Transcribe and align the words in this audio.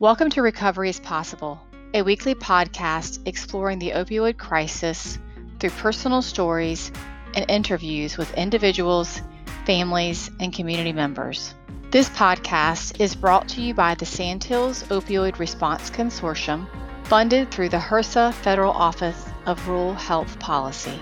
Welcome 0.00 0.30
to 0.30 0.40
Recovery 0.40 0.88
is 0.88 0.98
Possible, 0.98 1.60
a 1.92 2.00
weekly 2.00 2.34
podcast 2.34 3.20
exploring 3.26 3.78
the 3.78 3.90
opioid 3.90 4.38
crisis 4.38 5.18
through 5.58 5.68
personal 5.68 6.22
stories 6.22 6.90
and 7.34 7.44
interviews 7.50 8.16
with 8.16 8.32
individuals, 8.32 9.20
families, 9.66 10.30
and 10.40 10.54
community 10.54 10.94
members. 10.94 11.52
This 11.90 12.08
podcast 12.08 12.98
is 12.98 13.14
brought 13.14 13.46
to 13.50 13.60
you 13.60 13.74
by 13.74 13.94
the 13.94 14.06
Sandhills 14.06 14.84
Opioid 14.84 15.38
Response 15.38 15.90
Consortium, 15.90 16.66
funded 17.04 17.50
through 17.50 17.68
the 17.68 17.76
HRSA 17.76 18.32
Federal 18.32 18.72
Office 18.72 19.26
of 19.44 19.68
Rural 19.68 19.92
Health 19.92 20.38
Policy. 20.38 20.98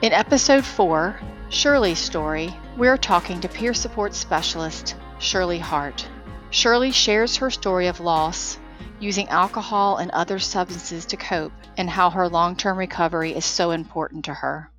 In 0.00 0.14
episode 0.14 0.64
4, 0.64 1.20
Shirley's 1.50 1.98
story, 1.98 2.56
we're 2.78 2.96
talking 2.96 3.42
to 3.42 3.48
peer 3.50 3.74
support 3.74 4.14
specialist 4.14 4.96
Shirley 5.18 5.58
Hart. 5.58 6.08
Shirley 6.50 6.92
shares 6.92 7.36
her 7.36 7.50
story 7.50 7.88
of 7.88 8.00
loss, 8.00 8.58
using 9.00 9.28
alcohol 9.28 9.98
and 9.98 10.10
other 10.12 10.38
substances 10.38 11.04
to 11.06 11.16
cope, 11.16 11.52
and 11.76 11.90
how 11.90 12.08
her 12.08 12.28
long 12.28 12.56
term 12.56 12.78
recovery 12.78 13.32
is 13.32 13.44
so 13.44 13.70
important 13.70 14.24
to 14.24 14.34
her. 14.34 14.70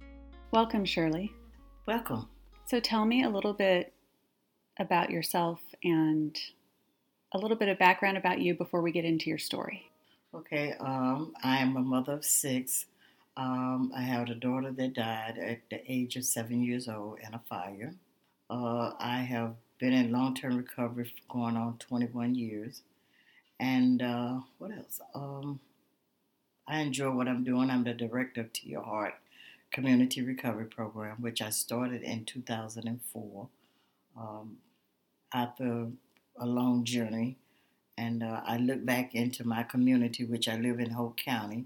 Welcome, 0.52 0.84
Shirley. 0.84 1.32
Welcome. 1.86 2.28
So, 2.66 2.80
tell 2.80 3.06
me 3.06 3.24
a 3.24 3.30
little 3.30 3.54
bit 3.54 3.94
about 4.80 5.12
yourself 5.12 5.62
and 5.84 6.36
a 7.34 7.38
little 7.38 7.58
bit 7.58 7.70
of 7.70 7.78
background 7.78 8.18
about 8.18 8.40
you 8.40 8.56
before 8.56 8.82
we 8.82 8.92
get 8.92 9.06
into 9.06 9.30
your 9.30 9.38
story. 9.38 9.92
Okay, 10.34 10.74
um, 10.80 11.34
I 11.44 11.58
am 11.58 11.78
a 11.78 11.82
mother 11.82 12.14
of 12.14 12.26
six. 12.26 12.86
Um, 13.38 13.92
I 13.96 14.02
had 14.02 14.30
a 14.30 14.36
daughter 14.36 14.72
that 14.72 14.94
died 14.94 15.38
at 15.38 15.62
the 15.70 15.82
age 15.88 16.16
of 16.16 16.26
seven 16.26 16.64
years 16.64 16.88
old 16.88 17.20
in 17.26 17.34
a 17.34 17.42
fire. 17.48 17.94
Uh, 18.50 18.94
I 19.00 19.20
have 19.20 19.56
been 19.80 19.94
in 19.94 20.12
long 20.12 20.36
term 20.36 20.58
recovery 20.58 21.06
for 21.06 21.34
going 21.34 21.56
on 21.56 21.78
21 21.78 22.36
years. 22.36 22.84
And 23.60 24.02
uh, 24.02 24.40
what 24.58 24.72
else? 24.72 25.00
Um, 25.16 25.60
I 26.68 26.82
enjoy 26.82 27.12
what 27.12 27.28
I'm 27.28 27.44
doing. 27.44 27.70
I'm 27.70 27.84
the 27.84 27.94
director 27.94 28.42
of 28.42 28.54
To 28.54 28.70
Your 28.70 28.84
Heart 28.84 29.16
Community 29.72 30.22
Recovery 30.22 30.66
Program, 30.66 31.18
which 31.20 31.42
I 31.42 31.50
started 31.50 32.04
in 32.04 32.26
2004 32.26 33.48
um, 34.18 34.58
after 35.34 35.88
a 36.38 36.46
long 36.46 36.84
journey. 36.84 37.38
And 37.98 38.24
uh, 38.24 38.42
I 38.46 38.58
look 38.58 38.86
back 38.86 39.16
into 39.16 39.46
my 39.46 39.64
community, 39.64 40.24
which 40.24 40.48
I 40.48 40.58
live 40.58 40.80
in 40.80 40.92
Hoke 40.92 41.18
County, 41.18 41.66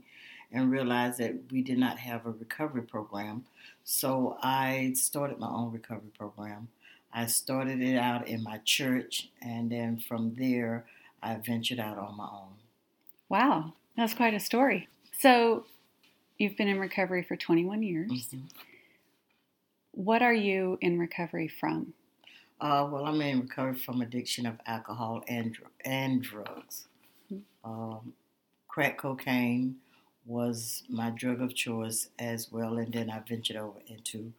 and 0.51 0.71
realized 0.71 1.19
that 1.19 1.51
we 1.51 1.61
did 1.61 1.77
not 1.77 1.99
have 1.99 2.25
a 2.25 2.31
recovery 2.31 2.81
program. 2.81 3.45
So 3.83 4.37
I 4.41 4.93
started 4.95 5.37
my 5.37 5.49
own 5.49 5.71
recovery 5.71 6.11
program. 6.17 6.69
I 7.13 7.27
started 7.27 7.81
it 7.81 7.97
out 7.97 8.27
in 8.27 8.41
my 8.43 8.59
church, 8.65 9.29
and 9.41 9.71
then 9.71 9.97
from 9.97 10.35
there, 10.35 10.85
I 11.21 11.35
ventured 11.35 11.79
out 11.79 11.97
on 11.97 12.17
my 12.17 12.25
own. 12.25 12.55
Wow, 13.29 13.73
that's 13.95 14.13
quite 14.13 14.33
a 14.33 14.39
story. 14.39 14.87
So, 15.19 15.65
you've 16.37 16.57
been 16.57 16.67
in 16.67 16.79
recovery 16.79 17.23
for 17.23 17.35
21 17.35 17.83
years. 17.83 18.11
Mm-hmm. 18.11 18.47
What 19.91 20.23
are 20.23 20.33
you 20.33 20.79
in 20.81 20.97
recovery 20.97 21.47
from? 21.47 21.93
Uh, 22.59 22.87
well, 22.89 23.05
I'm 23.05 23.21
in 23.21 23.41
recovery 23.41 23.77
from 23.77 24.01
addiction 24.01 24.45
of 24.45 24.55
alcohol 24.65 25.23
and 25.27 25.55
and 25.85 26.21
drugs. 26.21 26.87
Mm-hmm. 27.31 27.69
Um, 27.69 28.13
crack 28.67 28.97
cocaine 28.97 29.75
was 30.25 30.83
my 30.89 31.09
drug 31.11 31.41
of 31.41 31.53
choice 31.53 32.09
as 32.17 32.51
well, 32.51 32.77
and 32.77 32.91
then 32.91 33.09
I 33.09 33.19
ventured 33.19 33.57
over 33.57 33.79
into 33.87 34.33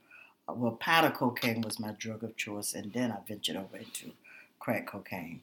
well, 0.49 0.73
powder 0.73 1.11
cocaine 1.11 1.63
was 1.63 1.81
my 1.81 1.93
drug 1.93 2.23
of 2.23 2.37
choice, 2.37 2.75
and 2.75 2.93
then 2.93 3.11
I 3.11 3.19
ventured 3.27 3.57
over 3.57 3.77
into 3.77 4.13
crack 4.59 4.87
cocaine. 4.87 5.43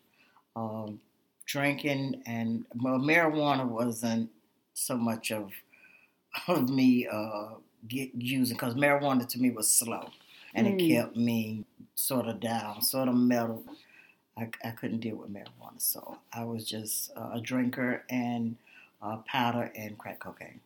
Um, 0.55 0.99
drinking 1.45 2.21
and 2.25 2.65
well, 2.81 2.99
marijuana 2.99 3.67
wasn't 3.67 4.29
so 4.73 4.95
much 4.95 5.31
of 5.31 5.51
of 6.47 6.69
me 6.69 7.07
uh, 7.07 7.55
get, 7.87 8.11
using 8.15 8.55
because 8.55 8.75
marijuana 8.75 9.27
to 9.27 9.39
me 9.39 9.49
was 9.49 9.69
slow, 9.69 10.09
and 10.53 10.67
mm. 10.67 10.79
it 10.79 10.95
kept 10.95 11.15
me 11.15 11.65
sort 11.95 12.27
of 12.27 12.39
down, 12.39 12.81
sort 12.81 13.07
of 13.07 13.15
mellow. 13.15 13.63
I, 14.37 14.49
I 14.63 14.71
couldn't 14.71 15.01
deal 15.01 15.17
with 15.17 15.33
marijuana, 15.33 15.79
so 15.79 16.17
I 16.31 16.43
was 16.45 16.65
just 16.65 17.11
uh, 17.17 17.31
a 17.33 17.41
drinker 17.41 18.03
and 18.09 18.55
uh, 19.01 19.17
powder 19.27 19.71
and 19.75 19.97
crack 19.97 20.19
cocaine. 20.19 20.61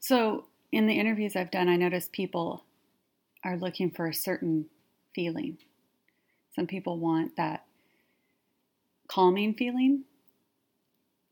So, 0.00 0.44
in 0.72 0.86
the 0.86 0.98
interviews 0.98 1.34
I've 1.36 1.50
done, 1.50 1.68
I 1.68 1.76
noticed 1.76 2.12
people 2.12 2.62
are 3.44 3.56
looking 3.56 3.90
for 3.90 4.06
a 4.06 4.14
certain 4.14 4.66
feeling. 5.14 5.58
Some 6.54 6.66
people 6.66 6.98
want 6.98 7.36
that 7.36 7.64
calming 9.08 9.54
feeling 9.54 10.04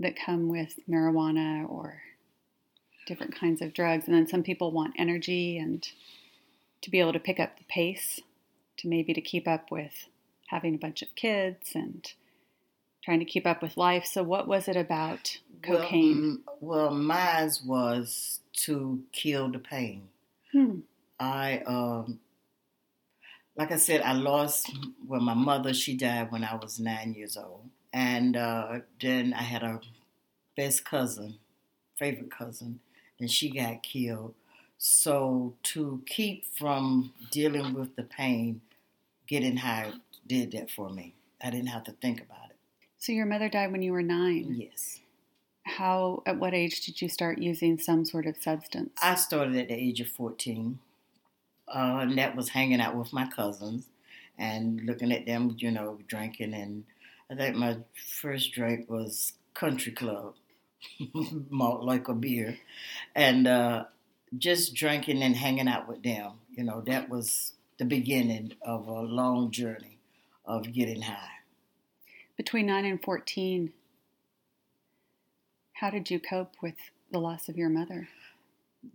that 0.01 0.19
come 0.19 0.49
with 0.49 0.79
marijuana 0.89 1.69
or 1.69 2.03
different 3.07 3.35
kinds 3.35 3.63
of 3.63 3.73
drugs 3.73 4.07
and 4.07 4.15
then 4.15 4.27
some 4.27 4.43
people 4.43 4.71
want 4.71 4.95
energy 4.99 5.59
and 5.59 5.89
to 6.83 6.91
be 6.91 7.01
able 7.01 7.13
to 7.13 7.19
pick 7.19 7.41
up 7.41 7.57
the 7.57 7.65
pace 7.65 8.21
to 8.77 8.89
maybe 8.89 9.15
to 9.15 9.21
keep 9.21 9.49
up 9.49 9.71
with 9.71 10.09
having 10.49 10.75
a 10.75 10.79
bunch 10.79 11.03
of 11.03 11.09
kids 11.17 11.73
and 11.75 12.13
trying 13.03 13.19
to 13.19 13.25
keep 13.25 13.47
up 13.47 13.63
with 13.63 13.77
life 13.77 14.05
so 14.05 14.23
what 14.23 14.47
was 14.47 14.69
it 14.69 14.77
about 14.77 15.39
cocaine 15.63 16.41
well, 16.61 16.89
well 16.89 16.95
mine 16.95 17.51
was 17.65 18.41
to 18.53 19.03
kill 19.13 19.51
the 19.51 19.59
pain 19.59 20.09
hmm. 20.53 20.81
I, 21.19 21.63
um, 21.67 22.21
like 23.57 23.73
I 23.73 23.77
said, 23.77 24.03
I 24.03 24.13
lost, 24.13 24.71
well, 25.07 25.21
my 25.21 25.35
mother, 25.35 25.75
she 25.75 25.97
died 25.97 26.31
when 26.31 26.45
I 26.45 26.55
was 26.55 26.79
nine 26.79 27.15
years 27.15 27.37
old. 27.37 27.69
And 27.93 28.37
uh, 28.37 28.81
then 29.01 29.35
I 29.35 29.43
had 29.43 29.63
a 29.63 29.81
best 30.57 30.85
cousin, 30.85 31.39
favorite 31.97 32.31
cousin, 32.31 32.81
and 33.19 33.31
she 33.31 33.51
got 33.51 33.83
killed. 33.83 34.35
So 34.77 35.55
to 35.65 36.03
keep 36.07 36.45
from 36.45 37.13
dealing 37.31 37.75
with 37.75 37.97
the 37.97 38.05
pain, 38.05 38.61
getting 39.27 39.57
high 39.57 39.93
did 40.27 40.53
that 40.53 40.71
for 40.71 40.91
me. 40.91 41.15
I 41.43 41.51
didn't 41.51 41.69
have 41.69 41.85
to 41.85 41.93
think 41.93 42.21
about 42.21 42.51
it. 42.51 42.57
So 42.99 43.13
your 43.13 43.27
mother 43.27 43.49
died 43.49 43.73
when 43.73 43.83
you 43.83 43.93
were 43.93 44.03
nine? 44.03 44.55
Yes. 44.59 45.01
How, 45.65 46.23
at 46.27 46.39
what 46.39 46.55
age 46.55 46.81
did 46.83 47.01
you 47.01 47.09
start 47.09 47.39
using 47.39 47.79
some 47.79 48.05
sort 48.05 48.27
of 48.27 48.37
substance? 48.37 48.91
I 49.03 49.15
started 49.15 49.57
at 49.57 49.69
the 49.69 49.75
age 49.75 50.01
of 50.01 50.09
14 50.09 50.79
uh, 51.73 51.99
and 52.03 52.19
that 52.19 52.37
was 52.37 52.51
hanging 52.51 52.81
out 52.81 52.97
with 52.97 53.13
my 53.13 53.27
cousins 53.29 53.89
and 54.39 54.81
looking 54.85 55.13
at 55.13 55.27
them, 55.27 55.57
you 55.59 55.71
know, 55.71 55.99
drinking. 56.07 56.55
And 56.55 56.85
I 57.31 57.35
think 57.35 57.57
my 57.57 57.79
first 58.21 58.53
drink 58.53 58.89
was 58.89 59.33
Country 59.55 59.93
Club, 59.93 60.35
malt 61.51 61.83
like 61.83 62.09
a 62.09 62.15
beer, 62.15 62.59
and 63.15 63.47
uh, 63.47 63.85
just 64.37 64.75
drinking 64.75 65.23
and 65.23 65.37
hanging 65.37 65.69
out 65.69 65.89
with 65.89 66.03
them. 66.03 66.33
You 66.51 66.65
know, 66.65 66.81
that 66.83 67.09
was 67.09 67.53
the 67.79 67.85
beginning 67.85 68.55
of 68.63 68.87
a 68.87 69.01
long 69.01 69.51
journey 69.51 69.99
of 70.45 70.73
getting 70.73 71.03
high. 71.03 71.31
Between 72.37 72.67
nine 72.67 72.85
and 72.85 73.03
fourteen, 73.03 73.73
how 75.75 75.91
did 75.91 76.11
you 76.11 76.21
cope 76.21 76.55
with 76.63 76.75
the 77.11 77.19
loss 77.19 77.49
of 77.49 77.57
your 77.57 77.69
mother? 77.69 78.09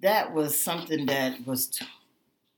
That 0.01 0.33
was 0.33 0.62
something 0.62 1.06
that 1.07 1.45
was. 1.45 1.67
T- 1.67 1.85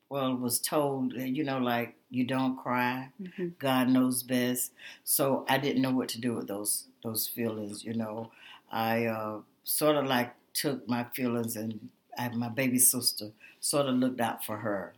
well 0.09 0.35
was 0.35 0.59
told 0.59 1.13
you 1.13 1.43
know 1.43 1.57
like 1.57 1.95
you 2.09 2.25
don't 2.25 2.57
cry. 2.57 3.09
Mm-hmm. 3.21 3.47
god 3.59 3.89
knows 3.89 4.23
best. 4.23 4.71
So 5.03 5.45
i 5.49 5.57
didn't 5.57 5.81
know 5.81 5.91
what 5.91 6.09
to 6.09 6.21
do 6.21 6.33
with 6.33 6.47
those 6.47 6.85
those 7.03 7.27
feelings 7.27 7.83
you 7.83 7.93
know. 7.93 8.31
I 8.71 9.05
uh, 9.05 9.39
sort 9.63 9.95
of 9.95 10.05
like 10.05 10.33
took 10.53 10.87
my 10.89 11.05
feelings 11.15 11.55
and 11.55 11.89
I, 12.17 12.29
my 12.29 12.49
baby 12.49 12.79
sister 12.79 13.31
sort 13.59 13.87
of 13.87 13.95
looked 13.95 14.19
out 14.21 14.43
for 14.43 14.57
her 14.57 14.93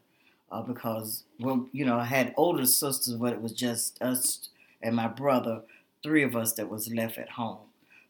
uh, 0.51 0.61
because 0.61 1.23
well 1.39 1.67
you 1.71 1.85
know 1.85 1.97
i 1.97 2.05
had 2.05 2.33
older 2.37 2.65
sisters 2.65 3.15
but 3.15 3.33
it 3.33 3.41
was 3.41 3.51
just 3.51 4.01
us 4.01 4.49
and 4.81 4.95
my 4.95 5.07
brother 5.07 5.63
three 6.03 6.23
of 6.23 6.35
us 6.35 6.53
that 6.53 6.69
was 6.69 6.91
left 6.91 7.17
at 7.17 7.31
home. 7.31 7.59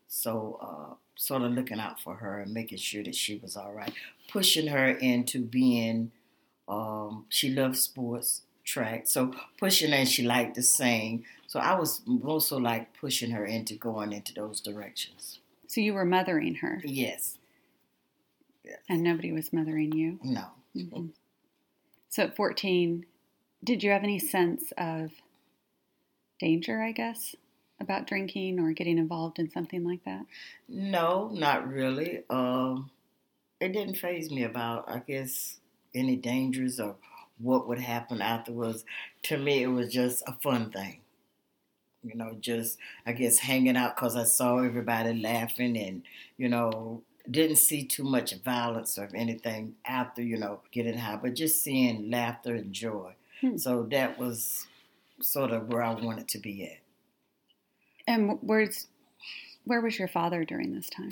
So 0.07 0.59
uh, 0.61 0.93
sort 1.15 1.41
of 1.41 1.51
looking 1.51 1.79
out 1.79 1.99
for 1.99 2.15
her 2.15 2.39
and 2.39 2.53
making 2.53 2.77
sure 2.77 3.03
that 3.03 3.15
she 3.15 3.37
was 3.37 3.57
all 3.57 3.73
right. 3.73 3.93
Pushing 4.29 4.67
her 4.67 4.89
into 4.89 5.41
being 5.41 6.11
um, 6.67 7.25
she 7.29 7.49
loved 7.49 7.77
sports, 7.77 8.41
track. 8.63 9.07
So 9.07 9.33
pushing 9.57 9.93
and 9.93 10.07
she 10.07 10.23
liked 10.23 10.55
to 10.55 10.63
sing. 10.63 11.25
So 11.47 11.59
I 11.59 11.79
was 11.79 12.01
also 12.23 12.59
like 12.59 12.93
pushing 12.99 13.31
her 13.31 13.45
into 13.45 13.75
going 13.75 14.11
into 14.11 14.33
those 14.33 14.59
directions. 14.59 15.39
So 15.67 15.81
you 15.81 15.93
were 15.93 16.05
mothering 16.05 16.55
her? 16.55 16.81
Yes. 16.83 17.37
yes. 18.63 18.77
And 18.89 19.03
nobody 19.03 19.31
was 19.31 19.51
mothering 19.51 19.93
you? 19.93 20.19
No. 20.23 20.45
Mm-hmm. 20.75 21.07
So 22.09 22.23
at 22.23 22.35
14, 22.35 23.05
did 23.63 23.83
you 23.83 23.91
have 23.91 24.03
any 24.03 24.19
sense 24.19 24.71
of 24.77 25.11
danger, 26.39 26.81
I 26.81 26.91
guess, 26.91 27.35
about 27.79 28.07
drinking 28.07 28.59
or 28.59 28.71
getting 28.71 28.97
involved 28.97 29.39
in 29.39 29.49
something 29.49 29.83
like 29.83 30.03
that? 30.05 30.25
No, 30.67 31.29
not 31.33 31.67
really. 31.67 32.23
Um, 32.29 32.91
it 33.59 33.73
didn't 33.73 33.95
phase 33.95 34.31
me 34.31 34.43
about, 34.43 34.89
I 34.89 34.99
guess, 34.99 35.57
any 35.93 36.15
dangers 36.15 36.79
or 36.79 36.95
what 37.39 37.67
would 37.67 37.79
happen 37.79 38.21
afterwards. 38.21 38.83
To 39.23 39.37
me, 39.37 39.63
it 39.63 39.67
was 39.67 39.91
just 39.91 40.23
a 40.27 40.33
fun 40.33 40.71
thing. 40.71 40.99
You 42.03 42.15
know, 42.15 42.37
just 42.39 42.77
I 43.05 43.11
guess 43.13 43.39
hanging 43.39 43.75
out 43.75 43.95
because 43.95 44.15
I 44.15 44.23
saw 44.23 44.59
everybody 44.59 45.13
laughing 45.13 45.77
and 45.77 46.03
you 46.37 46.47
know 46.47 47.01
didn't 47.29 47.57
see 47.57 47.83
too 47.83 48.03
much 48.03 48.33
violence 48.43 48.97
or 48.97 49.09
anything 49.13 49.75
after 49.85 50.21
you 50.21 50.37
know 50.37 50.61
getting 50.71 50.97
high, 50.97 51.17
but 51.17 51.35
just 51.35 51.63
seeing 51.63 52.09
laughter 52.09 52.55
and 52.55 52.71
joy. 52.71 53.13
Hmm. 53.41 53.57
So 53.57 53.83
that 53.91 54.17
was 54.17 54.67
sort 55.21 55.51
of 55.51 55.67
where 55.67 55.83
I 55.83 55.93
wanted 55.93 56.27
to 56.29 56.39
be 56.39 56.63
at. 56.65 56.79
And 58.07 58.39
where's 58.41 58.87
where 59.65 59.81
was 59.81 59.99
your 59.99 60.07
father 60.07 60.45
during 60.45 60.73
this 60.73 60.89
time? 60.89 61.11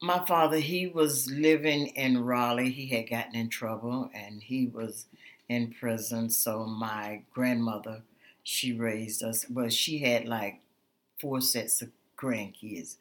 My 0.00 0.24
father, 0.26 0.58
he 0.58 0.86
was 0.86 1.30
living 1.30 1.88
in 1.88 2.22
Raleigh. 2.22 2.70
He 2.70 2.88
had 2.88 3.08
gotten 3.08 3.34
in 3.34 3.48
trouble 3.48 4.10
and 4.14 4.42
he 4.42 4.66
was 4.66 5.06
in 5.48 5.72
prison. 5.72 6.28
So 6.30 6.66
my 6.66 7.22
grandmother, 7.32 8.02
she 8.42 8.72
raised 8.72 9.22
us. 9.22 9.46
Well, 9.48 9.68
she 9.70 9.98
had 9.98 10.26
like 10.28 10.60
four 11.18 11.40
sets 11.40 11.80
of 11.82 11.90
grandkids, 12.16 12.96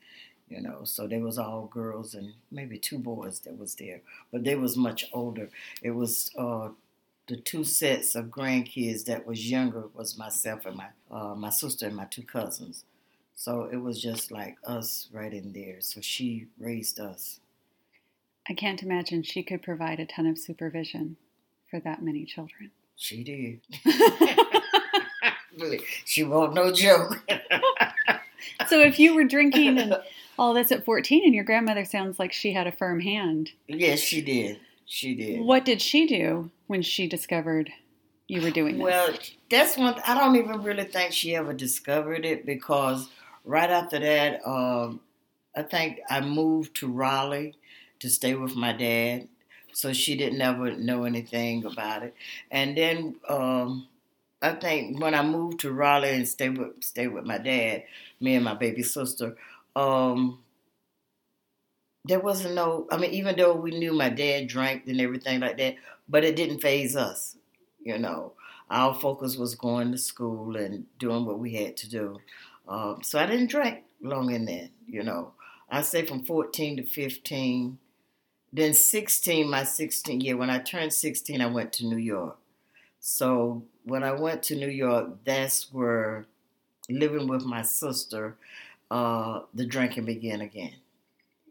you 0.50 0.62
know. 0.62 0.82
So 0.86 1.08
they 1.08 1.20
was 1.20 1.38
all 1.38 1.66
girls 1.68 2.16
and 2.16 2.34
maybe 2.50 2.78
two 2.78 3.00
boys 3.00 3.40
that 3.42 3.58
was 3.58 3.76
there, 3.76 4.02
but 4.32 4.44
they 4.46 4.56
was 4.56 4.78
much 4.78 5.06
older. 5.12 5.50
It 5.84 5.92
was 5.92 6.32
uh, 6.38 6.70
the 7.28 7.36
two 7.38 7.64
sets 7.66 8.16
of 8.16 8.26
grandkids 8.28 9.06
that 9.06 9.26
was 9.28 9.50
younger 9.50 9.86
was 9.94 10.18
myself 10.18 10.66
and 10.66 10.78
my 10.78 10.88
uh, 11.12 11.36
my 11.36 11.50
sister 11.50 11.88
and 11.88 11.96
my 11.96 12.06
two 12.06 12.24
cousins. 12.24 12.86
So 13.36 13.70
it 13.72 13.78
was 13.78 14.02
just 14.02 14.32
like 14.32 14.56
us 14.66 15.10
right 15.12 15.34
in 15.34 15.54
there. 15.54 15.82
So 15.82 16.02
she 16.02 16.48
raised 16.58 17.00
us. 17.00 17.40
I 18.50 18.54
can't 18.54 18.82
imagine 18.82 19.24
she 19.24 19.44
could 19.44 19.62
provide 19.62 20.00
a 20.00 20.06
ton 20.06 20.26
of 20.26 20.38
supervision 20.38 21.18
for 21.70 21.80
that 21.82 22.02
many 22.02 22.26
children. 22.26 22.72
She 22.96 23.24
did. 23.24 23.62
she 26.06 26.24
won't 26.24 26.54
no 26.54 26.72
joke. 26.72 27.24
so 28.68 28.80
if 28.80 29.00
you 29.00 29.16
were 29.16 29.24
drinking 29.24 29.80
and 29.80 29.98
all 30.38 30.54
this 30.54 30.72
at 30.72 30.86
14 30.86 31.24
and 31.26 31.34
your 31.34 31.44
grandmother 31.44 31.86
sounds 31.86 32.20
like 32.20 32.32
she 32.32 32.54
had 32.54 32.68
a 32.68 32.72
firm 32.72 33.00
hand. 33.00 33.52
Yes, 33.68 34.00
she 34.00 34.22
did. 34.22 34.60
She 34.86 35.16
did. 35.16 35.42
What 35.42 35.66
did 35.66 35.82
she 35.82 36.06
do 36.06 36.52
when 36.68 36.82
she 36.82 37.08
discovered 37.08 37.72
you 38.28 38.42
were 38.42 38.52
doing 38.52 38.78
this? 38.78 38.84
Well, 38.84 39.14
that's 39.50 39.78
one 39.78 40.00
I 40.06 40.18
don't 40.18 40.36
even 40.36 40.62
really 40.64 40.84
think 40.84 41.12
she 41.12 41.36
ever 41.36 41.54
discovered 41.54 42.26
it 42.26 42.46
because 42.46 43.10
right 43.46 43.70
after 43.70 44.00
that, 44.00 44.46
um, 44.48 45.02
I 45.56 45.64
think 45.64 46.00
I 46.10 46.22
moved 46.22 46.76
to 46.78 46.88
Raleigh 46.88 47.56
to 48.00 48.10
stay 48.10 48.36
with 48.36 48.56
my 48.56 48.74
dad. 48.74 49.28
So 49.74 49.94
she 49.94 50.16
didn't 50.16 50.42
ever 50.42 50.72
know 50.76 51.04
anything 51.04 51.66
about 51.66 52.04
it. 52.04 52.16
And 52.52 52.78
then 52.78 53.16
um, 53.30 53.88
I 54.42 54.54
think 54.54 55.02
when 55.02 55.16
I 55.16 55.24
moved 55.24 55.62
to 55.62 55.72
Raleigh 55.74 56.16
and 56.16 56.28
stayed 56.28 56.58
with 56.58 56.84
stayed 56.84 57.10
with 57.10 57.26
my 57.26 57.38
dad, 57.40 57.84
me 58.20 58.36
and 58.36 58.46
my 58.46 58.56
baby 58.56 58.84
sister, 58.84 59.36
um, 59.76 60.40
there 62.04 62.20
wasn't 62.20 62.54
no. 62.56 62.88
I 62.92 62.98
mean, 62.98 63.12
even 63.12 63.36
though 63.36 63.56
we 63.56 63.72
knew 63.72 63.94
my 63.94 64.10
dad 64.10 64.48
drank 64.48 64.88
and 64.88 65.02
everything 65.02 65.40
like 65.40 65.58
that, 65.58 65.76
but 66.08 66.24
it 66.24 66.36
didn't 66.36 66.60
phase 66.62 66.96
us. 66.96 67.36
You 67.84 67.98
know, 67.98 68.34
our 68.70 68.94
focus 68.94 69.38
was 69.38 69.56
going 69.56 69.92
to 69.92 69.98
school 69.98 70.56
and 70.56 70.86
doing 71.00 71.26
what 71.26 71.40
we 71.40 71.54
had 71.56 71.78
to 71.78 71.90
do. 71.90 72.18
Um, 72.68 73.02
so 73.04 73.20
I 73.20 73.26
didn't 73.26 73.50
drink 73.50 73.84
long 74.02 74.32
in 74.32 74.46
that, 74.46 74.70
you 74.88 75.04
know. 75.04 75.34
I 75.70 75.82
say 75.82 76.06
from 76.06 76.24
14 76.24 76.78
to 76.78 76.84
15. 76.84 77.78
Then 78.54 78.74
16, 78.74 79.50
my 79.50 79.64
16 79.64 80.22
year, 80.22 80.38
when 80.38 80.50
I 80.50 80.60
turned 80.60 80.94
16, 80.94 81.42
I 81.42 81.48
went 81.48 81.74
to 81.74 81.86
New 81.86 81.98
York. 81.98 82.38
So 83.00 83.64
when 83.84 84.04
I 84.04 84.14
went 84.14 84.44
to 84.44 84.56
New 84.56 84.70
York, 84.70 85.10
that's 85.26 85.72
where 85.74 86.26
living 86.90 87.28
with 87.28 87.44
my 87.44 87.62
sister, 87.62 88.38
uh, 88.90 89.42
the 89.54 89.66
drinking 89.66 90.06
began 90.06 90.42
again, 90.42 90.76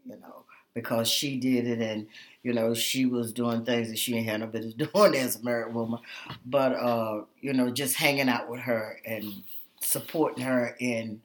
you 0.05 0.17
know, 0.17 0.45
because 0.73 1.07
she 1.07 1.37
did 1.37 1.67
it 1.67 1.79
and, 1.79 2.07
you 2.43 2.53
know, 2.53 2.73
she 2.73 3.05
was 3.05 3.31
doing 3.31 3.63
things 3.63 3.89
that 3.89 3.99
she 3.99 4.15
ain't 4.15 4.27
had 4.27 4.39
no 4.39 4.47
business 4.47 4.73
doing 4.93 5.15
as 5.15 5.35
a 5.35 5.43
married 5.43 5.73
woman. 5.73 5.99
But, 6.45 6.73
uh, 6.73 7.21
you 7.39 7.53
know, 7.53 7.69
just 7.69 7.95
hanging 7.95 8.29
out 8.29 8.49
with 8.49 8.61
her 8.61 8.99
and 9.05 9.43
supporting 9.85 10.43
her 10.43 10.75
in 10.79 11.21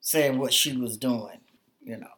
saying 0.00 0.38
what 0.38 0.52
she 0.52 0.76
was 0.76 0.96
doing, 0.96 1.40
you 1.84 1.96
know. 1.98 2.08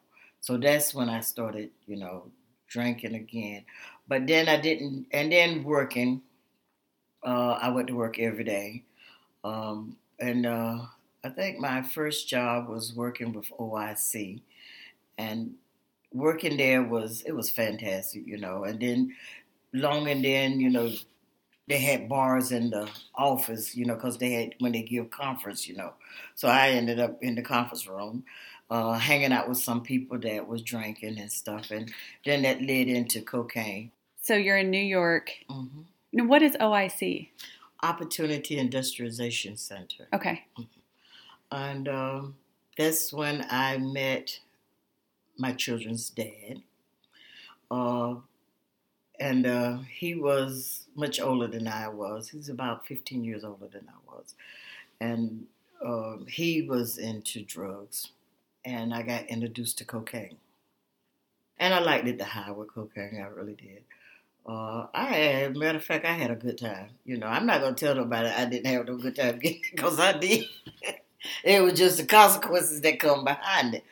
So 0.41 0.57
that's 0.57 0.93
when 0.93 1.09
I 1.09 1.21
started, 1.21 1.71
you 1.87 1.97
know, 1.97 2.31
drinking 2.67 3.15
again. 3.15 3.65
But 4.07 4.27
then 4.27 4.49
I 4.49 4.59
didn't, 4.59 5.07
and 5.11 5.31
then 5.31 5.63
working. 5.63 6.21
Uh, 7.23 7.57
I 7.61 7.69
went 7.69 7.87
to 7.87 7.95
work 7.95 8.17
every 8.17 8.43
day, 8.45 8.83
um, 9.43 9.97
and 10.19 10.45
uh, 10.45 10.79
I 11.23 11.29
think 11.29 11.59
my 11.59 11.81
first 11.81 12.29
job 12.29 12.69
was 12.69 12.95
working 12.95 13.33
with 13.33 13.51
OIC, 13.59 14.41
and 15.17 15.55
working 16.13 16.57
there 16.57 16.83
was 16.83 17.21
it 17.23 17.33
was 17.33 17.49
fantastic, 17.49 18.27
you 18.27 18.37
know. 18.37 18.63
And 18.63 18.79
then 18.79 19.15
long 19.73 20.09
and 20.09 20.23
then, 20.25 20.59
you 20.59 20.69
know, 20.69 20.91
they 21.69 21.77
had 21.77 22.09
bars 22.09 22.51
in 22.51 22.71
the 22.71 22.89
office, 23.13 23.75
you 23.75 23.85
know, 23.85 23.93
because 23.93 24.17
they 24.17 24.31
had 24.31 24.55
when 24.59 24.71
they 24.71 24.81
give 24.81 25.11
conference, 25.11 25.67
you 25.67 25.77
know. 25.77 25.93
So 26.33 26.47
I 26.47 26.69
ended 26.69 26.99
up 26.99 27.21
in 27.21 27.35
the 27.35 27.43
conference 27.43 27.87
room, 27.87 28.25
uh, 28.71 28.93
hanging 28.93 29.31
out 29.31 29.47
with 29.47 29.59
some 29.59 29.81
people 29.81 30.17
that 30.19 30.47
was 30.47 30.63
drinking 30.63 31.19
and 31.19 31.31
stuff, 31.31 31.69
and 31.69 31.93
then 32.25 32.41
that 32.41 32.61
led 32.61 32.87
into 32.87 33.21
cocaine. 33.21 33.91
So 34.21 34.33
you're 34.33 34.57
in 34.57 34.71
New 34.71 34.81
York. 34.81 35.31
Mm-hmm. 35.49 35.81
Now, 36.11 36.25
what 36.25 36.41
is 36.41 36.57
OIC? 36.59 37.29
Opportunity 37.83 38.57
Industrialization 38.57 39.55
Center. 39.55 40.07
Okay. 40.11 40.45
Mm-hmm. 40.57 40.63
And 41.51 41.87
um, 41.87 42.35
that's 42.77 43.13
when 43.13 43.45
I 43.49 43.77
met 43.77 44.39
my 45.37 45.53
children's 45.53 46.09
dad. 46.09 46.63
Uh, 47.69 48.15
and 49.19 49.45
uh, 49.45 49.77
he 49.89 50.15
was 50.15 50.87
much 50.95 51.19
older 51.19 51.47
than 51.47 51.67
I 51.67 51.87
was. 51.87 52.29
He's 52.29 52.49
about 52.49 52.87
15 52.87 53.23
years 53.23 53.43
older 53.43 53.67
than 53.67 53.87
I 53.87 54.13
was, 54.13 54.35
and 54.99 55.45
uh, 55.85 56.17
he 56.27 56.61
was 56.61 56.97
into 56.97 57.41
drugs, 57.41 58.09
and 58.65 58.93
I 58.93 59.01
got 59.03 59.25
introduced 59.27 59.77
to 59.79 59.85
cocaine, 59.85 60.37
and 61.57 61.73
I 61.73 61.79
liked 61.79 62.07
it 62.07 62.17
the 62.17 62.25
high 62.25 62.51
with 62.51 62.73
cocaine. 62.73 63.21
I 63.23 63.27
really 63.27 63.55
did. 63.55 63.83
Uh, 64.47 64.87
I 64.93 65.51
matter 65.55 65.77
of 65.77 65.83
fact, 65.83 66.05
I 66.05 66.13
had 66.13 66.31
a 66.31 66.35
good 66.35 66.57
time. 66.57 66.89
You 67.05 67.17
know, 67.17 67.27
I'm 67.27 67.45
not 67.45 67.61
gonna 67.61 67.75
tell 67.75 67.95
nobody 67.95 68.29
I 68.29 68.45
didn't 68.45 68.71
have 68.71 68.87
no 68.87 68.97
good 68.97 69.15
time 69.15 69.39
because 69.71 69.99
I 69.99 70.17
did. 70.17 70.45
it 71.43 71.61
was 71.61 71.73
just 71.73 71.97
the 71.97 72.05
consequences 72.05 72.81
that 72.81 72.99
come 72.99 73.23
behind 73.23 73.75
it. 73.75 73.83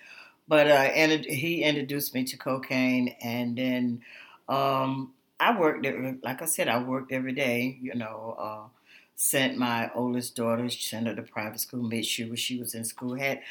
But 0.47 0.67
uh, 0.67 0.89
and 0.95 1.25
he 1.25 1.63
introduced 1.63 2.13
me 2.13 2.23
to 2.23 2.37
cocaine, 2.37 3.09
and 3.21 3.57
then 3.57 4.01
um, 4.47 5.13
I 5.39 5.57
worked, 5.59 5.85
like 6.23 6.41
I 6.41 6.45
said, 6.45 6.67
I 6.67 6.81
worked 6.81 7.11
every 7.11 7.33
day, 7.33 7.77
you 7.81 7.93
know, 7.93 8.35
uh, 8.37 8.67
sent 9.15 9.57
my 9.57 9.91
oldest 9.93 10.35
daughter, 10.35 10.69
sent 10.69 11.07
her 11.07 11.15
to 11.15 11.21
private 11.21 11.59
school, 11.59 11.83
made 11.83 12.05
sure 12.05 12.35
she 12.35 12.59
was 12.59 12.73
in 12.73 12.83
school. 12.83 13.15
Had, 13.15 13.41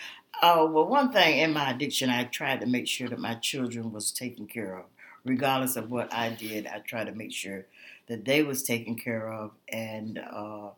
uh, 0.42 0.66
well, 0.68 0.86
one 0.86 1.12
thing 1.12 1.38
in 1.38 1.52
my 1.52 1.70
addiction, 1.70 2.10
I 2.10 2.24
tried 2.24 2.60
to 2.60 2.66
make 2.66 2.88
sure 2.88 3.08
that 3.08 3.18
my 3.18 3.34
children 3.34 3.92
was 3.92 4.10
taken 4.10 4.46
care 4.46 4.78
of. 4.78 4.84
Regardless 5.24 5.76
of 5.76 5.90
what 5.90 6.12
I 6.14 6.30
did, 6.30 6.66
I 6.66 6.78
tried 6.78 7.06
to 7.06 7.12
make 7.12 7.32
sure 7.32 7.66
that 8.06 8.24
they 8.24 8.42
was 8.42 8.62
taken 8.62 8.94
care 8.96 9.32
of. 9.32 9.52
And 9.68 10.18
uh, 10.18 10.70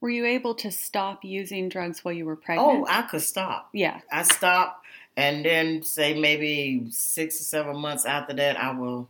were 0.00 0.10
you 0.10 0.26
able 0.26 0.54
to 0.56 0.70
stop 0.70 1.24
using 1.24 1.68
drugs 1.68 2.04
while 2.04 2.14
you 2.14 2.24
were 2.24 2.36
pregnant? 2.36 2.68
Oh, 2.68 2.86
I 2.88 3.02
could 3.02 3.22
stop. 3.22 3.68
Yeah, 3.72 4.00
I 4.10 4.22
stopped, 4.22 4.84
and 5.16 5.44
then 5.44 5.82
say 5.82 6.18
maybe 6.18 6.86
six 6.90 7.40
or 7.40 7.44
seven 7.44 7.76
months 7.78 8.04
after 8.04 8.32
that, 8.34 8.56
I 8.56 8.70
will 8.70 9.08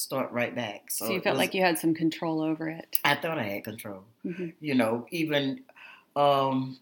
start 0.00 0.32
right 0.32 0.54
back. 0.54 0.90
So, 0.90 1.06
so 1.06 1.12
you 1.12 1.20
felt 1.20 1.34
was, 1.34 1.40
like 1.40 1.54
you 1.54 1.62
had 1.62 1.78
some 1.78 1.94
control 1.94 2.40
over 2.40 2.68
it. 2.68 2.98
I 3.04 3.14
thought 3.14 3.38
I 3.38 3.44
had 3.44 3.64
control. 3.64 4.04
Mm-hmm. 4.24 4.48
You 4.60 4.74
know, 4.74 5.06
even 5.10 5.62
um, 6.16 6.78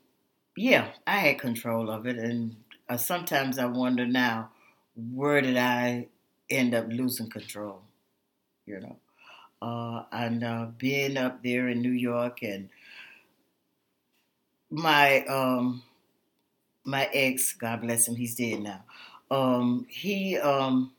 yeah, 0.56 0.88
I 1.06 1.18
had 1.18 1.38
control 1.38 1.90
of 1.90 2.06
it, 2.06 2.16
and 2.16 2.56
uh, 2.88 2.96
sometimes 2.96 3.58
I 3.58 3.66
wonder 3.66 4.06
now, 4.06 4.50
where 5.14 5.40
did 5.40 5.56
I 5.56 6.06
end 6.50 6.74
up 6.74 6.86
losing 6.88 7.30
control? 7.30 7.82
You 8.66 8.80
know, 8.80 8.96
uh, 9.62 10.04
and 10.12 10.44
uh, 10.44 10.66
being 10.76 11.16
up 11.16 11.42
there 11.42 11.68
in 11.68 11.80
New 11.80 11.92
York, 11.92 12.42
and 12.42 12.70
my 14.70 15.24
um, 15.26 15.82
my 16.84 17.08
ex, 17.12 17.52
God 17.52 17.82
bless 17.82 18.08
him, 18.08 18.16
he's 18.16 18.34
dead 18.34 18.60
now. 18.60 18.84
Um, 19.30 19.86
he 19.88 20.38
um, 20.38 20.92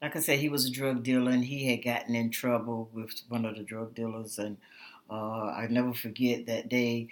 like 0.00 0.14
I 0.14 0.20
said, 0.20 0.38
he 0.38 0.48
was 0.48 0.66
a 0.66 0.70
drug 0.70 1.02
dealer 1.02 1.30
and 1.30 1.44
he 1.44 1.66
had 1.68 1.82
gotten 1.82 2.14
in 2.14 2.30
trouble 2.30 2.88
with 2.92 3.20
one 3.28 3.44
of 3.44 3.56
the 3.56 3.62
drug 3.62 3.94
dealers. 3.94 4.38
And 4.38 4.58
uh, 5.10 5.46
I 5.46 5.66
never 5.68 5.92
forget 5.92 6.46
that 6.46 6.68
day. 6.68 7.08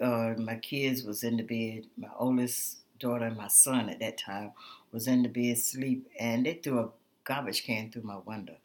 Uh, 0.00 0.34
my 0.38 0.56
kids 0.56 1.02
was 1.02 1.24
in 1.24 1.36
the 1.36 1.42
bed. 1.42 1.86
My 1.96 2.08
oldest 2.18 2.78
daughter 2.98 3.24
and 3.24 3.36
my 3.36 3.48
son 3.48 3.88
at 3.88 3.98
that 4.00 4.18
time 4.18 4.52
was 4.92 5.08
in 5.08 5.22
the 5.22 5.28
bed 5.28 5.56
asleep, 5.56 6.08
and 6.18 6.46
they 6.46 6.54
threw 6.54 6.78
a 6.78 6.88
garbage 7.24 7.64
can 7.64 7.90
through 7.90 8.02
my 8.02 8.18
window. 8.18 8.56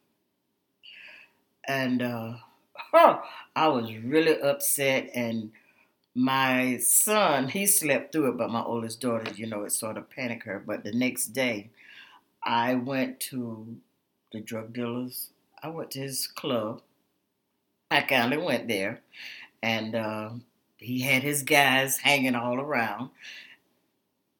And 1.67 2.01
uh, 2.01 2.35
I 2.93 3.67
was 3.67 3.93
really 3.95 4.39
upset, 4.39 5.09
and 5.13 5.51
my 6.13 6.77
son, 6.77 7.49
he 7.49 7.65
slept 7.65 8.11
through 8.11 8.29
it, 8.31 8.37
but 8.37 8.49
my 8.49 8.63
oldest 8.63 9.01
daughter, 9.01 9.31
you 9.33 9.47
know, 9.47 9.63
it 9.63 9.71
sort 9.71 9.97
of 9.97 10.09
panicked 10.09 10.45
her. 10.45 10.63
But 10.65 10.83
the 10.83 10.93
next 10.93 11.27
day, 11.27 11.71
I 12.45 12.75
went 12.75 13.19
to 13.31 13.77
the 14.31 14.39
drug 14.39 14.73
dealers. 14.73 15.31
I 15.63 15.69
went 15.69 15.91
to 15.91 15.99
his 15.99 16.27
club. 16.27 16.81
I 17.89 18.01
kind 18.01 18.33
of 18.33 18.43
went 18.43 18.67
there, 18.67 19.01
and 19.63 19.95
uh, 19.95 20.29
he 20.77 21.01
had 21.01 21.23
his 21.23 21.43
guys 21.43 21.97
hanging 21.97 22.35
all 22.35 22.59
around. 22.59 23.09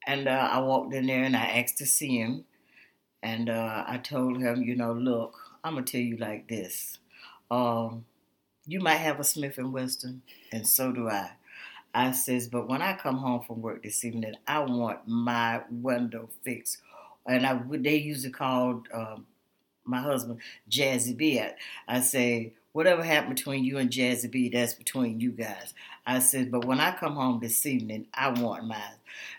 And 0.06 0.28
uh, 0.28 0.50
I 0.52 0.60
walked 0.60 0.94
in 0.94 1.08
there 1.08 1.24
and 1.24 1.36
I 1.36 1.46
asked 1.46 1.80
to 1.80 1.86
see 1.86 2.20
him. 2.20 2.46
And 3.24 3.50
uh, 3.50 3.86
I 3.88 3.98
told 3.98 4.38
him, 4.38 4.62
you 4.62 4.76
know, 4.76 4.94
look, 4.94 5.36
I'm 5.64 5.74
gonna 5.74 5.86
tell 5.86 6.02
you 6.02 6.18
like 6.18 6.48
this. 6.48 7.00
Um, 7.50 8.06
you 8.68 8.80
might 8.80 8.98
have 8.98 9.20
a 9.20 9.24
Smith 9.24 9.58
and 9.58 9.74
Wesson, 9.74 10.22
and 10.52 10.68
so 10.68 10.92
do 10.92 11.10
I. 11.10 11.32
I 11.94 12.12
says, 12.12 12.48
but 12.48 12.68
when 12.68 12.82
I 12.82 12.94
come 12.94 13.18
home 13.18 13.42
from 13.42 13.62
work 13.62 13.82
this 13.82 14.04
evening, 14.04 14.36
I 14.46 14.60
want 14.60 15.08
my 15.08 15.62
window 15.72 16.30
fixed. 16.44 16.80
And 17.26 17.46
I 17.46 17.60
they 17.72 17.98
usually 17.98 18.32
called 18.32 18.88
um, 18.94 19.26
my 19.86 20.00
husband 20.02 20.40
Jazzy 20.70 21.16
B. 21.16 21.40
I, 21.40 21.54
I 21.88 22.02
say, 22.02 22.54
whatever 22.74 23.04
happened 23.04 23.36
between 23.36 23.64
you 23.64 23.78
and 23.78 23.90
Jazzy 23.90 24.30
B, 24.30 24.50
that's 24.50 24.74
between 24.74 25.20
you 25.20 25.32
guys. 25.32 25.74
I 26.06 26.20
said, 26.20 26.52
but 26.52 26.66
when 26.66 26.80
I 26.80 26.92
come 26.96 27.16
home 27.16 27.40
this 27.40 27.66
evening, 27.66 28.08
I 28.14 28.30
want 28.30 28.66
mine. 28.68 28.80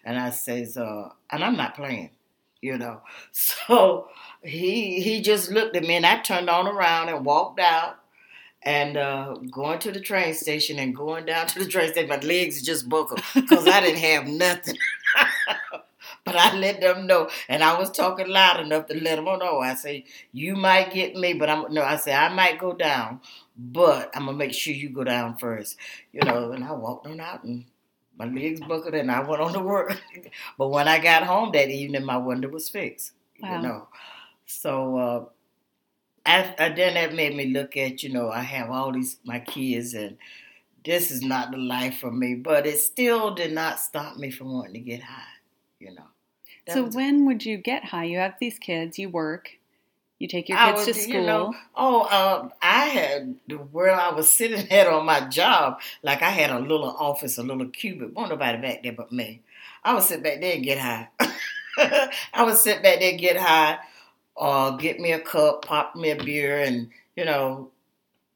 And 0.04 0.18
I 0.18 0.30
says, 0.30 0.76
uh, 0.76 1.10
and 1.30 1.44
I'm 1.44 1.56
not 1.56 1.76
playing, 1.76 2.10
you 2.60 2.78
know. 2.78 3.02
So 3.32 4.08
he 4.42 5.00
he 5.00 5.20
just 5.20 5.50
looked 5.50 5.76
at 5.76 5.82
me, 5.82 5.94
and 5.96 6.06
I 6.06 6.20
turned 6.20 6.50
on 6.50 6.66
around 6.66 7.08
and 7.08 7.24
walked 7.24 7.60
out 7.60 7.98
and 8.62 8.96
uh, 8.96 9.34
going 9.50 9.78
to 9.78 9.92
the 9.92 10.00
train 10.00 10.34
station 10.34 10.78
and 10.78 10.94
going 10.94 11.24
down 11.24 11.46
to 11.46 11.60
the 11.60 11.66
train 11.66 11.92
station, 11.92 12.08
my 12.08 12.18
legs 12.18 12.62
just 12.62 12.88
buckled 12.88 13.22
because 13.34 13.66
I 13.68 13.80
didn't 13.80 14.00
have 14.00 14.26
nothing. 14.26 14.76
I 16.38 16.54
let 16.56 16.80
them 16.80 17.06
know, 17.06 17.28
and 17.48 17.62
I 17.62 17.78
was 17.78 17.90
talking 17.90 18.28
loud 18.28 18.60
enough 18.60 18.86
to 18.86 18.94
let 18.94 19.16
them 19.16 19.24
know. 19.24 19.60
I 19.60 19.74
say, 19.74 20.04
"You 20.32 20.56
might 20.56 20.92
get 20.92 21.16
me, 21.16 21.34
but 21.34 21.48
I'm 21.48 21.72
no." 21.72 21.82
I 21.82 21.96
say, 21.96 22.14
"I 22.14 22.28
might 22.32 22.58
go 22.58 22.72
down, 22.72 23.20
but 23.56 24.10
I'm 24.14 24.26
gonna 24.26 24.36
make 24.36 24.54
sure 24.54 24.74
you 24.74 24.90
go 24.90 25.04
down 25.04 25.36
first. 25.38 25.76
You 26.12 26.22
know." 26.22 26.52
And 26.52 26.64
I 26.64 26.72
walked 26.72 27.06
on 27.06 27.20
out, 27.20 27.44
and 27.44 27.64
my 28.18 28.26
legs 28.26 28.60
buckled, 28.60 28.94
and 28.94 29.10
I 29.10 29.20
went 29.20 29.42
on 29.42 29.52
to 29.54 29.60
work. 29.60 30.00
but 30.58 30.68
when 30.68 30.88
I 30.88 30.98
got 30.98 31.24
home 31.24 31.52
that 31.52 31.70
evening, 31.70 32.04
my 32.04 32.16
window 32.16 32.48
was 32.48 32.68
fixed. 32.68 33.12
Wow. 33.40 33.56
You 33.56 33.62
know, 33.62 33.88
so. 34.46 34.96
Uh, 34.98 35.24
I, 36.28 36.54
I, 36.58 36.68
then 36.70 36.94
that 36.94 37.14
made 37.14 37.36
me 37.36 37.46
look 37.46 37.76
at, 37.76 38.02
you 38.02 38.12
know, 38.12 38.30
I 38.30 38.40
have 38.40 38.68
all 38.68 38.90
these 38.90 39.18
my 39.24 39.38
kids 39.38 39.94
and 39.94 40.18
this 40.84 41.10
is 41.10 41.20
not 41.20 41.50
the 41.50 41.58
life 41.58 41.98
for 41.98 42.10
me. 42.10 42.34
But 42.34 42.66
it 42.66 42.78
still 42.78 43.34
did 43.34 43.52
not 43.52 43.80
stop 43.80 44.16
me 44.16 44.30
from 44.30 44.52
wanting 44.52 44.74
to 44.74 44.80
get 44.80 45.02
high, 45.02 45.22
you 45.78 45.94
know. 45.94 46.06
So 46.68 46.84
was, 46.84 46.96
when 46.96 47.26
would 47.26 47.44
you 47.44 47.58
get 47.58 47.84
high? 47.84 48.04
You 48.04 48.18
have 48.18 48.34
these 48.40 48.58
kids, 48.58 48.98
you 48.98 49.08
work, 49.08 49.50
you 50.18 50.28
take 50.28 50.48
your 50.48 50.58
kids 50.58 50.86
was, 50.86 50.86
to 50.86 50.94
school. 50.94 51.14
You 51.14 51.26
know, 51.26 51.54
oh, 51.74 52.02
uh, 52.02 52.48
I 52.62 52.86
had 52.86 53.36
the 53.46 53.56
where 53.56 53.94
I 53.94 54.10
was 54.12 54.30
sitting 54.30 54.68
at 54.70 54.86
on 54.86 55.04
my 55.04 55.28
job, 55.28 55.80
like 56.02 56.22
I 56.22 56.30
had 56.30 56.50
a 56.50 56.58
little 56.58 56.84
office, 56.84 57.38
a 57.38 57.42
little 57.42 57.68
cubicle. 57.68 58.14
Won't 58.14 58.30
nobody 58.30 58.58
back 58.58 58.82
there 58.82 58.92
but 58.92 59.12
me. 59.12 59.42
I 59.84 59.94
would 59.94 60.02
sit 60.02 60.22
back 60.22 60.40
there 60.40 60.54
and 60.54 60.64
get 60.64 60.78
high. 60.78 61.08
I 62.32 62.42
would 62.42 62.56
sit 62.56 62.82
back 62.82 63.00
there 63.00 63.10
and 63.10 63.20
get 63.20 63.36
high 63.36 63.78
or 64.34 64.76
get 64.76 64.98
me 64.98 65.12
a 65.12 65.20
cup, 65.20 65.64
pop 65.64 65.94
me 65.94 66.10
a 66.10 66.16
beer, 66.16 66.60
and 66.60 66.90
you 67.14 67.24
know, 67.24 67.70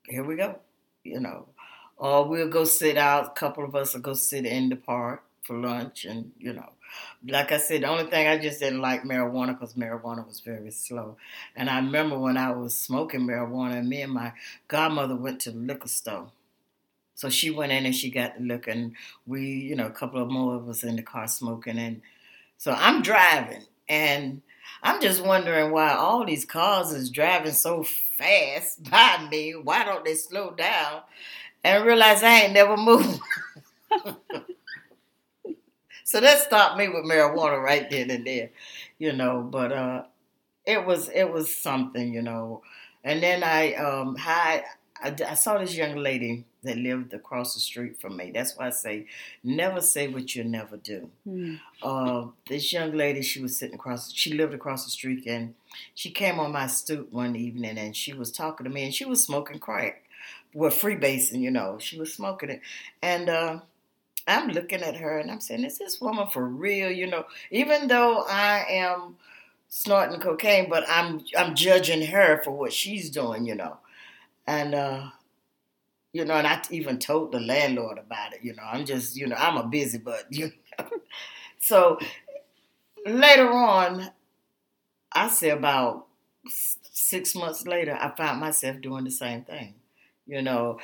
here 0.04 0.24
we 0.24 0.36
go. 0.36 0.58
You 1.02 1.20
know, 1.20 1.46
or 1.96 2.26
we'll 2.26 2.48
go 2.48 2.64
sit 2.64 2.98
out. 2.98 3.26
A 3.26 3.30
couple 3.30 3.64
of 3.64 3.74
us 3.74 3.94
will 3.94 4.02
go 4.02 4.12
sit 4.12 4.44
in 4.44 4.68
the 4.68 4.76
park 4.76 5.24
for 5.42 5.56
lunch, 5.56 6.04
and 6.04 6.32
you 6.38 6.52
know, 6.52 6.70
like 7.26 7.52
I 7.52 7.58
said, 7.58 7.82
the 7.82 7.88
only 7.88 8.04
thing 8.04 8.26
I 8.26 8.38
just 8.38 8.60
didn't 8.60 8.80
like 8.80 9.02
marijuana 9.04 9.58
because 9.58 9.74
marijuana 9.74 10.26
was 10.26 10.40
very 10.40 10.70
slow. 10.70 11.16
And 11.56 11.68
I 11.70 11.76
remember 11.76 12.18
when 12.18 12.36
I 12.36 12.52
was 12.52 12.74
smoking 12.76 13.22
marijuana, 13.22 13.86
me 13.86 14.02
and 14.02 14.12
my 14.12 14.32
godmother 14.68 15.16
went 15.16 15.40
to 15.42 15.50
the 15.52 15.58
liquor 15.58 15.88
store. 15.88 16.30
So 17.14 17.28
she 17.28 17.50
went 17.50 17.72
in 17.72 17.84
and 17.86 17.94
she 17.94 18.10
got 18.10 18.38
the 18.38 18.44
liquor, 18.44 18.70
and 18.70 18.94
we, 19.26 19.42
you 19.46 19.76
know, 19.76 19.86
a 19.86 19.90
couple 19.90 20.22
of 20.22 20.30
more 20.30 20.56
of 20.56 20.68
us 20.68 20.82
in 20.82 20.96
the 20.96 21.02
car 21.02 21.28
smoking, 21.28 21.78
and 21.78 22.00
so 22.58 22.72
I'm 22.72 23.02
driving, 23.02 23.64
and 23.88 24.42
I'm 24.82 25.02
just 25.02 25.24
wondering 25.24 25.70
why 25.72 25.92
all 25.94 26.24
these 26.24 26.44
cars 26.46 26.92
is 26.92 27.10
driving 27.10 27.52
so 27.52 27.84
fast 27.84 28.84
by 28.90 29.28
me. 29.30 29.52
Why 29.52 29.84
don't 29.84 30.04
they 30.04 30.14
slow 30.14 30.52
down 30.52 31.02
and 31.64 31.84
realize 31.84 32.22
I 32.22 32.42
ain't 32.42 32.54
never 32.54 32.76
moved? 32.76 33.20
so 36.10 36.20
that 36.20 36.40
stopped 36.40 36.76
me 36.76 36.88
with 36.88 37.04
marijuana 37.04 37.62
right 37.62 37.88
then 37.88 38.10
and 38.10 38.26
there, 38.26 38.50
you 38.98 39.12
know. 39.12 39.42
But 39.48 39.70
uh, 39.70 40.02
it 40.66 40.84
was 40.84 41.08
it 41.08 41.30
was 41.30 41.54
something, 41.54 42.12
you 42.12 42.20
know. 42.20 42.62
And 43.04 43.22
then 43.22 43.44
I 43.44 43.74
um 43.74 44.16
had 44.16 44.64
I, 45.00 45.14
I 45.28 45.34
saw 45.34 45.58
this 45.58 45.76
young 45.76 45.94
lady 45.94 46.46
that 46.64 46.76
lived 46.78 47.14
across 47.14 47.54
the 47.54 47.60
street 47.60 48.00
from 48.00 48.16
me. 48.16 48.32
That's 48.34 48.56
why 48.56 48.66
I 48.66 48.70
say, 48.70 49.06
never 49.44 49.80
say 49.80 50.08
what 50.08 50.34
you'll 50.34 50.48
never 50.48 50.78
do. 50.78 51.10
Mm. 51.28 51.60
Uh, 51.80 52.26
this 52.48 52.72
young 52.72 52.90
lady, 52.90 53.22
she 53.22 53.40
was 53.40 53.56
sitting 53.56 53.76
across, 53.76 54.12
she 54.12 54.34
lived 54.34 54.52
across 54.52 54.84
the 54.84 54.90
street, 54.90 55.24
and 55.28 55.54
she 55.94 56.10
came 56.10 56.40
on 56.40 56.50
my 56.50 56.66
stoop 56.66 57.12
one 57.12 57.36
evening, 57.36 57.78
and 57.78 57.94
she 57.94 58.12
was 58.12 58.32
talking 58.32 58.64
to 58.64 58.70
me, 58.70 58.82
and 58.82 58.92
she 58.92 59.04
was 59.04 59.24
smoking 59.24 59.60
crack, 59.60 60.02
with 60.52 60.82
well, 60.82 60.92
freebasing, 60.92 61.40
you 61.40 61.52
know, 61.52 61.78
she 61.78 61.96
was 61.96 62.12
smoking 62.12 62.50
it, 62.50 62.60
and 63.00 63.28
uh, 63.30 63.60
I'm 64.30 64.48
looking 64.50 64.82
at 64.82 64.96
her, 64.96 65.18
and 65.18 65.30
I'm 65.30 65.40
saying, 65.40 65.64
is 65.64 65.78
this 65.78 66.00
woman 66.00 66.28
for 66.28 66.46
real? 66.46 66.90
You 66.90 67.06
know, 67.08 67.26
even 67.50 67.88
though 67.88 68.24
I 68.28 68.64
am 68.68 69.16
snorting 69.68 70.20
cocaine, 70.20 70.68
but 70.70 70.84
I'm 70.88 71.24
I'm 71.36 71.54
judging 71.54 72.06
her 72.08 72.42
for 72.44 72.52
what 72.52 72.72
she's 72.72 73.10
doing, 73.10 73.46
you 73.46 73.54
know, 73.56 73.78
and. 74.46 74.74
uh 74.74 75.10
you 76.12 76.24
know, 76.24 76.34
and 76.34 76.46
I 76.46 76.60
even 76.70 76.98
told 76.98 77.32
the 77.32 77.40
landlord 77.40 77.98
about 77.98 78.32
it. 78.34 78.40
You 78.42 78.54
know, 78.54 78.62
I'm 78.64 78.84
just, 78.84 79.16
you 79.16 79.26
know, 79.26 79.36
I'm 79.36 79.56
a 79.56 79.66
busy 79.66 79.98
but 79.98 80.26
you 80.30 80.52
know. 80.78 80.86
so 81.60 81.98
later 83.06 83.50
on, 83.52 84.10
I 85.12 85.28
say 85.28 85.50
about 85.50 86.06
six 86.92 87.34
months 87.34 87.66
later, 87.66 87.96
I 88.00 88.10
found 88.16 88.40
myself 88.40 88.80
doing 88.80 89.04
the 89.04 89.10
same 89.10 89.42
thing. 89.44 89.74
You 90.26 90.42
know, 90.42 90.78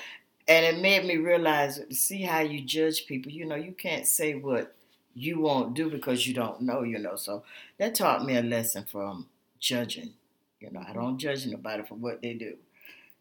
and 0.48 0.64
it 0.64 0.80
made 0.80 1.04
me 1.04 1.16
realize 1.16 1.80
see 1.90 2.22
how 2.22 2.40
you 2.40 2.62
judge 2.62 3.06
people. 3.06 3.32
You 3.32 3.46
know, 3.46 3.56
you 3.56 3.72
can't 3.72 4.06
say 4.06 4.34
what 4.34 4.74
you 5.14 5.40
won't 5.40 5.74
do 5.74 5.90
because 5.90 6.26
you 6.26 6.34
don't 6.34 6.62
know. 6.62 6.82
You 6.82 6.98
know, 6.98 7.16
so 7.16 7.44
that 7.78 7.94
taught 7.94 8.24
me 8.24 8.36
a 8.36 8.42
lesson 8.42 8.84
from 8.84 9.26
judging. 9.58 10.14
You 10.60 10.70
know, 10.70 10.82
I 10.86 10.92
don't 10.92 11.18
judge 11.18 11.46
nobody 11.46 11.82
for 11.82 11.94
what 11.94 12.22
they 12.22 12.34
do. 12.34 12.56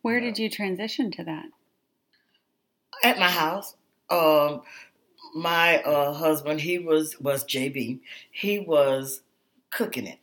Where 0.01 0.15
you 0.15 0.21
know? 0.21 0.27
did 0.27 0.39
you 0.39 0.49
transition 0.49 1.11
to 1.11 1.23
that? 1.23 1.45
at 3.03 3.19
my 3.19 3.29
house. 3.29 3.75
Um, 4.09 4.61
my 5.35 5.81
uh, 5.83 6.13
husband, 6.13 6.61
he 6.61 6.79
was 6.79 7.19
was 7.19 7.43
JB. 7.43 7.99
He 8.31 8.59
was 8.59 9.21
cooking 9.71 10.07
it, 10.07 10.19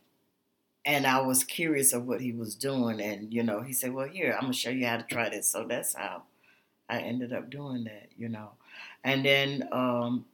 and 0.84 1.06
I 1.06 1.20
was 1.20 1.44
curious 1.44 1.92
of 1.92 2.06
what 2.06 2.20
he 2.20 2.32
was 2.32 2.54
doing. 2.54 3.00
And 3.00 3.32
you 3.32 3.42
know, 3.42 3.62
he 3.62 3.72
said, 3.72 3.92
"Well, 3.92 4.08
here, 4.08 4.32
I'm 4.34 4.42
gonna 4.42 4.52
show 4.52 4.70
you 4.70 4.86
how 4.86 4.96
to 4.96 5.02
try 5.02 5.28
this." 5.28 5.50
So 5.50 5.66
that's 5.68 5.94
how 5.94 6.24
I 6.88 7.00
ended 7.00 7.32
up 7.32 7.50
doing 7.50 7.84
that. 7.84 8.08
You 8.16 8.28
know, 8.28 8.50
and 9.04 9.24
then 9.24 9.68
um, 9.72 10.26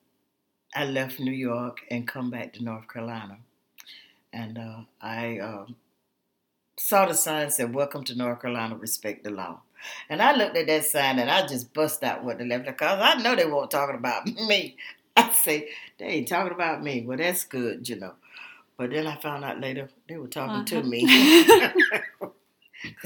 I 0.74 0.84
left 0.84 1.20
New 1.20 1.32
York 1.32 1.80
and 1.90 2.06
come 2.06 2.30
back 2.30 2.52
to 2.54 2.64
North 2.64 2.88
Carolina, 2.88 3.38
and 4.32 4.58
uh, 4.58 4.80
I 5.00 5.38
uh, 5.38 5.66
saw 6.78 7.06
the 7.06 7.14
sign 7.14 7.50
said, 7.50 7.74
"Welcome 7.74 8.04
to 8.04 8.16
North 8.16 8.42
Carolina. 8.42 8.76
Respect 8.76 9.24
the 9.24 9.30
law." 9.30 9.60
And 10.08 10.22
I 10.22 10.34
looked 10.34 10.56
at 10.56 10.66
that 10.66 10.84
sign 10.84 11.18
and 11.18 11.30
I 11.30 11.46
just 11.46 11.72
bust 11.72 12.02
out 12.02 12.24
with 12.24 12.38
the 12.38 12.44
left 12.44 12.66
because 12.66 12.98
I 13.00 13.14
know 13.22 13.36
they 13.36 13.46
weren't 13.46 13.70
talking 13.70 13.96
about 13.96 14.26
me. 14.48 14.76
I 15.16 15.30
say, 15.32 15.68
they 15.98 16.06
ain't 16.06 16.28
talking 16.28 16.52
about 16.52 16.82
me. 16.82 17.02
Well, 17.02 17.18
that's 17.18 17.44
good, 17.44 17.88
you 17.88 17.96
know. 17.96 18.14
But 18.76 18.90
then 18.90 19.06
I 19.06 19.16
found 19.16 19.44
out 19.44 19.60
later 19.60 19.88
they 20.08 20.16
were 20.16 20.28
talking 20.28 20.56
uh-huh. 20.56 20.82
to 20.82 20.88
me. 20.88 21.04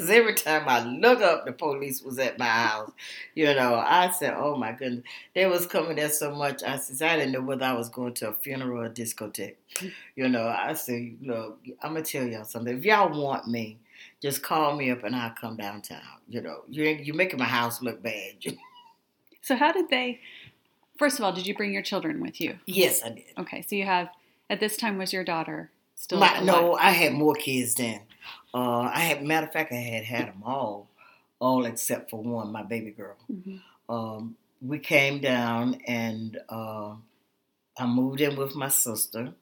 Because 0.03 0.17
every 0.17 0.35
time 0.35 0.69
I 0.69 0.83
look 0.83 1.21
up, 1.21 1.47
the 1.47 1.53
police 1.53 2.03
was 2.03 2.19
at 2.19 2.37
my 2.37 2.45
house. 2.45 2.91
You 3.37 3.55
know, 3.55 3.77
I 3.77 4.11
said, 4.11 4.35
oh 4.37 4.57
my 4.57 4.73
goodness. 4.73 5.05
They 5.33 5.47
was 5.47 5.65
coming 5.65 5.95
there 5.95 6.09
so 6.09 6.35
much. 6.35 6.65
I 6.65 6.77
said, 6.79 7.09
I 7.09 7.17
didn't 7.19 7.31
know 7.31 7.41
whether 7.41 7.65
I 7.65 7.73
was 7.75 7.89
going 7.89 8.15
to 8.15 8.31
a 8.31 8.33
funeral 8.33 8.81
or 8.81 8.87
a 8.87 8.91
discotheque. 8.91 9.55
You 10.17 10.29
know, 10.29 10.49
I 10.49 10.73
said, 10.73 11.19
look, 11.23 11.61
I'm 11.81 11.93
going 11.93 12.03
to 12.03 12.11
tell 12.11 12.27
y'all 12.27 12.43
something. 12.43 12.77
If 12.77 12.85
y'all 12.85 13.17
want 13.17 13.47
me, 13.47 13.79
just 14.21 14.43
call 14.43 14.75
me 14.75 14.91
up 14.91 15.05
and 15.05 15.15
I'll 15.15 15.35
come 15.41 15.57
downtown. 15.57 16.01
You 16.29 16.41
know, 16.41 16.63
you're, 16.69 16.87
you're 16.87 17.15
making 17.15 17.39
my 17.39 17.45
house 17.45 17.81
look 17.81 18.03
bad. 18.03 18.35
so, 19.41 19.55
how 19.55 19.71
did 19.71 19.89
they, 19.89 20.19
first 20.99 21.21
of 21.21 21.25
all, 21.25 21.33
did 21.33 21.47
you 21.47 21.55
bring 21.55 21.73
your 21.73 21.83
children 21.83 22.21
with 22.21 22.41
you? 22.41 22.59
Yes, 22.67 23.05
I 23.05 23.11
did. 23.11 23.25
Okay, 23.39 23.63
so 23.63 23.77
you 23.77 23.85
have, 23.85 24.09
at 24.51 24.59
this 24.59 24.77
time, 24.77 24.99
was 24.99 25.13
your 25.13 25.23
daughter 25.23 25.71
still 25.95 26.19
my, 26.19 26.41
No, 26.41 26.75
I 26.75 26.91
had 26.91 27.13
more 27.13 27.35
kids 27.35 27.77
then. 27.77 28.01
Uh, 28.55 28.91
I 28.93 29.01
had, 29.01 29.25
matter 29.25 29.47
of 29.47 29.53
fact, 29.53 29.73
I 29.73 29.77
had 29.77 30.05
had 30.05 30.29
them 30.29 30.43
all, 30.45 30.89
all 31.39 31.65
except 31.65 32.11
for 32.11 32.21
one, 32.21 32.53
my 32.53 32.63
baby 32.63 32.91
girl. 32.91 33.17
Mm-hmm. 33.31 33.93
Um, 33.93 34.37
we 34.61 34.79
came 34.79 35.21
down 35.21 35.81
and 35.87 36.39
uh, 36.49 36.95
I 37.79 37.87
moved 37.87 38.21
in 38.21 38.37
with 38.37 38.55
my 38.55 38.69
sister, 38.69 39.33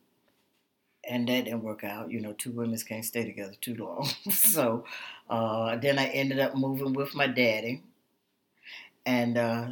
and 1.04 1.28
that 1.28 1.44
didn't 1.44 1.62
work 1.62 1.84
out. 1.84 2.10
You 2.10 2.20
know, 2.20 2.32
two 2.32 2.52
women 2.52 2.78
can't 2.78 3.04
stay 3.04 3.24
together 3.24 3.54
too 3.60 3.74
long. 3.74 4.08
so 4.30 4.84
uh, 5.28 5.76
then 5.76 5.98
I 5.98 6.06
ended 6.06 6.38
up 6.38 6.56
moving 6.56 6.92
with 6.92 7.14
my 7.14 7.26
daddy, 7.26 7.82
and 9.04 9.36
uh, 9.36 9.68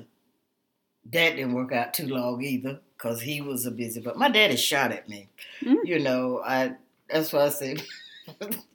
that 1.13 1.37
didn't 1.37 1.55
work 1.55 1.73
out 1.73 1.95
too 1.95 2.09
long 2.09 2.43
either 2.43 2.81
because 2.97 3.21
he 3.21 3.41
was 3.41 3.65
a 3.67 3.71
busy. 3.71 4.01
But 4.01 4.19
my 4.19 4.29
daddy 4.29 4.57
shot 4.57 4.93
at 4.93 5.09
me. 5.09 5.29
Mm. 5.63 5.77
You 5.85 6.01
know, 6.01 6.43
I 6.45 6.75
that's 7.09 7.33
what 7.33 7.43
I 7.43 7.49
said. 7.49 7.83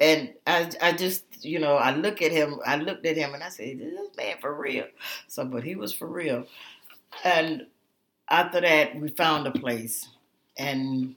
and 0.00 0.34
I, 0.46 0.70
I 0.82 0.92
just, 0.92 1.24
you 1.44 1.58
know, 1.58 1.76
I 1.76 1.94
look 1.94 2.22
at 2.22 2.32
him. 2.32 2.58
I 2.66 2.76
looked 2.76 3.06
at 3.06 3.16
him 3.16 3.34
and 3.34 3.42
I 3.42 3.48
said, 3.48 3.78
"This 3.78 4.16
man 4.16 4.36
for 4.40 4.54
real." 4.54 4.86
So, 5.28 5.44
but 5.44 5.62
he 5.62 5.76
was 5.76 5.92
for 5.92 6.08
real. 6.08 6.46
And 7.24 7.66
after 8.28 8.60
that, 8.60 8.98
we 8.98 9.08
found 9.08 9.46
a 9.46 9.52
place, 9.52 10.08
and 10.58 11.14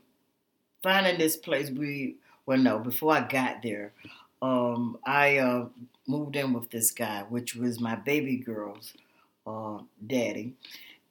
finding 0.83 1.17
this 1.17 1.37
place, 1.37 1.71
we 1.71 2.15
well, 2.45 2.57
no, 2.57 2.79
before 2.79 3.13
I 3.13 3.27
got 3.27 3.61
there, 3.61 3.93
um, 4.41 4.97
I 5.05 5.37
uh, 5.37 5.65
moved 6.07 6.35
in 6.35 6.53
with 6.53 6.69
this 6.69 6.91
guy, 6.91 7.23
which 7.29 7.55
was 7.55 7.79
my 7.79 7.95
baby 7.95 8.37
girl's 8.37 8.93
uh, 9.45 9.79
daddy, 10.05 10.53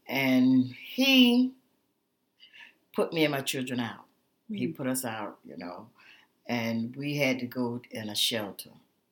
and 0.08 0.64
he 0.64 1.52
put 2.94 3.12
me 3.12 3.24
and 3.24 3.32
my 3.32 3.42
children 3.42 3.80
out. 3.80 4.06
Mm-hmm. 4.50 4.54
He 4.54 4.68
put 4.68 4.86
us 4.86 5.04
out, 5.04 5.38
you 5.44 5.56
know, 5.58 5.88
and 6.48 6.94
we 6.96 7.16
had 7.16 7.38
to 7.40 7.46
go 7.46 7.80
in 7.90 8.08
a 8.08 8.14
shelter. 8.14 8.70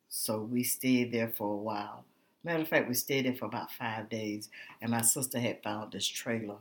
So 0.08 0.40
we 0.40 0.62
stayed 0.62 1.12
there 1.12 1.28
for 1.28 1.52
a 1.52 1.56
while. 1.56 2.04
Matter 2.44 2.62
of 2.62 2.68
fact, 2.68 2.88
we 2.88 2.94
stayed 2.94 3.26
there 3.26 3.34
for 3.34 3.46
about 3.46 3.72
five 3.72 4.08
days, 4.08 4.48
and 4.80 4.90
my 4.90 5.00
sister 5.00 5.38
had 5.40 5.62
found 5.62 5.92
this 5.92 6.06
trailer, 6.06 6.58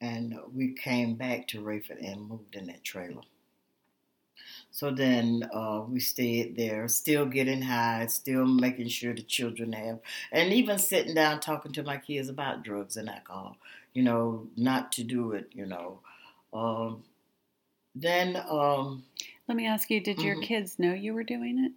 and 0.00 0.38
we 0.54 0.72
came 0.72 1.14
back 1.14 1.46
to 1.48 1.60
Raeford 1.60 2.04
and 2.04 2.28
moved 2.28 2.56
in 2.56 2.66
that 2.66 2.82
trailer. 2.82 3.22
So 4.70 4.90
then 4.90 5.48
uh, 5.52 5.82
we 5.86 6.00
stayed 6.00 6.56
there, 6.56 6.88
still 6.88 7.26
getting 7.26 7.60
high, 7.62 8.06
still 8.06 8.46
making 8.46 8.88
sure 8.88 9.14
the 9.14 9.22
children 9.22 9.72
have, 9.74 10.00
and 10.32 10.52
even 10.52 10.78
sitting 10.78 11.14
down 11.14 11.40
talking 11.40 11.72
to 11.72 11.82
my 11.82 11.98
kids 11.98 12.30
about 12.30 12.64
drugs 12.64 12.96
and 12.96 13.08
alcohol. 13.10 13.56
You 13.92 14.02
know, 14.02 14.48
not 14.56 14.90
to 14.92 15.04
do 15.04 15.32
it. 15.32 15.50
You 15.52 15.66
know. 15.66 16.00
Um, 16.52 17.04
then. 17.94 18.42
Um, 18.48 19.04
Let 19.48 19.56
me 19.56 19.66
ask 19.66 19.90
you: 19.90 20.00
Did 20.00 20.18
mm-hmm. 20.18 20.26
your 20.26 20.40
kids 20.40 20.78
know 20.78 20.92
you 20.92 21.14
were 21.14 21.24
doing 21.24 21.58
it? 21.64 21.72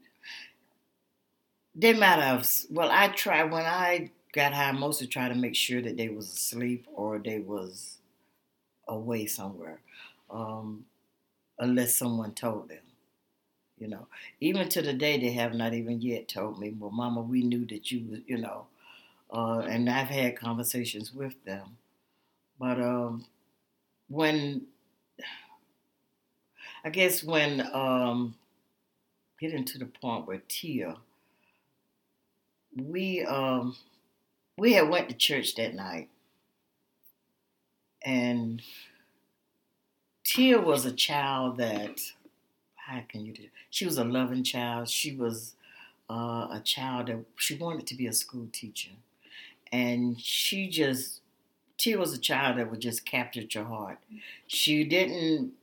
They 1.76 1.94
might 1.94 2.20
have. 2.20 2.50
Well, 2.70 2.90
I 2.92 3.10
tried 3.10 3.52
when 3.52 3.66
I 3.66 4.12
got 4.34 4.54
high. 4.54 4.72
Mostly 4.72 5.08
try 5.08 5.30
to 5.30 5.36
make 5.36 5.56
sure 5.56 5.82
that 5.82 5.98
they 5.98 6.10
was 6.10 6.32
asleep 6.32 6.88
or 6.94 7.20
they 7.20 7.40
was 7.40 7.98
away 8.88 9.26
somewhere. 9.26 9.80
Um, 10.30 10.86
unless 11.60 11.96
someone 11.96 12.34
told 12.34 12.70
them. 12.70 12.80
You 13.78 13.90
know, 13.90 14.08
even 14.40 14.70
to 14.70 14.82
the 14.82 14.94
day 14.94 15.20
they 15.20 15.32
have 15.32 15.54
not 15.54 15.74
even 15.74 16.02
yet 16.02 16.30
told 16.30 16.60
me, 16.60 16.74
well, 16.80 16.92
Mama, 16.92 17.20
we 17.22 17.42
knew 17.42 17.66
that 17.66 17.92
you 17.92 18.06
was, 18.10 18.20
you 18.26 18.38
know, 18.38 18.68
uh, 19.34 19.60
and 19.60 19.90
I've 19.90 20.08
had 20.08 20.38
conversations 20.38 21.14
with 21.14 21.44
them. 21.44 21.78
But 22.58 22.80
um, 22.80 23.26
when, 24.08 24.68
I 26.86 26.90
guess 26.90 27.24
when 27.24 27.68
um, 27.74 28.36
getting 29.40 29.66
to 29.66 29.80
the 29.80 29.88
point 29.88 30.28
where 30.28 30.44
Tia, 30.48 30.98
we 32.76 33.26
um, 33.26 33.76
we 34.56 34.74
had 34.74 34.88
went 34.88 35.10
to 35.10 35.16
church 35.16 35.56
that 35.56 35.74
night, 35.74 36.10
and 38.04 38.62
Tia 40.24 40.62
was 40.62 40.86
a 40.86 40.92
child 40.92 41.58
that 41.58 42.00
how 42.76 43.02
can 43.10 43.26
you 43.26 43.34
do? 43.34 43.48
She 43.72 43.86
was 43.86 43.98
a 43.98 44.04
loving 44.04 44.44
child. 44.44 44.88
She 44.88 45.16
was 45.16 45.56
uh, 46.08 46.50
a 46.52 46.62
child 46.64 47.08
that 47.08 47.26
she 47.38 47.56
wanted 47.56 47.88
to 47.88 47.96
be 47.96 48.06
a 48.06 48.14
school 48.14 48.48
teacher, 48.52 48.92
and 49.72 50.22
she 50.22 50.70
just 50.70 51.22
Tia 51.80 51.98
was 51.98 52.14
a 52.14 52.20
child 52.20 52.60
that 52.60 52.70
would 52.70 52.82
just 52.82 53.08
capture 53.08 53.42
your 53.42 53.64
heart. 53.64 53.98
She 54.46 54.84
didn't 54.84 55.54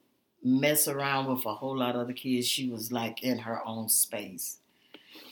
mess 0.43 0.89
around 0.89 1.33
with 1.33 1.47
a 1.47 1.55
whole 1.55 1.77
lot 1.77 1.95
of 1.95 2.03
other 2.03 2.13
kids. 2.13 2.47
She 2.47 2.69
was 2.69 2.91
like 2.93 3.23
in 3.23 3.39
her 3.39 3.67
own 3.67 3.89
space. 3.89 4.59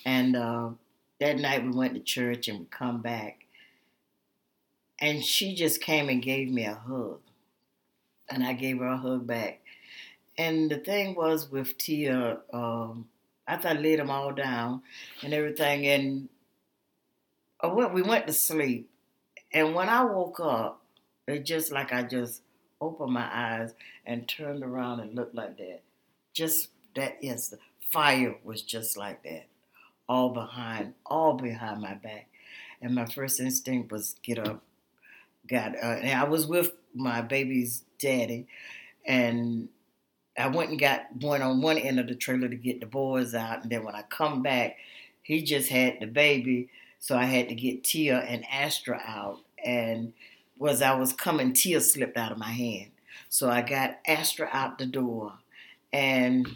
And 0.04 0.36
uh, 0.36 0.70
that 1.18 1.38
night 1.38 1.64
we 1.64 1.70
went 1.70 1.94
to 1.94 2.00
church 2.00 2.48
and 2.48 2.60
we 2.60 2.66
come 2.66 3.02
back, 3.02 3.46
and 4.98 5.24
she 5.24 5.54
just 5.54 5.80
came 5.80 6.08
and 6.08 6.22
gave 6.22 6.50
me 6.50 6.64
a 6.64 6.74
hug, 6.74 7.20
and 8.28 8.44
I 8.44 8.52
gave 8.54 8.78
her 8.78 8.86
a 8.86 8.96
hug 8.96 9.26
back. 9.26 9.60
And 10.38 10.70
the 10.70 10.78
thing 10.78 11.14
was 11.14 11.50
with 11.50 11.76
Tia, 11.76 12.38
um, 12.52 13.08
after 13.46 13.68
I 13.68 13.72
laid 13.74 13.98
them 13.98 14.10
all 14.10 14.32
down 14.32 14.82
and 15.22 15.34
everything, 15.34 15.86
and 15.86 16.28
uh, 17.62 17.88
we 17.92 18.02
went 18.02 18.26
to 18.26 18.32
sleep. 18.32 18.88
And 19.52 19.74
when 19.74 19.88
I 19.88 20.04
woke 20.04 20.40
up, 20.40 20.82
it 21.26 21.44
just 21.44 21.72
like 21.72 21.92
I 21.92 22.02
just 22.02 22.42
opened 22.80 23.12
my 23.12 23.28
eyes 23.32 23.74
and 24.06 24.28
turned 24.28 24.62
around 24.62 25.00
and 25.00 25.14
looked 25.14 25.34
like 25.34 25.56
that. 25.58 25.82
Just 26.32 26.68
that 26.96 27.18
instant, 27.20 27.60
fire 27.92 28.36
was 28.44 28.62
just 28.62 28.96
like 28.96 29.22
that, 29.24 29.46
all 30.08 30.30
behind, 30.30 30.94
all 31.06 31.34
behind 31.34 31.80
my 31.80 31.94
back. 31.94 32.28
And 32.82 32.94
my 32.94 33.06
first 33.06 33.40
instinct 33.40 33.92
was 33.92 34.16
get 34.22 34.38
up, 34.38 34.62
got. 35.46 35.74
Uh, 35.76 35.98
and 36.00 36.18
I 36.18 36.24
was 36.24 36.46
with 36.46 36.72
my 36.94 37.20
baby's 37.20 37.84
daddy, 37.98 38.46
and 39.04 39.68
I 40.38 40.48
went 40.48 40.70
and 40.70 40.78
got 40.78 41.12
one 41.20 41.42
on 41.42 41.60
one 41.60 41.78
end 41.78 42.00
of 42.00 42.08
the 42.08 42.14
trailer 42.14 42.48
to 42.48 42.56
get 42.56 42.80
the 42.80 42.86
boys 42.86 43.34
out, 43.34 43.62
and 43.62 43.70
then 43.70 43.84
when 43.84 43.94
I 43.94 44.02
come 44.02 44.42
back, 44.42 44.76
he 45.22 45.42
just 45.42 45.68
had 45.68 45.98
the 46.00 46.06
baby, 46.06 46.70
so 46.98 47.16
I 47.16 47.24
had 47.24 47.48
to 47.50 47.54
get 47.54 47.84
Tia 47.84 48.18
and 48.18 48.44
Astra 48.50 49.00
out. 49.06 49.40
And 49.62 50.14
was 50.60 50.82
I 50.82 50.94
was 50.94 51.12
coming, 51.12 51.52
Tia 51.52 51.80
slipped 51.80 52.16
out 52.16 52.30
of 52.30 52.38
my 52.38 52.50
hand, 52.50 52.92
so 53.28 53.50
I 53.50 53.62
got 53.62 53.98
Astra 54.06 54.48
out 54.52 54.78
the 54.78 54.86
door, 54.86 55.32
and 55.92 56.46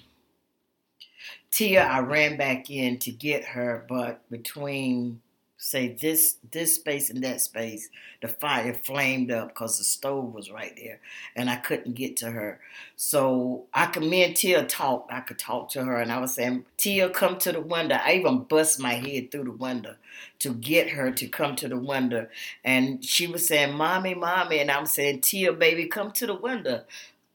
Tia, 1.51 1.83
I 1.83 2.01
ran 2.01 2.37
back 2.37 2.71
in 2.71 2.99
to 3.01 3.11
get 3.11 3.45
her, 3.45 3.87
but 3.88 4.29
between 4.31 5.21
say 5.64 5.88
this 5.88 6.37
this 6.53 6.74
space 6.74 7.09
and 7.09 7.24
that 7.24 7.40
space, 7.40 7.88
the 8.20 8.29
fire 8.29 8.74
flamed 8.74 9.31
up 9.31 9.48
because 9.48 9.79
the 9.79 9.85
stove 9.85 10.35
was 10.35 10.50
right 10.50 10.74
there, 10.77 11.00
and 11.35 11.48
I 11.48 11.57
couldn't 11.57 11.94
get 11.94 12.18
to 12.18 12.31
her. 12.31 12.61
So 12.96 13.64
I 13.72 13.87
could 13.87 14.03
me 14.03 14.24
and 14.24 14.37
Tia 14.37 14.64
talk. 14.64 15.09
I 15.11 15.20
could 15.20 15.38
talk 15.38 15.70
to 15.70 15.85
her, 15.85 15.96
and 15.96 16.12
I 16.12 16.18
was 16.18 16.35
saying, 16.35 16.66
Tia, 16.77 17.09
come 17.09 17.38
to 17.38 17.53
the 17.53 17.62
window. 17.62 17.96
I 17.96 18.12
even 18.14 18.44
bust 18.44 18.79
my 18.79 18.92
head 18.94 19.31
through 19.31 19.44
the 19.44 19.53
window 19.53 19.96
to 20.40 20.53
get 20.53 20.90
her 20.90 21.11
to 21.11 21.27
come 21.29 21.57
to 21.57 21.68
the 21.68 21.79
window, 21.79 22.29
and 22.62 23.03
she 23.03 23.27
was 23.27 23.46
saying, 23.46 23.74
"Mommy, 23.74 24.14
mommy," 24.14 24.59
and 24.59 24.70
I'm 24.70 24.87
saying, 24.87 25.22
"Tia, 25.22 25.55
baby, 25.55 25.87
come 25.87 26.12
to 26.12 26.27
the 26.27 26.35
window." 26.35 26.85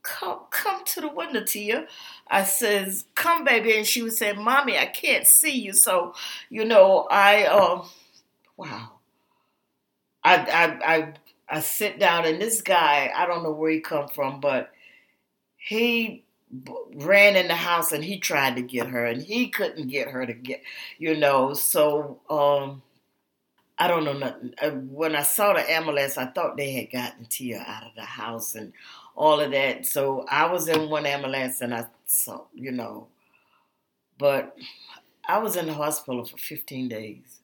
Come, 0.02 0.40
come 0.50 0.86
to 0.86 1.02
the 1.02 1.10
window, 1.10 1.44
Tia. 1.44 1.86
I 2.28 2.44
says, 2.44 3.06
"Come, 3.16 3.44
baby," 3.44 3.76
and 3.76 3.86
she 3.86 4.02
was 4.02 4.18
saying, 4.18 4.42
"Mommy, 4.42 4.78
I 4.78 4.86
can't 4.86 5.28
see 5.28 5.52
you." 5.52 5.74
So, 5.74 6.14
you 6.50 6.64
know, 6.64 7.06
I 7.12 7.46
um, 7.46 7.90
wow. 8.60 8.90
I 10.24 10.36
I 10.36 10.96
I 10.96 11.14
I 11.50 11.60
sit 11.62 12.00
down 12.00 12.26
and 12.26 12.42
this 12.42 12.62
guy, 12.62 13.12
I 13.16 13.26
don't 13.26 13.44
know 13.44 13.52
where 13.52 13.72
he 13.72 13.80
come 13.80 14.10
from, 14.10 14.40
but 14.42 14.72
he 15.58 16.24
ran 16.96 17.36
in 17.36 17.48
the 17.48 17.56
house 17.56 17.92
and 17.92 18.04
he 18.04 18.20
tried 18.20 18.56
to 18.58 18.62
get 18.64 18.88
her 18.88 19.06
and 19.06 19.22
he 19.22 19.50
couldn't 19.50 19.88
get 19.88 20.10
her 20.10 20.26
to 20.26 20.34
get, 20.34 20.64
you 20.98 21.16
know. 21.18 21.54
So 21.54 22.20
um 22.30 22.82
I 23.78 23.88
don't 23.88 24.04
know 24.06 24.14
nothing. 24.14 24.54
Uh, 24.62 24.72
when 24.72 25.16
I 25.16 25.24
saw 25.24 25.54
the 25.54 25.70
ambulance, 25.72 26.18
I 26.18 26.28
thought 26.28 26.58
they 26.58 26.74
had 26.74 26.92
gotten 26.92 27.26
Tia 27.26 27.64
out 27.66 27.86
of 27.88 27.96
the 27.96 28.04
house 28.04 28.56
and 28.56 28.74
all 29.16 29.40
of 29.40 29.52
that. 29.52 29.86
So 29.86 30.26
I 30.30 30.52
was 30.52 30.68
in 30.68 30.90
one 30.90 31.06
ambulance 31.06 31.62
and 31.62 31.74
I 31.74 31.86
saw, 32.06 32.44
you 32.54 32.72
know, 32.72 33.08
but 34.18 34.58
I 35.28 35.40
was 35.40 35.56
in 35.56 35.68
the 35.68 35.74
hospital 35.74 36.26
for 36.26 36.38
15 36.38 36.90
days. 36.90 37.39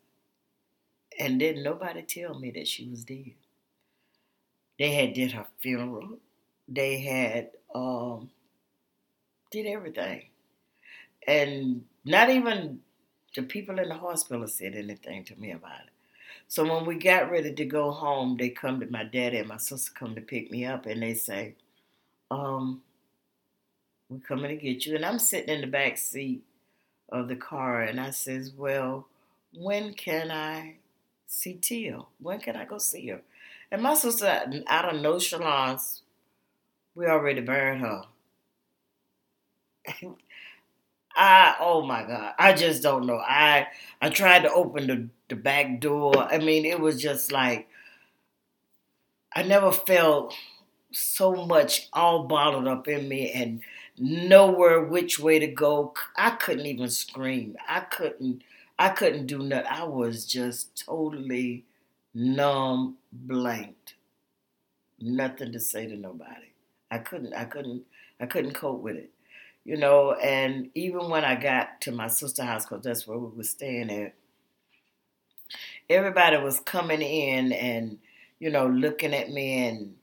And 1.19 1.39
didn't 1.39 1.63
nobody 1.63 2.01
tell 2.01 2.37
me 2.37 2.51
that 2.51 2.67
she 2.67 2.87
was 2.89 3.03
dead. 3.05 3.33
They 4.77 4.93
had 4.93 5.13
did 5.13 5.31
her 5.31 5.45
funeral. 5.61 6.19
They 6.67 6.99
had 6.99 7.51
um, 7.73 8.29
did 9.51 9.65
everything. 9.65 10.23
And 11.27 11.85
not 12.03 12.29
even 12.29 12.79
the 13.35 13.43
people 13.43 13.79
in 13.79 13.89
the 13.89 13.95
hospital 13.95 14.47
said 14.47 14.75
anything 14.75 15.23
to 15.25 15.39
me 15.39 15.51
about 15.51 15.81
it. 15.85 15.89
So 16.47 16.63
when 16.63 16.85
we 16.85 16.95
got 16.95 17.31
ready 17.31 17.53
to 17.53 17.65
go 17.65 17.91
home, 17.91 18.37
they 18.37 18.49
come 18.49 18.79
to 18.79 18.87
my 18.87 19.03
daddy 19.03 19.37
and 19.37 19.47
my 19.47 19.57
sister 19.57 19.91
come 19.97 20.15
to 20.15 20.21
pick 20.21 20.51
me 20.51 20.65
up 20.65 20.85
and 20.85 21.01
they 21.01 21.13
say, 21.13 21.55
um, 22.29 22.81
we're 24.09 24.19
coming 24.19 24.49
to 24.49 24.55
get 24.55 24.85
you. 24.85 24.95
And 24.95 25.05
I'm 25.05 25.19
sitting 25.19 25.53
in 25.53 25.61
the 25.61 25.67
back 25.67 25.97
seat 25.97 26.43
of 27.09 27.27
the 27.27 27.35
car 27.35 27.81
and 27.81 27.99
I 27.99 28.11
says, 28.11 28.51
Well, 28.55 29.07
when 29.53 29.93
can 29.93 30.31
I 30.31 30.75
see 31.35 31.55
Tia. 31.55 32.01
When 32.19 32.39
can 32.39 32.55
I 32.55 32.65
go 32.65 32.77
see 32.77 33.07
her? 33.07 33.21
And 33.71 33.81
my 33.81 33.93
sister, 33.93 34.63
out 34.67 34.93
of 34.93 35.01
nonchalance, 35.01 36.01
we 36.95 37.05
already 37.07 37.41
buried 37.41 37.81
her. 37.81 38.03
I 41.17 41.55
oh 41.61 41.81
my 41.85 42.03
god, 42.03 42.33
I 42.37 42.53
just 42.53 42.83
don't 42.83 43.05
know. 43.05 43.17
I 43.17 43.67
I 44.01 44.09
tried 44.09 44.43
to 44.43 44.51
open 44.51 44.87
the, 44.87 45.09
the 45.29 45.35
back 45.35 45.79
door. 45.79 46.17
I 46.17 46.39
mean, 46.39 46.65
it 46.65 46.79
was 46.79 47.01
just 47.01 47.31
like 47.31 47.69
I 49.33 49.43
never 49.43 49.71
felt 49.71 50.33
so 50.91 51.45
much 51.45 51.89
all 51.93 52.23
bottled 52.23 52.67
up 52.67 52.87
in 52.87 53.07
me 53.07 53.31
and 53.31 53.61
nowhere 53.97 54.81
which 54.83 55.19
way 55.19 55.39
to 55.39 55.47
go. 55.47 55.93
I 56.17 56.31
couldn't 56.31 56.65
even 56.65 56.89
scream. 56.89 57.55
I 57.67 57.81
couldn't 57.81 58.43
I 58.77 58.89
couldn't 58.89 59.27
do 59.27 59.39
nothing. 59.39 59.67
I 59.69 59.83
was 59.83 60.25
just 60.25 60.85
totally 60.85 61.65
numb, 62.13 62.97
blanked. 63.11 63.95
Nothing 64.99 65.51
to 65.51 65.59
say 65.59 65.87
to 65.87 65.95
nobody. 65.95 66.51
I 66.91 66.99
couldn't 66.99 67.33
I 67.33 67.45
couldn't 67.45 67.83
I 68.19 68.25
couldn't 68.25 68.53
cope 68.53 68.81
with 68.81 68.95
it 68.95 69.11
you 69.65 69.75
know. 69.75 70.13
And 70.13 70.69
even 70.75 71.09
when 71.09 71.25
I 71.25 71.35
got 71.35 71.81
to 71.81 71.91
my 71.91 72.07
sister 72.07 72.43
house, 72.43 72.65
because 72.65 72.83
that's 72.83 73.05
where 73.05 73.17
we 73.17 73.35
were 73.35 73.43
staying 73.43 73.89
at, 73.89 74.13
everybody 75.89 76.37
was 76.37 76.59
coming 76.61 77.01
in 77.01 77.51
and 77.51 77.97
you 78.39 78.49
know 78.49 78.67
looking 78.67 79.13
at 79.13 79.29
me 79.31 79.67
and 79.67 79.95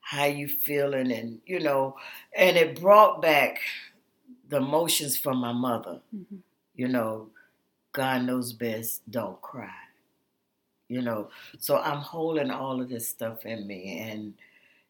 how 0.00 0.24
you 0.24 0.48
feeling 0.48 1.10
and 1.10 1.40
you 1.46 1.60
know, 1.60 1.96
and 2.36 2.56
it 2.56 2.80
brought 2.80 3.22
back 3.22 3.60
the 4.48 4.58
emotions 4.58 5.16
from 5.16 5.38
my 5.38 5.52
mother. 5.52 6.00
Mm-hmm. 6.14 6.36
You 6.74 6.88
know, 6.88 7.28
God 7.96 8.24
knows 8.24 8.52
best. 8.52 9.10
Don't 9.10 9.40
cry. 9.40 9.70
You 10.88 11.00
know, 11.00 11.30
so 11.58 11.78
I'm 11.78 12.00
holding 12.00 12.50
all 12.50 12.80
of 12.80 12.90
this 12.90 13.08
stuff 13.08 13.46
in 13.46 13.66
me, 13.66 13.98
and 13.98 14.34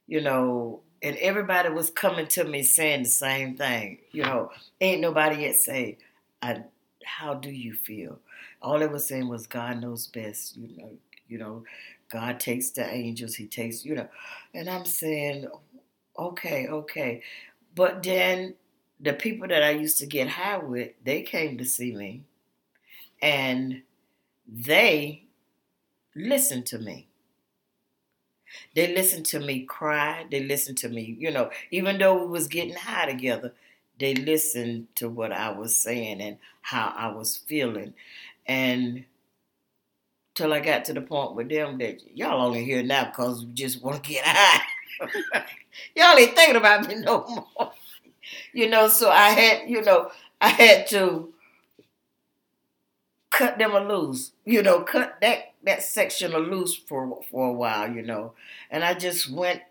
you 0.08 0.20
know, 0.20 0.80
and 1.00 1.16
everybody 1.18 1.70
was 1.70 1.88
coming 1.88 2.26
to 2.28 2.44
me 2.44 2.64
saying 2.64 3.04
the 3.04 3.08
same 3.08 3.56
thing. 3.56 3.98
You 4.10 4.24
know, 4.24 4.50
ain't 4.80 5.00
nobody 5.00 5.42
yet 5.42 5.54
say, 5.54 5.98
I, 6.42 6.64
"How 7.04 7.34
do 7.34 7.50
you 7.50 7.74
feel?" 7.74 8.18
All 8.60 8.80
they 8.80 8.88
were 8.88 8.98
saying 8.98 9.28
was, 9.28 9.46
"God 9.46 9.80
knows 9.80 10.08
best." 10.08 10.56
You 10.56 10.76
know, 10.76 10.90
you 11.28 11.38
know, 11.38 11.62
God 12.10 12.40
takes 12.40 12.70
the 12.70 12.92
angels. 12.92 13.36
He 13.36 13.46
takes, 13.46 13.84
you 13.84 13.94
know, 13.94 14.08
and 14.52 14.68
I'm 14.68 14.84
saying, 14.84 15.46
okay, 16.18 16.66
okay, 16.66 17.22
but 17.74 18.02
then 18.02 18.54
the 18.98 19.12
people 19.12 19.46
that 19.48 19.62
I 19.62 19.70
used 19.70 19.98
to 19.98 20.06
get 20.06 20.28
high 20.28 20.58
with, 20.58 20.90
they 21.04 21.22
came 21.22 21.56
to 21.58 21.64
see 21.64 21.94
me, 21.94 22.24
and 23.22 23.82
they 24.46 25.24
listened 26.14 26.66
to 26.66 26.78
me. 26.78 27.08
They 28.74 28.94
listened 28.94 29.26
to 29.26 29.40
me 29.40 29.64
cry. 29.64 30.26
They 30.30 30.42
listened 30.44 30.78
to 30.78 30.88
me, 30.88 31.16
you 31.18 31.30
know, 31.30 31.50
even 31.70 31.98
though 31.98 32.24
we 32.24 32.30
was 32.30 32.48
getting 32.48 32.74
high 32.74 33.06
together, 33.06 33.52
they 33.98 34.14
listened 34.14 34.88
to 34.96 35.08
what 35.08 35.32
I 35.32 35.50
was 35.50 35.76
saying 35.76 36.20
and 36.20 36.38
how 36.62 36.92
I 36.96 37.08
was 37.08 37.36
feeling. 37.36 37.94
And 38.46 39.04
till 40.34 40.52
I 40.52 40.60
got 40.60 40.84
to 40.86 40.92
the 40.92 41.00
point 41.00 41.34
with 41.34 41.48
them 41.48 41.78
that 41.78 42.00
y'all 42.16 42.44
only 42.46 42.64
here 42.64 42.82
now 42.82 43.06
because 43.06 43.44
we 43.44 43.52
just 43.52 43.82
want 43.82 44.02
to 44.02 44.10
get 44.10 44.24
high. 44.24 44.62
y'all 45.96 46.16
ain't 46.18 46.34
thinking 46.36 46.56
about 46.56 46.86
me 46.88 46.96
no 46.96 47.24
more. 47.58 47.72
You 48.52 48.68
know, 48.68 48.88
so 48.88 49.08
I 49.08 49.28
had, 49.28 49.70
you 49.70 49.82
know, 49.82 50.10
I 50.40 50.48
had 50.48 50.88
to 50.88 51.32
cut 53.36 53.58
them 53.58 53.72
loose. 53.88 54.32
You 54.44 54.62
know, 54.62 54.80
cut 54.80 55.18
that 55.20 55.52
that 55.64 55.82
section 55.82 56.32
loose 56.32 56.74
for 56.74 57.20
for 57.30 57.48
a 57.48 57.52
while. 57.52 57.90
You 57.90 58.02
know, 58.02 58.32
and 58.70 58.82
I 58.82 58.94
just 58.94 59.30
went 59.30 59.62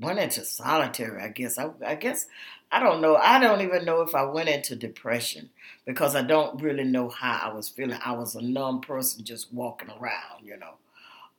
went 0.00 0.18
into 0.18 0.44
solitary. 0.44 1.22
I 1.22 1.28
guess 1.28 1.58
I, 1.58 1.70
I 1.86 1.94
guess 1.94 2.26
I 2.70 2.80
don't 2.80 3.00
know. 3.00 3.16
I 3.16 3.38
don't 3.38 3.60
even 3.60 3.84
know 3.84 4.02
if 4.02 4.14
I 4.14 4.24
went 4.24 4.48
into 4.48 4.74
depression 4.74 5.50
because 5.86 6.16
I 6.16 6.22
don't 6.22 6.60
really 6.60 6.84
know 6.84 7.08
how 7.08 7.50
I 7.50 7.54
was 7.54 7.68
feeling. 7.68 7.98
I 8.04 8.12
was 8.12 8.34
a 8.34 8.42
numb 8.42 8.80
person 8.80 9.24
just 9.24 9.52
walking 9.52 9.90
around. 9.90 10.44
You 10.44 10.58
know. 10.58 10.74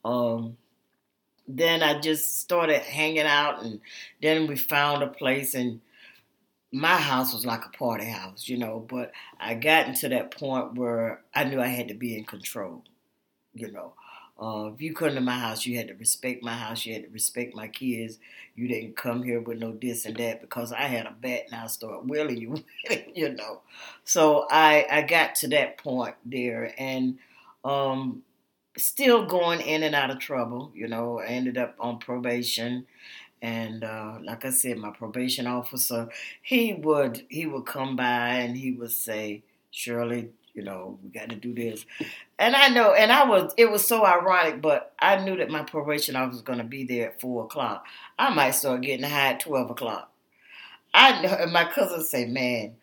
Um, 0.10 0.58
then 1.47 1.84
I 1.84 1.99
just 1.99 2.39
started 2.39 2.82
hanging 2.82 3.25
out, 3.25 3.63
and 3.63 3.82
then 4.21 4.47
we 4.47 4.56
found 4.56 5.03
a 5.03 5.08
place 5.08 5.56
and 5.56 5.82
my 6.73 6.97
house 6.97 7.33
was 7.33 7.45
like 7.45 7.65
a 7.65 7.77
party 7.77 8.05
house, 8.05 8.49
you 8.49 8.57
know, 8.57 8.86
but 8.89 9.12
I 9.39 9.53
got 9.53 9.88
into 9.88 10.09
that 10.09 10.31
point 10.31 10.75
where 10.75 11.21
I 11.36 11.45
knew 11.45 11.62
I 11.62 11.67
had 11.67 11.89
to 11.89 11.93
be 11.93 12.17
in 12.17 12.25
control, 12.25 12.83
you 13.53 13.71
know. 13.71 13.93
Uh, 14.41 14.71
if 14.73 14.81
you 14.81 14.93
come 14.95 15.15
to 15.15 15.21
my 15.21 15.38
house, 15.38 15.65
you 15.65 15.77
had 15.77 15.88
to 15.89 15.93
respect 15.95 16.43
my 16.43 16.55
house, 16.57 16.86
you 16.86 16.93
had 16.93 17.03
to 17.03 17.09
respect 17.09 17.55
my 17.55 17.67
kids. 17.67 18.17
You 18.55 18.67
didn't 18.67 18.97
come 18.97 19.23
here 19.23 19.39
with 19.39 19.59
no 19.59 19.71
this 19.73 20.05
and 20.05 20.17
that 20.17 20.41
because 20.41 20.71
I 20.73 20.83
had 20.83 21.05
a 21.05 21.12
bat 21.12 21.43
and 21.51 21.55
I 21.62 21.67
started 21.67 22.09
willing 22.09 22.38
you, 22.38 22.63
you 23.15 23.29
know. 23.33 23.62
So 24.05 24.47
I 24.49 24.88
I 24.91 25.01
got 25.03 25.36
to 25.36 25.47
that 25.49 25.77
point 25.77 26.15
there 26.25 26.73
and 26.77 27.19
um, 27.63 28.23
still 28.77 29.25
going 29.25 29.62
in 29.62 29.83
and 29.83 29.95
out 29.95 30.09
of 30.12 30.19
trouble, 30.19 30.71
you 30.73 30.88
know. 30.88 31.19
I 31.19 31.27
ended 31.27 31.57
up 31.57 31.75
on 31.79 31.99
probation 31.99 32.88
and 33.43 33.84
uh, 33.84 34.19
like 34.23 34.45
I 34.45 34.51
said, 34.51 34.77
my 34.77 34.91
probation 34.91 35.47
officer, 35.47 36.08
he 36.41 36.73
would 36.73 37.25
he 37.27 37.45
would 37.45 37.65
come 37.65 37.97
by 37.97 38.29
and 38.36 38.56
he 38.56 38.71
would 38.71 38.91
say, 38.91 39.43
Shirley, 39.69 40.29
you 40.53 40.63
know, 40.63 40.97
we 41.03 41.10
got 41.10 41.29
to 41.29 41.36
do 41.36 41.53
this. 41.53 41.86
And 42.39 42.56
I 42.56 42.69
know, 42.69 42.93
and 42.93 43.12
I 43.12 43.27
was, 43.27 43.53
it 43.58 43.69
was 43.69 43.86
so 43.86 44.06
ironic, 44.06 44.62
but 44.62 44.93
I 44.97 45.17
knew 45.23 45.36
that 45.38 45.49
my 45.49 45.63
probation 45.63 46.15
officer 46.15 46.32
was 46.32 46.41
going 46.41 46.60
to 46.60 46.63
be 46.63 46.86
there 46.86 47.10
at 47.10 47.19
four 47.19 47.43
o'clock. 47.43 47.86
I 48.17 48.34
might 48.34 48.51
start 48.51 48.82
getting 48.82 49.06
high 49.06 49.34
at 49.34 49.41
12 49.41 49.71
o'clock. 49.71 50.10
I 50.93 51.21
know, 51.21 51.29
and 51.29 51.51
my 51.51 51.65
cousin 51.65 52.01
say, 52.01 52.25
man, 52.25 52.75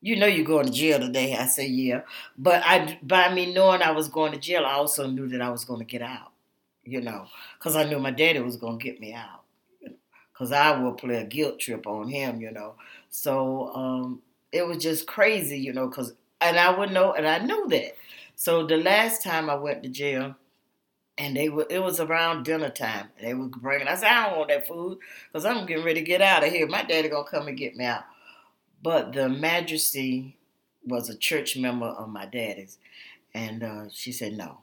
you 0.00 0.14
know 0.14 0.26
you're 0.26 0.44
going 0.44 0.66
to 0.66 0.72
jail 0.72 1.00
today. 1.00 1.34
I 1.34 1.46
say, 1.46 1.66
yeah. 1.66 2.02
But 2.38 2.62
I, 2.64 3.00
by 3.02 3.34
me 3.34 3.52
knowing 3.52 3.82
I 3.82 3.90
was 3.90 4.08
going 4.08 4.30
to 4.32 4.38
jail, 4.38 4.64
I 4.64 4.74
also 4.74 5.08
knew 5.08 5.26
that 5.30 5.40
I 5.42 5.50
was 5.50 5.64
going 5.64 5.80
to 5.80 5.86
get 5.86 6.02
out, 6.02 6.30
you 6.84 7.00
know, 7.00 7.26
because 7.58 7.74
I 7.74 7.82
knew 7.84 7.98
my 7.98 8.12
daddy 8.12 8.38
was 8.38 8.56
going 8.56 8.78
to 8.78 8.84
get 8.84 9.00
me 9.00 9.12
out 9.12 9.43
because 10.34 10.52
I 10.52 10.78
will 10.78 10.92
play 10.92 11.16
a 11.16 11.24
guilt 11.24 11.60
trip 11.60 11.86
on 11.86 12.08
him, 12.08 12.40
you 12.40 12.50
know. 12.50 12.74
So 13.08 13.72
um, 13.74 14.22
it 14.52 14.66
was 14.66 14.82
just 14.82 15.06
crazy, 15.06 15.58
you 15.58 15.72
know, 15.72 15.86
because 15.86 16.12
and 16.40 16.58
I 16.58 16.76
would 16.76 16.90
know, 16.90 17.12
and 17.12 17.26
I 17.26 17.38
knew 17.38 17.68
that. 17.68 17.96
So 18.36 18.66
the 18.66 18.76
last 18.76 19.22
time 19.22 19.48
I 19.48 19.54
went 19.54 19.82
to 19.84 19.88
jail, 19.88 20.34
and 21.16 21.36
they 21.36 21.48
were, 21.48 21.66
it 21.70 21.78
was 21.78 22.00
around 22.00 22.44
dinner 22.44 22.70
time. 22.70 23.08
They 23.22 23.34
were 23.34 23.46
bringing. 23.46 23.86
I 23.86 23.94
said, 23.94 24.08
I 24.08 24.28
don't 24.28 24.38
want 24.38 24.48
that 24.50 24.66
food 24.66 24.98
because 25.32 25.44
I'm 25.44 25.64
getting 25.66 25.84
ready 25.84 26.00
to 26.00 26.06
get 26.06 26.20
out 26.20 26.44
of 26.44 26.50
here. 26.50 26.66
My 26.66 26.82
daddy 26.82 27.08
gonna 27.08 27.28
come 27.28 27.46
and 27.46 27.56
get 27.56 27.76
me 27.76 27.84
out. 27.84 28.02
But 28.82 29.12
the 29.12 29.28
majesty 29.28 30.36
was 30.84 31.08
a 31.08 31.16
church 31.16 31.56
member 31.56 31.86
of 31.86 32.08
my 32.08 32.26
daddy's, 32.26 32.78
and 33.32 33.62
uh, 33.62 33.84
she 33.90 34.12
said, 34.12 34.36
no, 34.36 34.58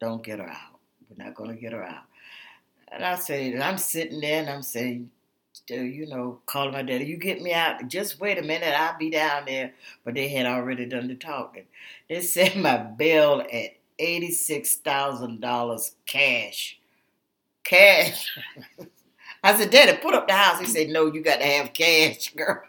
don't 0.00 0.22
get 0.22 0.38
her 0.38 0.48
out. 0.48 0.78
We're 1.08 1.22
not 1.22 1.34
gonna 1.34 1.56
get 1.56 1.72
her 1.72 1.82
out. 1.82 2.04
And 2.90 3.04
I 3.04 3.16
said, 3.16 3.56
I'm 3.60 3.78
sitting 3.78 4.20
there 4.20 4.40
and 4.40 4.50
I'm 4.50 4.62
saying, 4.62 5.10
you 5.68 6.06
know, 6.06 6.40
calling 6.46 6.72
my 6.72 6.82
daddy, 6.82 7.04
you 7.06 7.16
get 7.16 7.40
me 7.42 7.52
out. 7.52 7.86
Just 7.88 8.20
wait 8.20 8.38
a 8.38 8.42
minute, 8.42 8.74
I'll 8.78 8.98
be 8.98 9.10
down 9.10 9.44
there. 9.46 9.72
But 10.04 10.14
they 10.14 10.28
had 10.28 10.46
already 10.46 10.86
done 10.86 11.08
the 11.08 11.14
talking. 11.14 11.64
They 12.08 12.20
set 12.22 12.56
my 12.56 12.76
bill 12.78 13.42
at 13.52 13.76
$86,000 13.98 15.94
cash. 16.06 16.78
Cash. 17.64 18.38
I 19.42 19.56
said, 19.58 19.70
Daddy, 19.70 19.98
put 19.98 20.14
up 20.14 20.28
the 20.28 20.34
house. 20.34 20.60
He 20.60 20.66
said, 20.66 20.88
No, 20.88 21.06
you 21.06 21.22
got 21.22 21.40
to 21.40 21.46
have 21.46 21.72
cash, 21.72 22.32
girl. 22.36 22.62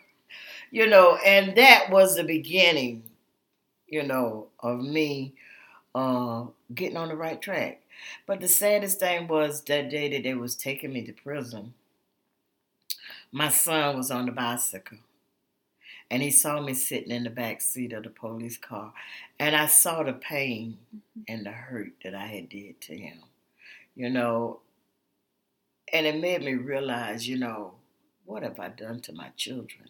You 0.71 0.87
know, 0.87 1.17
and 1.25 1.55
that 1.57 1.89
was 1.91 2.15
the 2.15 2.23
beginning, 2.23 3.03
you 3.87 4.03
know, 4.03 4.47
of 4.59 4.79
me 4.81 5.33
uh, 5.95 6.45
getting 6.73 6.97
on 6.97 7.09
the 7.09 7.15
right 7.17 7.41
track. 7.41 7.80
But 8.25 8.39
the 8.41 8.47
saddest 8.47 8.99
thing 8.99 9.27
was 9.27 9.61
that 9.63 9.89
day 9.89 10.09
that 10.09 10.23
they 10.23 10.33
was 10.33 10.55
taking 10.55 10.93
me 10.93 11.03
to 11.03 11.13
prison. 11.13 11.73
My 13.31 13.49
son 13.49 13.97
was 13.97 14.11
on 14.11 14.25
the 14.25 14.31
bicycle. 14.31 14.99
And 16.09 16.21
he 16.21 16.29
saw 16.29 16.59
me 16.59 16.73
sitting 16.73 17.11
in 17.11 17.23
the 17.23 17.29
back 17.29 17.61
seat 17.61 17.93
of 17.93 18.03
the 18.03 18.09
police 18.09 18.57
car. 18.57 18.91
And 19.39 19.55
I 19.55 19.67
saw 19.67 20.03
the 20.03 20.13
pain 20.13 20.77
mm-hmm. 20.93 21.21
and 21.27 21.45
the 21.45 21.51
hurt 21.51 21.93
that 22.03 22.13
I 22.13 22.27
had 22.27 22.49
did 22.49 22.81
to 22.81 22.97
him. 22.97 23.19
You 23.95 24.09
know, 24.09 24.59
and 25.93 26.05
it 26.05 26.19
made 26.19 26.43
me 26.43 26.53
realize, 26.55 27.27
you 27.27 27.37
know, 27.37 27.75
what 28.25 28.43
have 28.43 28.59
I 28.59 28.69
done 28.69 28.99
to 29.01 29.13
my 29.13 29.29
children? 29.37 29.89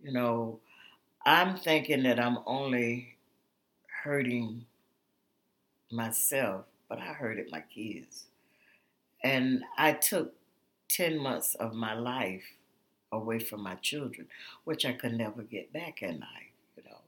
You 0.00 0.12
know, 0.12 0.60
I'm 1.24 1.56
thinking 1.56 2.02
that 2.04 2.18
I'm 2.18 2.38
only 2.46 3.16
hurting 4.02 4.66
myself 5.90 6.64
but 6.92 7.00
I 7.00 7.14
hurted 7.14 7.50
my 7.50 7.62
kids. 7.74 8.26
And 9.24 9.64
I 9.78 9.94
took 9.94 10.34
10 10.90 11.16
months 11.16 11.54
of 11.54 11.72
my 11.72 11.94
life 11.94 12.44
away 13.10 13.38
from 13.38 13.62
my 13.62 13.76
children, 13.76 14.26
which 14.64 14.84
I 14.84 14.92
could 14.92 15.14
never 15.14 15.40
get 15.40 15.72
back 15.72 16.02
in 16.02 16.20
life, 16.20 16.52
you 16.76 16.82
know. 16.82 16.98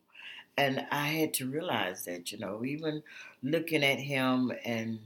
And 0.57 0.87
I 0.91 1.09
had 1.09 1.35
to 1.35 1.51
realize 1.51 2.07
that, 2.07 2.33
you 2.33 2.39
know, 2.39 2.65
even 2.65 3.03
looking 3.43 3.85
at 3.85 3.99
him 3.99 4.53
and 4.65 5.01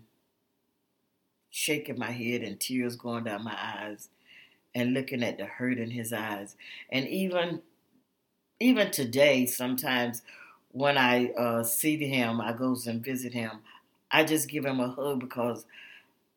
shaking 1.51 1.99
my 1.99 2.13
head 2.13 2.43
and 2.43 2.61
tears 2.61 2.95
going 2.95 3.25
down 3.25 3.43
my 3.43 3.59
eyes 3.61 4.11
and 4.77 4.95
looking 4.95 5.25
at 5.25 5.39
the 5.39 5.47
hurt 5.47 5.79
in 5.79 5.91
his 5.91 6.13
eyes. 6.13 6.55
And 6.89 7.09
even 7.09 7.63
even 8.61 8.93
today, 8.93 9.45
sometimes 9.47 10.23
when 10.71 10.97
I 10.97 11.31
uh, 11.31 11.65
see 11.65 11.97
him, 11.97 12.41
I 12.41 12.53
goes 12.53 12.87
and 12.87 13.05
visit 13.05 13.33
him. 13.33 13.59
I 14.11 14.25
just 14.25 14.49
give 14.49 14.65
him 14.65 14.81
a 14.81 14.89
hug 14.89 15.21
because, 15.21 15.65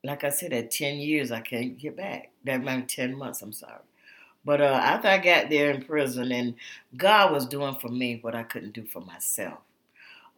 like 0.04 0.24
I 0.24 0.30
said, 0.30 0.54
at 0.54 0.72
ten 0.72 0.98
years 0.98 1.32
I 1.32 1.42
can't 1.42 1.78
get 1.78 1.98
back. 1.98 2.32
That 2.46 2.64
meant 2.64 2.90
ten 2.90 3.18
months. 3.18 3.42
I'm 3.42 3.54
sorry. 3.54 3.82
But 4.44 4.62
uh, 4.62 4.80
after 4.84 5.08
I 5.08 5.20
got 5.20 5.50
there 5.50 5.70
in 5.72 5.84
prison, 5.84 6.32
and 6.32 6.56
God 6.98 7.32
was 7.32 7.46
doing 7.46 7.76
for 7.76 7.90
me 7.90 8.20
what 8.22 8.36
I 8.36 8.44
couldn't 8.44 8.74
do 8.74 8.86
for 8.86 9.02
myself. 9.02 9.60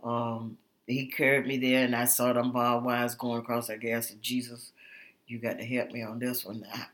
Um, 0.04 0.58
he 0.88 1.08
carried 1.08 1.48
me 1.48 1.58
there, 1.58 1.86
and 1.86 1.96
I 1.96 2.06
saw 2.06 2.34
them 2.34 2.52
barbed 2.52 2.86
wires 2.86 3.16
going 3.16 3.40
across. 3.40 3.70
I 3.70 3.78
guess 3.78 4.12
Jesus, 4.22 4.72
you 5.28 5.40
got 5.40 5.58
to 5.60 5.66
help 5.66 5.92
me 5.92 6.02
on 6.04 6.20
this 6.20 6.44
one 6.44 6.62
now. 6.62 6.86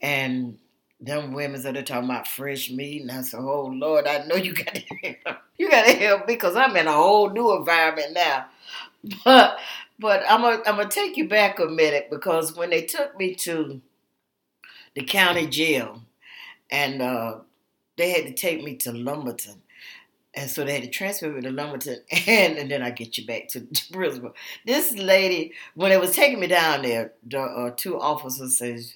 And 0.00 0.58
them 1.00 1.32
women's 1.32 1.64
that 1.64 1.76
are 1.76 1.82
talking 1.82 2.08
about 2.08 2.28
fresh 2.28 2.70
meat, 2.70 3.02
and 3.02 3.10
I 3.10 3.22
said, 3.22 3.40
"Oh 3.40 3.66
Lord, 3.66 4.06
I 4.06 4.24
know 4.26 4.36
you 4.36 4.54
got 4.54 4.74
to 4.74 4.82
you 5.58 5.70
got 5.70 5.86
to 5.86 5.92
help 5.92 6.20
me 6.28 6.34
because 6.34 6.56
I'm 6.56 6.76
in 6.76 6.86
a 6.86 6.92
whole 6.92 7.30
new 7.30 7.56
environment 7.56 8.12
now." 8.12 8.46
But 9.24 9.58
but 9.98 10.22
I'm 10.28 10.40
gonna 10.42 10.62
I'm 10.66 10.76
gonna 10.76 10.88
take 10.88 11.16
you 11.16 11.28
back 11.28 11.58
a 11.58 11.66
minute 11.66 12.08
because 12.10 12.56
when 12.56 12.70
they 12.70 12.82
took 12.82 13.16
me 13.18 13.34
to 13.36 13.80
the 14.94 15.04
county 15.04 15.46
jail, 15.46 16.02
and 16.70 17.02
uh, 17.02 17.38
they 17.96 18.10
had 18.10 18.26
to 18.26 18.32
take 18.32 18.62
me 18.62 18.76
to 18.76 18.92
Lumberton. 18.92 19.62
And 20.36 20.50
so 20.50 20.64
they 20.64 20.74
had 20.74 20.82
to 20.82 20.90
transfer 20.90 21.30
me 21.30 21.40
to 21.42 21.50
Lumberton, 21.50 22.00
and, 22.26 22.58
and 22.58 22.70
then 22.70 22.82
I 22.82 22.90
get 22.90 23.18
you 23.18 23.26
back 23.26 23.48
to, 23.48 23.60
to 23.60 23.92
Brisbane. 23.92 24.32
This 24.66 24.94
lady, 24.94 25.52
when 25.74 25.90
they 25.90 25.96
was 25.96 26.14
taking 26.14 26.40
me 26.40 26.48
down 26.48 26.82
there, 26.82 27.12
the 27.26 27.40
uh, 27.40 27.70
two 27.76 28.00
officers 28.00 28.58
says, 28.58 28.94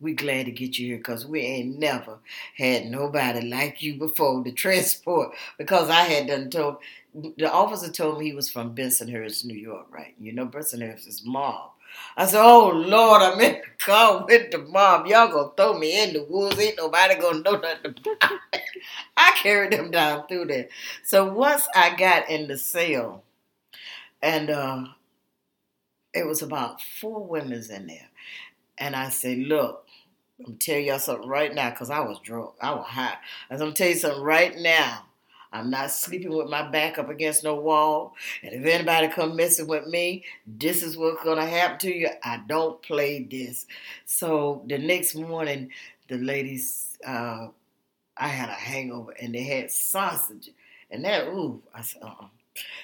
"We 0.00 0.14
glad 0.14 0.46
to 0.46 0.52
get 0.52 0.78
you 0.78 0.88
here 0.88 0.96
because 0.98 1.26
we 1.26 1.40
ain't 1.40 1.78
never 1.78 2.18
had 2.56 2.86
nobody 2.86 3.48
like 3.48 3.82
you 3.82 3.98
before 3.98 4.42
to 4.44 4.52
transport." 4.52 5.34
Because 5.58 5.90
I 5.90 6.02
had 6.02 6.26
done 6.28 6.50
told 6.50 6.78
the 7.14 7.50
officer 7.50 7.90
told 7.90 8.18
me 8.18 8.26
he 8.26 8.34
was 8.34 8.50
from 8.50 8.74
Bensonhurst, 8.74 9.44
New 9.44 9.56
York, 9.56 9.86
right? 9.90 10.14
You 10.20 10.32
know 10.32 10.46
Bensonhurst 10.46 11.08
is 11.08 11.22
mob. 11.24 11.70
I 12.16 12.26
said, 12.26 12.42
Oh 12.42 12.68
Lord, 12.68 13.22
I'm 13.22 13.40
in 13.40 13.54
the 13.54 13.62
car 13.84 14.24
with 14.26 14.50
the 14.50 14.58
mob. 14.58 15.06
Y'all 15.06 15.28
gonna 15.28 15.50
throw 15.56 15.78
me 15.78 16.02
in 16.02 16.12
the 16.12 16.24
woods. 16.24 16.58
Ain't 16.60 16.76
nobody 16.76 17.14
gonna 17.16 17.40
know 17.40 17.56
nothing 17.56 17.94
about 17.98 18.32
it. 18.52 18.62
I 19.16 19.32
carried 19.42 19.72
them 19.72 19.90
down 19.90 20.26
through 20.26 20.46
there. 20.46 20.68
So 21.04 21.32
once 21.32 21.66
I 21.74 21.96
got 21.96 22.28
in 22.30 22.48
the 22.48 22.58
cell, 22.58 23.24
and 24.22 24.50
uh, 24.50 24.84
it 26.14 26.26
was 26.26 26.42
about 26.42 26.80
four 26.82 27.24
women's 27.26 27.70
in 27.70 27.86
there. 27.86 28.08
And 28.78 28.96
I 28.96 29.08
said, 29.10 29.38
Look, 29.38 29.86
I'm 30.46 30.56
tell 30.56 30.78
y'all 30.78 30.98
something 30.98 31.28
right 31.28 31.52
now, 31.52 31.70
because 31.70 31.90
I 31.90 32.00
was 32.00 32.20
drunk. 32.20 32.52
I 32.60 32.72
was 32.74 32.86
high. 32.86 33.16
I 33.50 33.54
am 33.54 33.58
gonna 33.58 33.72
tell 33.72 33.88
you 33.88 33.96
something 33.96 34.22
right 34.22 34.56
now. 34.56 35.04
I'm 35.52 35.70
not 35.70 35.90
sleeping 35.90 36.36
with 36.36 36.48
my 36.48 36.70
back 36.70 36.98
up 36.98 37.08
against 37.08 37.42
no 37.42 37.54
wall. 37.54 38.14
And 38.42 38.54
if 38.54 38.64
anybody 38.66 39.08
come 39.08 39.34
messing 39.34 39.66
with 39.66 39.86
me, 39.86 40.24
this 40.46 40.82
is 40.82 40.96
what's 40.96 41.24
gonna 41.24 41.46
happen 41.46 41.78
to 41.80 41.94
you. 41.94 42.10
I 42.22 42.42
don't 42.46 42.80
play 42.82 43.24
this. 43.24 43.66
So 44.04 44.62
the 44.66 44.78
next 44.78 45.14
morning, 45.14 45.70
the 46.08 46.18
ladies, 46.18 46.98
uh, 47.04 47.48
I 48.16 48.28
had 48.28 48.50
a 48.50 48.52
hangover 48.52 49.12
and 49.12 49.34
they 49.34 49.44
had 49.44 49.70
sausage. 49.70 50.50
And 50.90 51.04
that, 51.04 51.26
ooh, 51.28 51.62
I 51.74 51.82
said, 51.82 52.02
uh-uh. 52.02 52.26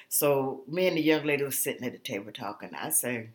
So 0.09 0.63
me 0.69 0.87
and 0.87 0.97
the 0.97 1.03
young 1.03 1.25
lady 1.25 1.45
was 1.45 1.59
sitting 1.59 1.85
at 1.85 1.93
the 1.93 1.99
table 1.99 2.33
talking. 2.33 2.71
I 2.75 2.91
say, 2.91 3.29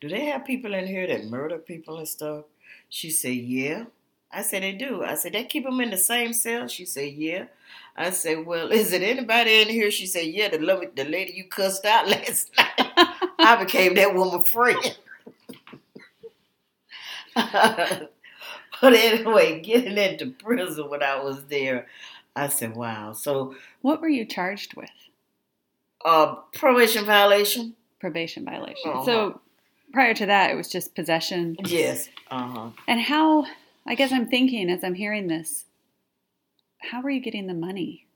do 0.00 0.08
they 0.08 0.26
have 0.26 0.44
people 0.44 0.74
in 0.74 0.86
here 0.86 1.06
that 1.06 1.24
murder 1.26 1.58
people 1.58 1.98
and 1.98 2.08
stuff? 2.08 2.44
She 2.88 3.10
said, 3.10 3.34
yeah. 3.34 3.84
I 4.30 4.42
said, 4.42 4.62
they 4.62 4.72
do. 4.72 5.02
I 5.02 5.14
said, 5.14 5.32
they 5.32 5.44
keep 5.44 5.64
them 5.64 5.80
in 5.80 5.90
the 5.90 5.98
same 5.98 6.32
cell? 6.32 6.68
She 6.68 6.84
said, 6.84 7.12
yeah. 7.12 7.46
I 7.96 8.10
said, 8.10 8.44
well, 8.44 8.70
is 8.72 8.92
it 8.92 9.02
anybody 9.02 9.62
in 9.62 9.68
here? 9.68 9.90
She 9.90 10.06
said, 10.06 10.26
yeah, 10.26 10.48
the, 10.48 10.58
the 10.94 11.04
lady 11.04 11.32
you 11.32 11.44
cussed 11.44 11.84
out 11.84 12.08
last 12.08 12.50
night. 12.56 12.92
I 13.38 13.56
became 13.62 13.94
that 13.94 14.14
woman 14.14 14.44
friend. 14.44 14.98
but 17.34 18.10
anyway, 18.82 19.60
getting 19.60 19.98
into 19.98 20.30
prison 20.30 20.88
when 20.88 21.02
I 21.02 21.22
was 21.22 21.44
there, 21.44 21.86
I 22.34 22.48
said, 22.48 22.74
wow. 22.74 23.12
So. 23.12 23.54
What 23.82 24.00
were 24.00 24.08
you 24.08 24.24
charged 24.24 24.74
with? 24.74 24.90
Uh, 26.04 26.36
probation 26.54 27.04
violation. 27.04 27.74
Probation 28.00 28.44
violation. 28.44 28.90
Uh-huh. 28.90 29.04
So 29.04 29.40
prior 29.96 30.12
to 30.12 30.26
that, 30.26 30.50
it 30.50 30.56
was 30.56 30.68
just 30.68 30.94
possession. 30.94 31.56
Yes. 31.64 32.10
Uh 32.30 32.46
huh. 32.46 32.70
And 32.86 33.00
how? 33.00 33.46
I 33.86 33.94
guess 33.94 34.12
I'm 34.12 34.28
thinking 34.28 34.68
as 34.68 34.84
I'm 34.84 34.92
hearing 34.92 35.26
this, 35.26 35.64
how 36.82 37.00
were 37.00 37.08
you 37.08 37.20
getting 37.20 37.46
the 37.46 37.54
money? 37.54 38.06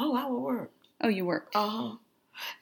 Oh, 0.00 0.16
I 0.16 0.28
would 0.28 0.40
work. 0.40 0.72
Oh, 1.00 1.06
you 1.06 1.24
worked. 1.24 1.54
Uh 1.54 1.68
huh. 1.68 1.96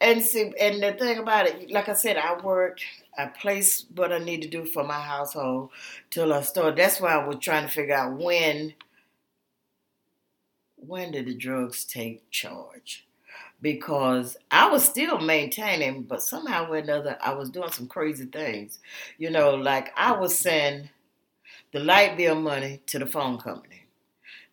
And 0.03 0.23
see, 0.23 0.53
and 0.61 0.83
the 0.83 0.93
thing 0.93 1.17
about 1.17 1.47
it, 1.47 1.71
like 1.71 1.89
I 1.89 1.95
said, 1.95 2.19
I 2.19 2.39
worked. 2.39 2.83
I 3.17 3.25
placed 3.25 3.87
what 3.95 4.13
I 4.13 4.19
need 4.19 4.43
to 4.43 4.49
do 4.49 4.67
for 4.67 4.85
my 4.85 5.01
household 5.01 5.71
till 6.11 6.35
I 6.35 6.43
started. 6.43 6.77
That's 6.77 7.01
why 7.01 7.15
I 7.15 7.27
was 7.27 7.39
trying 7.41 7.65
to 7.65 7.73
figure 7.73 7.95
out 7.95 8.19
when. 8.19 8.75
When 10.77 11.13
did 11.13 11.25
the 11.25 11.35
drugs 11.35 11.87
take 11.87 12.31
charge? 12.31 13.06
Because 13.61 14.37
I 14.51 14.69
was 14.71 14.85
still 14.85 15.19
maintaining, 15.19 16.03
but 16.03 16.23
somehow 16.23 16.71
or 16.71 16.77
another, 16.77 17.17
I 17.23 17.35
was 17.35 17.51
doing 17.51 17.73
some 17.73 17.89
crazy 17.89 18.27
things. 18.27 18.79
You 19.19 19.31
know, 19.31 19.55
like 19.55 19.93
I 19.97 20.13
was 20.13 20.39
sending 20.39 20.91
the 21.73 21.81
light 21.81 22.17
bill 22.17 22.37
money 22.41 22.81
to 22.87 22.99
the 22.99 23.07
phone 23.07 23.39
company 23.39 23.87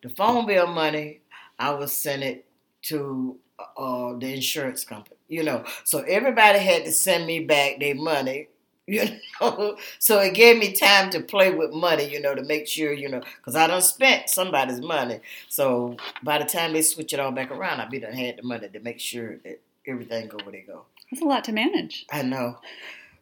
the 0.02 0.08
phone 0.10 0.46
bill 0.46 0.66
money, 0.66 1.20
I 1.58 1.72
would 1.74 1.90
send 1.90 2.22
it 2.24 2.46
to 2.82 3.38
uh, 3.76 4.14
the 4.18 4.34
insurance 4.34 4.84
company. 4.84 5.16
You 5.28 5.44
know, 5.44 5.64
so 5.84 6.00
everybody 6.00 6.58
had 6.58 6.84
to 6.84 6.92
send 6.92 7.26
me 7.26 7.40
back 7.44 7.80
their 7.80 7.94
money. 7.94 8.48
You 8.86 9.06
know, 9.40 9.78
so 9.98 10.20
it 10.20 10.34
gave 10.34 10.58
me 10.58 10.72
time 10.72 11.08
to 11.10 11.20
play 11.20 11.54
with 11.54 11.72
money. 11.72 12.04
You 12.04 12.20
know, 12.20 12.34
to 12.34 12.42
make 12.42 12.68
sure 12.68 12.92
you 12.92 13.08
know, 13.08 13.22
because 13.38 13.56
I 13.56 13.66
don't 13.66 13.82
spent 13.82 14.28
somebody's 14.28 14.80
money. 14.80 15.20
So 15.48 15.96
by 16.22 16.38
the 16.38 16.44
time 16.44 16.74
they 16.74 16.82
switch 16.82 17.14
it 17.14 17.18
all 17.20 17.32
back 17.32 17.50
around, 17.50 17.80
I 17.80 17.86
be 17.86 17.98
done 17.98 18.12
had 18.12 18.36
the 18.36 18.42
money 18.42 18.68
to 18.68 18.80
make 18.80 19.00
sure 19.00 19.36
that 19.38 19.60
everything 19.86 20.28
go 20.28 20.36
where 20.44 20.52
they 20.52 20.60
go. 20.60 20.82
That's 21.10 21.22
a 21.22 21.26
lot 21.26 21.44
to 21.44 21.52
manage. 21.52 22.04
I 22.12 22.22
know. 22.22 22.58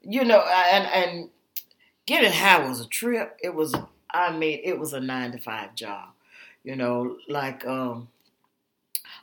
You 0.03 0.25
know, 0.25 0.41
and 0.41 0.85
and 0.87 1.31
getting 2.07 2.33
high 2.33 2.67
was 2.67 2.81
a 2.81 2.89
trip. 2.89 3.39
It 3.41 3.55
was. 3.55 3.73
I 4.11 4.37
mean, 4.37 4.61
it 4.65 4.81
was 4.81 4.93
a 4.93 5.01
nine 5.01 5.31
to 5.31 5.39
five 5.39 5.77
job. 5.77 6.09
You 6.65 6.75
know, 6.75 7.19
like 7.29 7.65
um, 7.65 8.09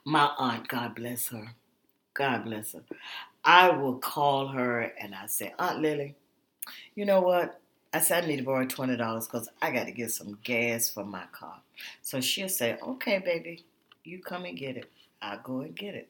my 0.05 0.31
aunt, 0.37 0.67
God 0.67 0.95
bless 0.95 1.27
her. 1.29 1.49
God 2.13 2.45
bless 2.45 2.73
her. 2.73 2.81
I 3.43 3.69
will 3.69 3.95
call 3.95 4.47
her 4.47 4.81
and 4.81 5.15
I 5.15 5.27
say, 5.27 5.53
Aunt 5.57 5.79
Lily, 5.79 6.15
you 6.99 7.05
know 7.05 7.21
what? 7.21 7.61
I 7.93 8.01
said 8.01 8.25
I 8.25 8.27
need 8.27 8.37
to 8.37 8.43
borrow 8.43 8.65
twenty 8.65 8.97
dollars 8.97 9.25
because 9.25 9.47
I 9.61 9.71
got 9.71 9.85
to 9.85 9.91
get 9.93 10.11
some 10.11 10.37
gas 10.43 10.89
for 10.89 11.05
my 11.05 11.23
car. 11.31 11.61
So 12.01 12.19
she'll 12.19 12.49
say, 12.49 12.77
"Okay, 12.83 13.19
baby, 13.19 13.63
you 14.03 14.19
come 14.21 14.43
and 14.43 14.57
get 14.57 14.75
it. 14.75 14.91
I'll 15.21 15.39
go 15.39 15.61
and 15.61 15.73
get 15.73 15.95
it." 15.95 16.09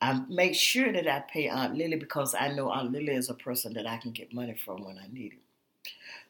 I 0.00 0.22
make 0.28 0.54
sure 0.54 0.92
that 0.92 1.08
I 1.08 1.24
pay 1.28 1.48
Aunt 1.48 1.74
Lily 1.74 1.96
because 1.96 2.36
I 2.36 2.52
know 2.52 2.70
Aunt 2.70 2.92
Lily 2.92 3.14
is 3.14 3.28
a 3.30 3.34
person 3.34 3.72
that 3.74 3.88
I 3.88 3.96
can 3.96 4.12
get 4.12 4.32
money 4.32 4.54
from 4.54 4.84
when 4.84 4.96
I 4.96 5.08
need 5.12 5.32
it. 5.32 5.38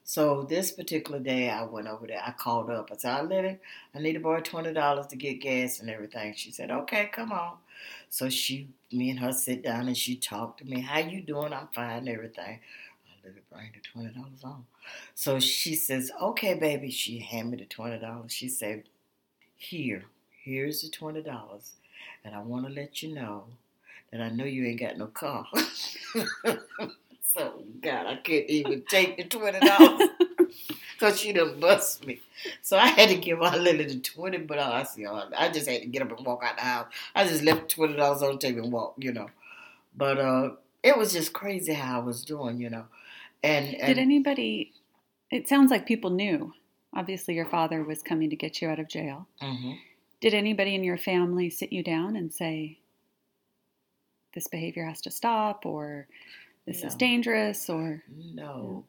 So 0.05 0.45
this 0.45 0.73
particular 0.73 1.19
day, 1.19 1.51
I 1.51 1.65
went 1.65 1.89
over 1.89 2.07
there. 2.07 2.23
I 2.25 2.31
called 2.31 2.71
up. 2.71 2.91
I 2.91 2.97
said, 2.97 3.13
"I 3.13 3.21
Lily, 3.21 3.59
I 3.95 3.99
need 3.99 4.15
to 4.15 4.21
borrow 4.21 4.41
twenty 4.41 4.73
dollars 4.73 5.09
to 5.09 5.17
get 5.17 5.43
gas 5.43 5.81
and 5.81 5.91
everything." 5.91 6.33
She 6.35 6.51
said, 6.51 6.71
"Okay, 6.71 7.11
come 7.13 7.31
on." 7.31 7.59
So 8.09 8.31
she, 8.31 8.69
me 8.91 9.11
and 9.11 9.19
her 9.21 9.33
sit 9.33 9.63
down 9.63 9.87
and 9.87 9.99
she 9.99 10.17
talked 10.17 10.61
to 10.61 10.65
me. 10.65 10.81
How 10.81 11.01
you 11.01 11.21
doing? 11.21 11.53
I'm 11.53 11.69
fine. 11.75 12.09
Everything. 12.09 12.61
I 13.27 13.31
Lily 13.31 13.43
bring 13.51 13.71
the 13.75 13.81
twenty 13.81 14.15
dollars 14.15 14.45
on. 14.45 14.67
So 15.15 15.41
she 15.41 15.75
says, 15.75 16.11
"Okay, 16.21 16.55
baby." 16.55 16.91
She 16.91 17.19
handed 17.19 17.51
me 17.51 17.57
the 17.59 17.65
twenty 17.65 17.99
dollars. 17.99 18.33
She 18.33 18.49
said, 18.49 18.85
"Here, 19.57 20.05
here's 20.45 20.83
the 20.83 20.89
twenty 20.91 21.23
dollars, 21.23 21.73
and 22.25 22.35
I 22.35 22.41
want 22.41 22.67
to 22.67 22.73
let 22.73 23.03
you 23.03 23.15
know 23.15 23.45
that 24.13 24.21
I 24.21 24.31
know 24.31 24.45
you 24.45 24.65
ain't 24.67 24.81
got 24.81 24.99
no 24.99 25.07
car." 25.09 25.47
So 27.23 27.65
God, 27.83 28.07
I 28.07 28.17
couldn't 28.17 28.49
even 28.49 28.83
take 28.89 29.19
the 29.19 29.25
twenty 29.25 29.61
dollars 29.61 30.09
because 30.95 31.21
she 31.21 31.35
done 31.35 31.61
bust 31.61 32.07
me. 32.07 32.23
So 32.63 32.79
I 32.79 32.87
had 32.87 33.11
to 33.11 33.17
give 33.17 33.39
my 33.39 33.55
Lily 33.57 33.85
the 33.85 34.01
twenty, 34.01 34.39
but 34.39 34.59
I 34.59 34.85
see, 34.85 35.05
I 35.05 35.51
just 35.51 35.69
had 35.69 35.83
to 35.83 35.87
get 35.87 36.01
up 36.01 36.17
and 36.17 36.25
walk 36.27 36.43
out 36.43 36.57
the 36.57 36.63
house. 36.63 36.87
I 37.15 37.29
just 37.29 37.43
left 37.43 37.69
twenty 37.69 37.95
dollars 37.95 38.23
on 38.23 38.33
the 38.33 38.39
table 38.39 38.63
and 38.63 38.73
walk, 38.73 38.95
you 38.97 39.13
know. 39.13 39.29
But 39.97 40.19
uh, 40.19 40.51
it 40.83 40.97
was 40.97 41.13
just 41.13 41.33
crazy 41.35 41.75
how 41.75 42.01
I 42.01 42.05
was 42.05 42.25
doing, 42.25 42.59
you 42.59 42.71
know. 42.71 42.87
And, 43.43 43.75
and 43.75 43.87
did 43.87 43.99
anybody? 43.99 44.73
It 45.31 45.49
sounds 45.49 45.71
like 45.71 45.87
people 45.87 46.11
knew. 46.11 46.53
Obviously, 46.95 47.35
your 47.35 47.47
father 47.47 47.83
was 47.83 48.03
coming 48.03 48.31
to 48.31 48.37
get 48.37 48.61
you 48.63 48.69
out 48.69 48.79
of 48.79 48.89
jail. 48.89 49.29
Mm-hmm. 49.43 49.73
Did 50.21 50.35
anybody 50.35 50.75
in 50.75 50.83
your 50.83 50.97
family 50.99 51.51
sit 51.51 51.73
you 51.73 51.83
down 51.83 52.17
and 52.17 52.33
say, 52.33 52.79
this 54.35 54.49
behavior 54.49 54.85
has 54.87 55.01
to 55.03 55.11
stop 55.11 55.67
or 55.67 56.07
this 56.67 56.83
No. 56.83 56.89
is 56.89 56.95
dangerous 56.95 57.69
or 57.69 58.03
No. 58.09 58.85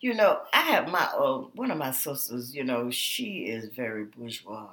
You 0.00 0.12
know, 0.14 0.40
I 0.52 0.60
have 0.62 0.88
my 0.88 1.04
uh, 1.04 1.38
one 1.54 1.70
of 1.70 1.78
my 1.78 1.92
sisters. 1.92 2.54
You 2.54 2.62
know, 2.64 2.90
she 2.90 3.44
is 3.46 3.68
very 3.68 4.04
bourgeois, 4.04 4.68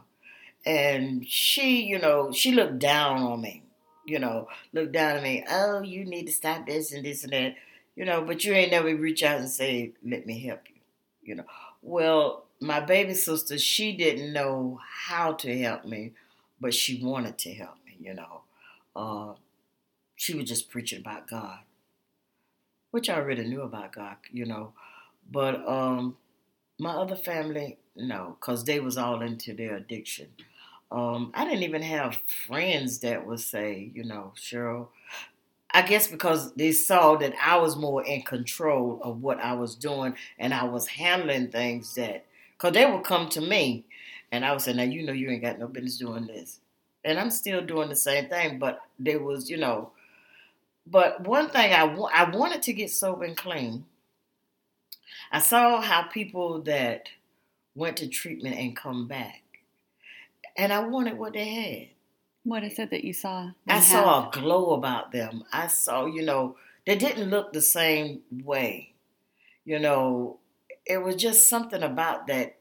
and 0.65 1.25
she, 1.25 1.83
you 1.83 1.99
know, 1.99 2.33
she 2.33 2.51
looked 2.51 2.79
down 2.79 3.21
on 3.21 3.41
me. 3.41 3.63
You 4.05 4.19
know, 4.19 4.49
looked 4.73 4.91
down 4.91 5.15
at 5.15 5.23
me. 5.23 5.45
Oh, 5.49 5.81
you 5.83 6.03
need 6.03 6.25
to 6.25 6.33
stop 6.33 6.65
this 6.65 6.91
and 6.91 7.05
this 7.05 7.23
and 7.23 7.31
that. 7.31 7.55
You 7.99 8.05
know, 8.05 8.23
but 8.23 8.45
you 8.45 8.53
ain't 8.53 8.71
never 8.71 8.95
reach 8.95 9.23
out 9.23 9.39
and 9.39 9.49
say, 9.49 9.91
"Let 10.03 10.25
me 10.25 10.39
help 10.39 10.61
you." 10.69 10.81
You 11.21 11.35
know. 11.35 11.45
Well, 11.81 12.45
my 12.61 12.79
baby 12.79 13.13
sister, 13.13 13.57
she 13.57 13.95
didn't 13.95 14.31
know 14.33 14.79
how 15.07 15.33
to 15.33 15.59
help 15.59 15.85
me, 15.85 16.13
but 16.61 16.73
she 16.73 17.03
wanted 17.03 17.37
to 17.39 17.53
help 17.53 17.75
me. 17.85 17.97
You 17.99 18.13
know, 18.15 18.41
uh, 18.95 19.33
she 20.15 20.33
was 20.35 20.45
just 20.45 20.69
preaching 20.69 21.01
about 21.01 21.27
God 21.27 21.59
which 22.91 23.09
I 23.09 23.15
already 23.15 23.43
knew 23.47 23.61
about 23.61 23.93
God, 23.93 24.17
you 24.31 24.45
know. 24.45 24.73
But 25.31 25.67
um, 25.67 26.17
my 26.79 26.91
other 26.91 27.15
family, 27.15 27.77
no, 27.95 28.37
because 28.39 28.63
they 28.63 28.79
was 28.79 28.97
all 28.97 29.21
into 29.21 29.53
their 29.53 29.75
addiction. 29.75 30.27
Um, 30.91 31.31
I 31.35 31.45
didn't 31.45 31.63
even 31.63 31.83
have 31.83 32.17
friends 32.47 32.99
that 32.99 33.27
would 33.27 33.41
say, 33.41 33.91
you 33.93 34.03
know, 34.03 34.33
Shirley. 34.35 34.87
I 35.71 35.83
guess 35.83 36.07
because 36.07 36.51
they 36.53 36.71
saw 36.71 37.15
that 37.17 37.33
I 37.43 37.57
was 37.57 37.75
more 37.75 38.03
in 38.03 38.23
control 38.23 38.99
of 39.03 39.21
what 39.21 39.39
I 39.39 39.53
was 39.53 39.75
doing 39.75 40.15
and 40.39 40.53
I 40.53 40.63
was 40.63 40.87
handling 40.87 41.49
things 41.49 41.93
that, 41.95 42.25
because 42.57 42.73
they 42.73 42.85
would 42.89 43.03
come 43.03 43.29
to 43.29 43.41
me 43.41 43.85
and 44.31 44.43
I 44.45 44.51
would 44.51 44.61
say, 44.61 44.73
now 44.73 44.83
you 44.83 45.03
know 45.03 45.13
you 45.13 45.29
ain't 45.29 45.43
got 45.43 45.59
no 45.59 45.67
business 45.67 45.97
doing 45.97 46.27
this. 46.27 46.59
And 47.05 47.19
I'm 47.19 47.29
still 47.29 47.61
doing 47.61 47.89
the 47.89 47.95
same 47.95 48.29
thing, 48.29 48.59
but 48.59 48.81
there 48.97 49.19
was, 49.19 49.49
you 49.49 49.57
know, 49.57 49.91
but 50.87 51.21
one 51.27 51.49
thing 51.49 51.71
I 51.71 51.83
wa- 51.83 52.09
I 52.13 52.29
wanted 52.29 52.61
to 52.63 52.73
get 52.73 52.89
sober 52.91 53.23
and 53.23 53.37
clean. 53.37 53.85
I 55.31 55.39
saw 55.39 55.81
how 55.81 56.03
people 56.03 56.61
that 56.63 57.09
went 57.75 57.97
to 57.97 58.07
treatment 58.07 58.57
and 58.57 58.75
come 58.75 59.07
back, 59.07 59.43
and 60.57 60.73
I 60.73 60.79
wanted 60.79 61.17
what 61.17 61.33
they 61.33 61.47
had. 61.47 61.87
What 62.43 62.63
is 62.63 62.79
it 62.79 62.89
that 62.91 63.03
you 63.03 63.13
saw? 63.13 63.51
I 63.67 63.79
saw 63.79 64.27
a 64.27 64.31
glow 64.31 64.71
about 64.71 65.11
them. 65.11 65.43
I 65.51 65.67
saw, 65.67 66.05
you 66.05 66.23
know, 66.23 66.57
they 66.85 66.95
didn't 66.95 67.29
look 67.29 67.53
the 67.53 67.61
same 67.61 68.21
way. 68.31 68.93
You 69.65 69.79
know, 69.79 70.39
it 70.85 71.03
was 71.03 71.15
just 71.15 71.49
something 71.49 71.83
about 71.83 72.27
that 72.27 72.55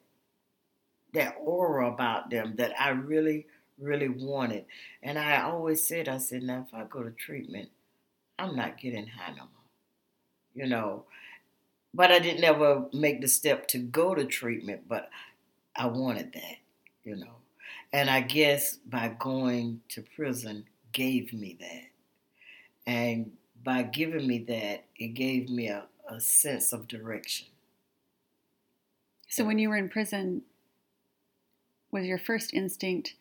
that 1.15 1.37
aura 1.41 1.91
about 1.91 2.29
them 2.29 2.57
that 2.57 2.79
I 2.79 2.91
really, 2.91 3.47
really 3.79 4.11
wanted. 4.11 4.67
And 5.03 5.19
I 5.19 5.41
always 5.41 5.87
said, 5.87 6.07
I 6.07 6.19
said, 6.19 6.43
now 6.43 6.67
if 6.69 6.75
I 6.75 6.85
go 6.85 7.03
to 7.03 7.11
treatment, 7.11 7.71
I'm 8.39 8.55
not 8.55 8.79
getting 8.79 9.07
high 9.07 9.31
no 9.31 9.45
more. 9.45 9.65
You 10.55 10.67
know. 10.67 11.05
But 11.95 12.13
I 12.13 12.19
didn't 12.19 12.45
ever 12.45 12.87
make 12.93 13.23
the 13.23 13.29
step 13.29 13.67
to 13.69 13.79
go 13.79 14.15
to 14.15 14.27
treatment, 14.27 14.83
but 14.87 15.09
I 15.75 15.87
wanted 15.87 16.35
that, 16.35 16.57
you 17.03 17.17
know. 17.17 17.38
And 17.93 18.11
I 18.11 18.21
guess 18.21 18.77
by 18.77 19.15
going 19.19 19.81
to 19.91 20.03
prison 20.03 20.67
gave 20.93 21.33
me 21.33 21.57
that. 21.61 22.91
And 22.91 23.33
by 23.63 23.83
giving 23.83 24.27
me 24.27 24.39
that, 24.49 24.85
it 24.97 25.09
gave 25.09 25.49
me 25.49 25.69
a, 25.69 25.87
a 26.09 26.21
sense 26.21 26.73
of 26.73 26.89
direction. 26.89 27.47
So 29.29 29.45
when 29.45 29.59
you 29.59 29.69
were 29.69 29.77
in 29.77 29.89
prison, 29.89 30.43
was 31.91 32.07
your 32.07 32.19
first 32.19 32.55
instinct, 32.55 33.15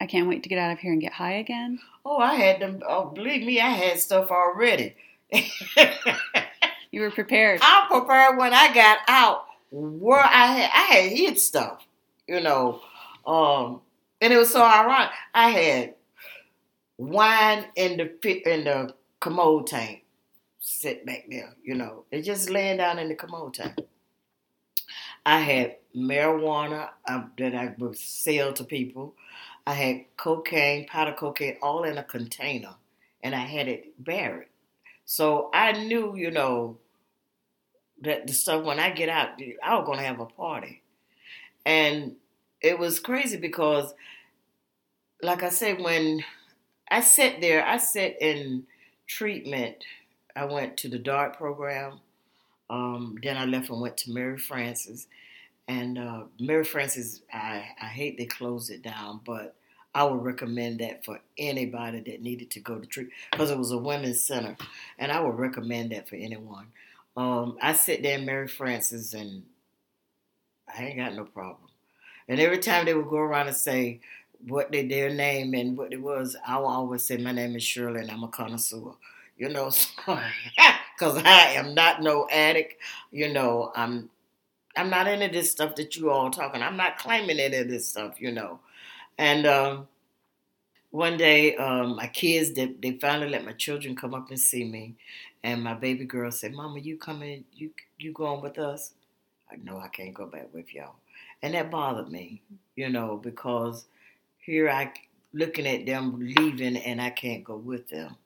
I 0.00 0.06
can't 0.06 0.28
wait 0.28 0.42
to 0.42 0.48
get 0.48 0.58
out 0.58 0.72
of 0.72 0.78
here 0.78 0.92
and 0.92 1.00
get 1.00 1.12
high 1.12 1.34
again? 1.34 1.78
Oh, 2.04 2.18
I 2.18 2.34
had 2.34 2.60
them. 2.60 2.82
Oh, 2.86 3.06
believe 3.06 3.44
me, 3.44 3.60
I 3.60 3.70
had 3.70 4.00
stuff 4.00 4.30
already. 4.30 4.96
You 6.92 7.00
were 7.00 7.10
prepared. 7.10 7.60
I 7.62 7.86
prepared 7.88 8.38
when 8.38 8.52
I 8.52 8.72
got 8.72 8.98
out 9.08 9.46
where 9.70 10.20
I 10.20 10.46
had 10.46 10.70
I 10.72 10.94
had 10.94 11.12
hid 11.12 11.38
stuff, 11.40 11.84
you 12.28 12.40
know. 12.40 12.82
Um, 13.26 13.80
and 14.20 14.32
it 14.32 14.36
was 14.36 14.50
so 14.50 14.62
ironic. 14.62 15.10
I 15.34 15.50
had 15.50 15.94
wine 16.98 17.66
in 17.76 17.96
the 17.96 18.52
in 18.52 18.64
the 18.64 18.94
commode 19.20 19.66
tank, 19.66 20.04
sit 20.60 21.04
back 21.06 21.26
there, 21.28 21.54
you 21.62 21.74
know. 21.74 22.04
It's 22.10 22.26
just 22.26 22.50
laying 22.50 22.78
down 22.78 22.98
in 22.98 23.08
the 23.08 23.14
commode 23.14 23.54
tank. 23.54 23.78
I 25.24 25.38
had 25.40 25.76
marijuana 25.96 26.90
uh, 27.08 27.24
that 27.38 27.54
I 27.54 27.74
would 27.78 27.96
sell 27.96 28.52
to 28.54 28.64
people. 28.64 29.14
I 29.66 29.74
had 29.74 30.16
cocaine, 30.16 30.86
powder 30.86 31.12
cocaine, 31.12 31.56
all 31.62 31.84
in 31.84 31.98
a 31.98 32.02
container, 32.02 32.74
and 33.22 33.34
I 33.34 33.40
had 33.40 33.68
it 33.68 34.04
buried. 34.04 34.48
So 35.04 35.50
I 35.54 35.72
knew, 35.72 36.16
you 36.16 36.30
know, 36.30 36.78
that 38.00 38.26
the 38.26 38.32
stuff 38.32 38.64
when 38.64 38.80
I 38.80 38.90
get 38.90 39.08
out, 39.08 39.40
I 39.62 39.74
was 39.76 39.86
gonna 39.86 40.02
have 40.02 40.18
a 40.18 40.26
party, 40.26 40.82
and 41.64 42.16
it 42.62 42.78
was 42.78 43.00
crazy 43.00 43.36
because, 43.36 43.94
like 45.22 45.42
I 45.42 45.48
said, 45.48 45.80
when 45.80 46.24
I 46.90 47.00
sat 47.00 47.40
there, 47.40 47.64
I 47.66 47.78
sat 47.78 48.20
in 48.20 48.64
treatment. 49.06 49.84
I 50.34 50.44
went 50.46 50.76
to 50.78 50.88
the 50.88 50.98
DART 50.98 51.36
program. 51.36 52.00
Um, 52.70 53.18
then 53.22 53.36
I 53.36 53.44
left 53.44 53.68
and 53.68 53.80
went 53.80 53.98
to 53.98 54.12
Mary 54.12 54.38
Frances, 54.38 55.06
and 55.68 55.98
uh, 55.98 56.22
Mary 56.40 56.64
Frances, 56.64 57.22
I 57.32 57.66
I 57.80 57.86
hate 57.86 58.16
they 58.16 58.24
closed 58.24 58.70
it 58.70 58.82
down, 58.82 59.20
but 59.26 59.54
I 59.94 60.04
would 60.04 60.22
recommend 60.24 60.80
that 60.80 61.04
for 61.04 61.20
anybody 61.36 62.00
that 62.00 62.22
needed 62.22 62.50
to 62.52 62.60
go 62.60 62.78
to 62.78 62.86
treatment 62.86 63.18
because 63.30 63.50
it 63.50 63.58
was 63.58 63.72
a 63.72 63.78
women's 63.78 64.24
center, 64.24 64.56
and 64.98 65.12
I 65.12 65.20
would 65.20 65.38
recommend 65.38 65.92
that 65.92 66.08
for 66.08 66.16
anyone. 66.16 66.68
Um, 67.16 67.58
I 67.60 67.74
sit 67.74 68.02
there 68.02 68.18
in 68.18 68.24
Mary 68.24 68.48
Frances 68.48 69.12
and 69.12 69.42
I 70.66 70.84
ain't 70.84 70.96
got 70.96 71.14
no 71.14 71.24
problem. 71.24 71.71
And 72.32 72.40
every 72.40 72.58
time 72.60 72.86
they 72.86 72.94
would 72.94 73.10
go 73.10 73.18
around 73.18 73.48
and 73.48 73.56
say 73.56 74.00
what 74.48 74.72
they 74.72 74.86
their 74.86 75.10
name 75.10 75.52
and 75.54 75.76
what 75.76 75.92
it 75.92 76.00
was, 76.00 76.34
I 76.46 76.58
would 76.58 76.64
always 76.66 77.02
say 77.04 77.18
my 77.18 77.32
name 77.32 77.54
is 77.56 77.62
Shirley 77.62 78.00
and 78.00 78.10
I'm 78.10 78.24
a 78.24 78.28
connoisseur. 78.28 78.94
You 79.36 79.50
know, 79.50 79.70
because 80.06 81.22
I 81.24 81.52
am 81.56 81.74
not 81.74 82.02
no 82.02 82.26
addict. 82.32 82.76
You 83.10 83.30
know, 83.34 83.70
I'm 83.76 84.08
I'm 84.76 84.90
not 84.90 85.08
into 85.08 85.28
this 85.28 85.50
stuff 85.52 85.76
that 85.76 85.96
you 85.96 86.10
all 86.10 86.30
talking. 86.30 86.62
I'm 86.62 86.76
not 86.78 86.98
claiming 86.98 87.40
any 87.40 87.58
of 87.58 87.68
this 87.68 87.90
stuff. 87.90 88.20
You 88.20 88.32
know, 88.32 88.60
and 89.18 89.46
um, 89.46 89.88
one 90.90 91.16
day 91.16 91.56
um, 91.56 91.96
my 91.96 92.06
kids 92.06 92.52
they, 92.52 92.66
they 92.66 92.92
finally 92.92 93.28
let 93.30 93.44
my 93.44 93.52
children 93.52 93.96
come 93.96 94.14
up 94.14 94.30
and 94.30 94.38
see 94.40 94.64
me, 94.64 94.94
and 95.42 95.62
my 95.62 95.74
baby 95.74 96.04
girl 96.04 96.30
said, 96.30 96.52
"Mama, 96.54 96.80
you 96.80 96.96
coming? 96.98 97.44
You 97.54 97.70
you 97.98 98.12
going 98.12 98.42
with 98.42 98.58
us?" 98.58 98.92
I 99.52 99.56
know 99.56 99.78
I 99.78 99.88
can't 99.88 100.14
go 100.14 100.26
back 100.26 100.48
with 100.54 100.74
y'all, 100.74 100.96
and 101.42 101.54
that 101.54 101.70
bothered 101.70 102.10
me. 102.10 102.42
You 102.74 102.88
know, 102.88 103.16
because 103.16 103.86
here 104.38 104.70
I 104.70 104.92
looking 105.32 105.66
at 105.66 105.86
them 105.86 106.18
leaving 106.18 106.76
and 106.76 107.00
I 107.00 107.10
can't 107.10 107.44
go 107.44 107.56
with 107.56 107.88
them. 107.88 108.16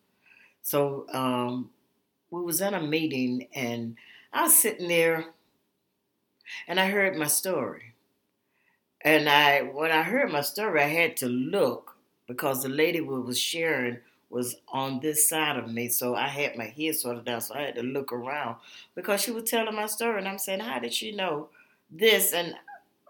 So 0.63 1.07
um, 1.13 1.71
we 2.31 2.43
was 2.43 2.61
in 2.61 2.75
a 2.75 2.83
meeting 2.83 3.49
and 3.55 3.97
I 4.33 4.43
was 4.43 4.57
sitting 4.57 4.89
there 4.89 5.27
and 6.69 6.79
I 6.79 6.89
heard 6.89 7.17
my 7.17 7.27
story. 7.27 7.95
And 9.03 9.29
I 9.29 9.63
when 9.63 9.93
I 9.93 10.03
heard 10.03 10.33
my 10.33 10.41
story, 10.41 10.83
I 10.83 10.89
had 10.89 11.17
to 11.19 11.29
look 11.29 11.97
because 12.27 12.63
the 12.63 12.69
lady 12.69 12.99
who 12.99 13.21
was 13.23 13.39
sharing 13.39 13.99
was 14.29 14.57
on 14.69 15.01
this 15.01 15.29
side 15.29 15.57
of 15.57 15.71
me. 15.71 15.89
So 15.89 16.15
I 16.15 16.27
had 16.29 16.57
my 16.57 16.65
head 16.65 16.97
sort 16.97 17.17
of 17.17 17.25
down, 17.25 17.41
so 17.41 17.55
I 17.55 17.63
had 17.63 17.77
to 17.77 17.83
look 17.83 18.13
around 18.13 18.57
because 18.95 19.21
she 19.23 19.31
was 19.31 19.45
telling 19.45 19.75
my 19.77 19.87
story 19.87 20.19
and 20.19 20.29
I'm 20.29 20.39
saying, 20.39 20.61
How 20.61 20.79
did 20.79 20.93
she 20.93 21.13
know 21.13 21.49
this? 21.91 22.33
And 22.33 22.55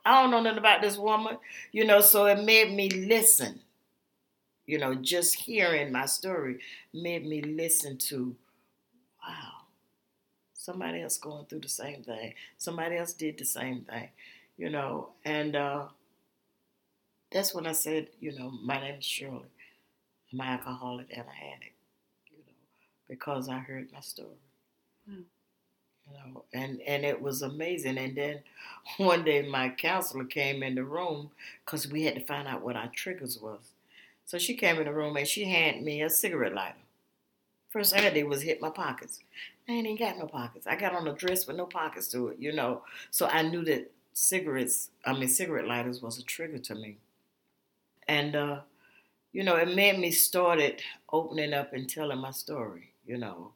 I 0.07 0.23
don't 0.23 0.31
know 0.31 0.41
nothing 0.41 0.59
about 0.59 0.83
this 0.83 0.97
woman, 0.97 1.39
you 1.73 1.85
know, 1.85 2.01
so 2.01 2.27
it 2.27 2.45
made 2.45 2.73
me 2.73 2.89
listen. 2.91 3.61
You 4.67 4.79
know, 4.79 4.95
just 4.95 5.35
hearing 5.35 5.93
my 5.93 6.07
story 6.07 6.61
made 6.95 7.27
me 7.27 7.43
listen 7.43 7.99
to, 7.99 8.37
wow, 9.27 9.53
somebody 10.55 11.03
else 11.03 11.19
going 11.19 11.47
through 11.47 11.61
the 11.61 11.69
same 11.69 12.05
thing. 12.05 12.35
Somebody 12.59 12.97
else 12.97 13.13
did 13.15 13.39
the 13.39 13.45
same 13.45 13.83
thing, 13.83 14.09
you 14.57 14.71
know. 14.71 15.11
And 15.25 15.57
uh, 15.57 15.87
that's 17.33 17.55
when 17.55 17.67
I 17.67 17.73
said, 17.73 18.09
you 18.21 18.33
know, 18.39 18.51
my 18.51 18.81
name 18.81 19.01
is 19.01 19.05
Shirley. 19.05 19.51
I'm 20.33 20.41
an 20.41 20.47
alcoholic 20.47 21.09
and 21.11 21.21
an 21.21 21.53
addict, 21.57 21.77
you 22.31 22.39
know, 22.39 22.53
because 23.09 23.49
I 23.49 23.59
heard 23.59 23.93
my 23.93 24.01
story. 24.01 24.29
Wow. 25.09 25.15
You 26.09 26.19
know, 26.19 26.45
and, 26.53 26.81
and 26.83 27.05
it 27.05 27.21
was 27.21 27.43
amazing. 27.43 27.99
And 27.99 28.17
then 28.17 28.41
one 28.99 29.25
day 29.25 29.43
my 29.49 29.71
counselor 29.71 30.25
came 30.25 30.63
in 30.63 30.75
the 30.75 30.85
room 30.85 31.31
because 31.65 31.89
we 31.89 32.05
had 32.05 32.15
to 32.15 32.21
find 32.25 32.47
out 32.49 32.63
what 32.63 32.77
our 32.77 32.89
triggers 32.89 33.39
was. 33.41 33.61
So 34.27 34.39
she 34.39 34.55
came 34.57 34.77
in 34.79 34.85
the 34.85 34.93
room 34.93 35.17
and 35.17 35.27
she 35.27 35.45
handed 35.45 35.83
me 35.85 36.03
a 36.03 36.11
cigarette 36.11 36.55
lighter. 36.55 36.77
First 37.71 37.93
thing 37.95 38.05
I 38.05 38.11
did 38.11 38.25
was 38.25 38.43
hit 38.43 38.61
my 38.61 38.71
pockets. 38.71 39.21
I 39.69 39.73
ain't 39.73 39.87
even 39.87 39.99
got 39.99 40.19
no 40.19 40.27
pockets. 40.27 40.67
I 40.67 40.77
got 40.77 40.95
on 40.95 41.09
a 41.09 41.15
dress 41.15 41.47
with 41.47 41.57
no 41.57 41.67
pockets 41.67 42.09
to 42.09 42.29
it, 42.29 42.39
you 42.41 42.53
know. 42.53 42.83
So 43.11 43.27
I 43.29 43.43
knew 43.43 43.65
that 43.67 43.93
cigarettes, 44.15 44.91
I 45.05 45.13
mean 45.15 45.29
cigarette 45.29 45.67
lighters 45.69 46.03
was 46.03 46.19
a 46.19 46.25
trigger 46.25 46.59
to 46.59 46.75
me. 46.75 46.99
And, 48.09 48.37
uh, 48.37 48.61
you 49.33 49.45
know, 49.45 49.57
it 49.57 49.75
made 49.75 49.99
me 50.01 50.13
started 50.13 50.83
opening 51.13 51.55
up 51.55 51.75
and 51.75 51.89
telling 51.91 52.19
my 52.21 52.33
story, 52.33 52.93
you 53.07 53.19
know. 53.19 53.53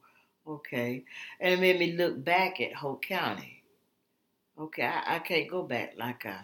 Okay. 0.47 1.05
And 1.41 1.55
it 1.55 1.61
made 1.61 1.79
me 1.79 1.93
look 1.93 2.23
back 2.25 2.61
at 2.61 2.75
Hoke 2.75 3.03
County. 3.03 3.63
Okay, 4.59 4.85
I, 4.85 5.17
I 5.17 5.19
can't 5.21 5.51
go 5.51 5.63
back 5.63 5.95
like 5.97 6.27
I 6.27 6.43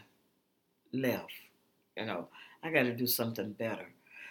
left. 0.92 1.32
You 1.96 2.06
know, 2.06 2.28
I 2.62 2.70
got 2.70 2.84
to 2.84 2.94
do 2.94 3.06
something 3.06 3.52
better. 3.52 3.88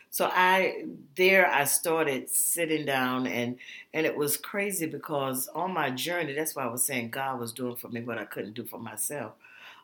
So 0.09 0.29
I 0.31 0.85
there 1.17 1.47
I 1.51 1.65
started 1.65 2.29
sitting 2.29 2.85
down 2.85 3.27
and 3.27 3.57
and 3.93 4.05
it 4.05 4.15
was 4.15 4.37
crazy 4.37 4.85
because 4.85 5.47
on 5.49 5.73
my 5.73 5.89
journey, 5.91 6.33
that's 6.33 6.55
why 6.55 6.63
I 6.63 6.67
was 6.71 6.85
saying 6.85 7.11
God 7.11 7.39
was 7.39 7.51
doing 7.51 7.75
for 7.75 7.89
me 7.89 8.01
what 8.01 8.17
I 8.17 8.25
couldn't 8.25 8.53
do 8.53 8.63
for 8.63 8.79
myself. 8.79 9.33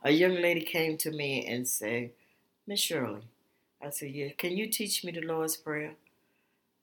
A 0.04 0.12
young 0.12 0.36
lady 0.36 0.62
came 0.62 0.98
to 1.00 1.12
me 1.12 1.46
and 1.46 1.68
said, 1.68 2.12
Miss 2.68 2.80
Shirley, 2.80 3.22
I 3.82 3.90
said, 3.92 4.12
Yeah, 4.12 4.30
can 4.38 4.58
you 4.58 4.68
teach 4.68 5.04
me 5.04 5.12
the 5.12 5.22
Lord's 5.22 5.58
Prayer? 5.58 5.96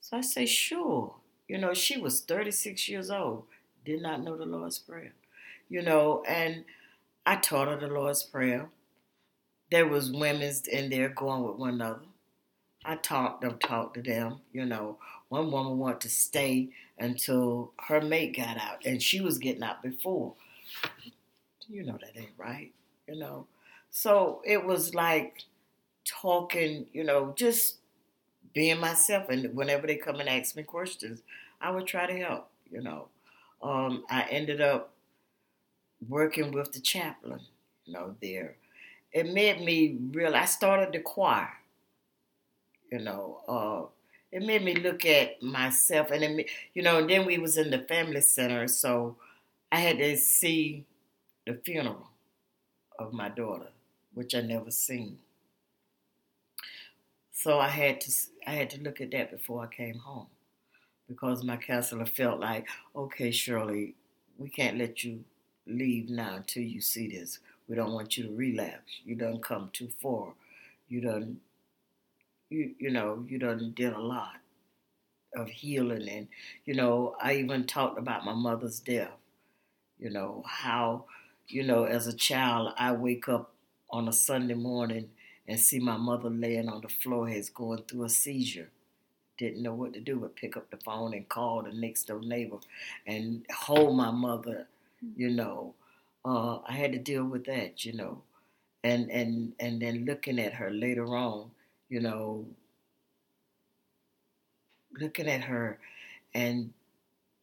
So 0.01 0.17
I 0.19 0.23
say, 0.23 0.47
Sure. 0.47 1.15
You 1.49 1.59
know, 1.59 1.73
she 1.75 1.99
was 1.99 2.21
36 2.21 2.89
years 2.89 3.11
old, 3.11 3.45
did 3.85 4.03
not 4.03 4.23
know 4.23 4.37
the 4.37 4.45
Lord's 4.45 4.79
Prayer. 4.79 5.15
You 5.71 5.83
know, 5.83 6.23
and 6.29 6.65
I 7.27 7.37
taught 7.37 7.69
her 7.69 7.77
the 7.77 7.89
Lord's 7.89 8.23
Prayer. 8.23 8.69
There 9.71 9.87
was 9.87 10.13
women 10.13 10.53
in 10.71 10.91
there 10.91 11.09
going 11.09 11.43
with 11.45 11.57
one 11.57 11.75
another. 11.75 12.01
I 12.85 12.97
talked 12.97 13.43
to 13.43 13.51
talked 13.51 13.95
to 13.95 14.03
them. 14.03 14.41
You 14.53 14.65
know, 14.65 14.99
one 15.29 15.51
woman 15.51 15.79
wanted 15.79 16.01
to 16.03 16.11
stay 16.11 16.71
until 16.99 17.73
her 17.89 18.01
mate 18.01 18.37
got 18.37 18.57
out, 18.57 18.85
and 18.85 19.03
she 19.03 19.21
was 19.21 19.39
getting 19.39 19.63
out 19.63 19.83
before. 19.83 20.35
You 21.69 21.83
know 21.83 21.99
that 22.01 22.19
ain't 22.19 22.31
right. 22.39 22.73
You 23.07 23.19
know, 23.19 23.47
so 23.91 24.41
it 24.45 24.65
was 24.65 24.95
like 24.95 25.45
talking. 26.05 26.87
You 26.93 27.05
know, 27.05 27.35
just 27.37 27.77
being 28.55 28.81
myself. 28.81 29.29
And 29.29 29.55
whenever 29.55 29.87
they 29.87 29.97
come 29.97 30.21
and 30.21 30.29
ask 30.29 30.57
me 30.57 30.63
questions, 30.63 31.23
I 31.61 31.71
would 31.71 31.87
try 31.87 32.07
to 32.07 32.19
help. 32.19 32.49
You 32.71 32.83
know, 32.83 33.09
um, 33.63 34.05
I 34.11 34.23
ended 34.31 34.61
up 34.61 34.93
working 36.09 36.53
with 36.53 36.73
the 36.73 36.81
chaplain. 36.81 37.41
You 37.85 37.95
know, 37.95 38.17
there. 38.21 38.57
It 39.13 39.33
made 39.33 39.63
me 39.63 39.97
real. 40.13 40.35
I 40.35 40.45
started 40.45 40.93
the 40.93 41.01
choir 41.01 41.51
you 42.91 42.99
know. 42.99 43.41
Uh, 43.49 43.87
it 44.31 44.43
made 44.43 44.63
me 44.63 44.75
look 44.75 45.05
at 45.05 45.43
myself, 45.43 46.11
and 46.11 46.23
it, 46.41 46.51
you 46.75 46.83
know. 46.83 46.99
And 46.99 47.09
then 47.09 47.27
we 47.27 47.39
was 47.39 47.57
in 47.57 47.71
the 47.71 47.79
family 47.81 48.21
center, 48.21 48.69
so 48.69 49.17
I 49.73 49.81
had 49.81 49.99
to 49.99 50.17
see 50.17 50.85
the 51.47 51.55
funeral 51.55 52.09
of 52.99 53.13
my 53.13 53.29
daughter, 53.29 53.69
which 54.15 54.35
I 54.35 54.41
never 54.43 54.71
seen. 54.71 55.19
So 57.43 57.59
I 57.61 57.69
had 57.69 58.01
to 58.03 58.13
I 58.47 58.53
had 58.61 58.71
to 58.71 58.81
look 58.83 59.01
at 59.01 59.11
that 59.13 59.31
before 59.31 59.63
I 59.65 59.69
came 59.75 59.99
home, 60.01 60.27
because 61.09 61.45
my 61.45 61.57
counselor 61.57 62.07
felt 62.07 62.41
like, 62.41 62.67
okay, 62.97 63.31
Shirley, 63.33 63.95
we 64.39 64.49
can't 64.51 64.79
let 64.79 65.05
you 65.05 65.25
leave 65.67 66.11
now 66.11 66.37
until 66.37 66.65
you 66.65 66.81
see 66.83 67.09
this. 67.09 67.41
We 67.69 67.77
don't 67.77 67.93
want 67.95 68.17
you 68.19 68.25
to 68.29 68.35
relapse. 68.37 68.93
You 69.05 69.15
done 69.17 69.41
come 69.41 69.71
too 69.73 69.91
far. 70.03 70.35
You 70.89 71.01
done 71.03 71.41
you 72.51 72.75
you 72.79 72.91
know 72.91 73.25
you 73.29 73.39
done 73.39 73.73
did 73.77 73.93
a 73.93 74.01
lot 74.01 74.37
of 75.35 75.49
healing 75.49 76.09
and 76.09 76.29
you 76.65 76.75
know 76.75 77.15
I 77.21 77.35
even 77.35 77.67
talked 77.67 77.99
about 77.99 78.25
my 78.25 78.33
mother's 78.35 78.81
death 78.81 79.13
you 79.99 80.11
know 80.11 80.45
how 80.47 81.07
you 81.49 81.65
know 81.65 81.85
as 81.85 82.07
a 82.07 82.15
child 82.15 82.75
I 82.79 82.93
wake 82.93 83.29
up 83.29 83.53
on 83.91 84.09
a 84.09 84.13
Sunday 84.13 84.55
morning 84.55 85.11
and 85.49 85.59
see 85.59 85.79
my 85.79 85.97
mother 85.97 86.31
laying 86.31 86.69
on 86.69 86.83
the 86.83 86.89
floor 86.89 87.29
has 87.29 87.49
going 87.51 87.83
through 87.83 88.05
a 88.05 88.09
seizure. 88.09 88.71
Didn't 89.39 89.63
know 89.63 89.75
what 89.75 89.95
to 89.95 90.01
do 90.01 90.17
but 90.17 90.37
pick 90.37 90.57
up 90.57 90.71
the 90.71 90.77
phone 90.77 91.15
and 91.15 91.29
call 91.29 91.63
the 91.63 91.73
next 91.73 92.05
door 92.05 92.21
neighbor 92.21 92.59
and 93.07 93.47
hold 93.51 93.97
my 93.97 94.11
mother 94.11 94.67
you 95.17 95.31
know. 95.31 95.75
Uh, 96.25 96.59
I 96.67 96.73
had 96.73 96.93
to 96.93 96.99
deal 96.99 97.25
with 97.25 97.47
that 97.47 97.85
you 97.85 97.95
know. 97.95 98.23
And 98.85 99.11
and 99.11 99.55
and 99.59 99.81
then 99.81 100.05
looking 100.05 100.39
at 100.39 100.55
her 100.55 100.71
later 100.71 101.17
on 101.17 101.51
you 101.89 102.01
know, 102.01 102.45
looking 105.01 105.29
at 105.29 105.45
her 105.45 105.79
and 106.35 106.73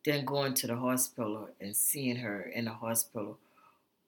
then 0.06 0.24
going 0.24 0.54
to 0.54 0.68
the 0.68 0.76
hospital 0.76 1.50
and 1.60 1.76
seeing 1.76 2.18
her 2.18 2.42
in 2.42 2.66
the 2.66 2.72
hospital 2.72 3.40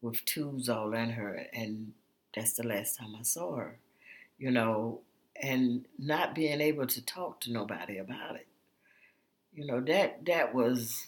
with 0.02 0.24
tubes 0.26 0.70
all 0.70 0.94
in 0.94 1.10
her 1.12 1.48
and 1.54 1.94
that's 2.36 2.54
the 2.54 2.68
last 2.68 2.98
time 2.98 3.16
I 3.20 3.24
saw 3.24 3.56
her, 3.56 3.78
you 4.38 4.52
know, 4.52 5.02
and 5.42 5.86
not 5.98 6.36
being 6.36 6.62
able 6.62 6.88
to 6.88 7.06
talk 7.06 7.42
to 7.42 7.52
nobody 7.52 7.98
about 7.98 8.36
it. 8.36 8.48
You 9.54 9.66
know, 9.66 9.82
that 9.82 10.26
that 10.26 10.54
was 10.54 11.08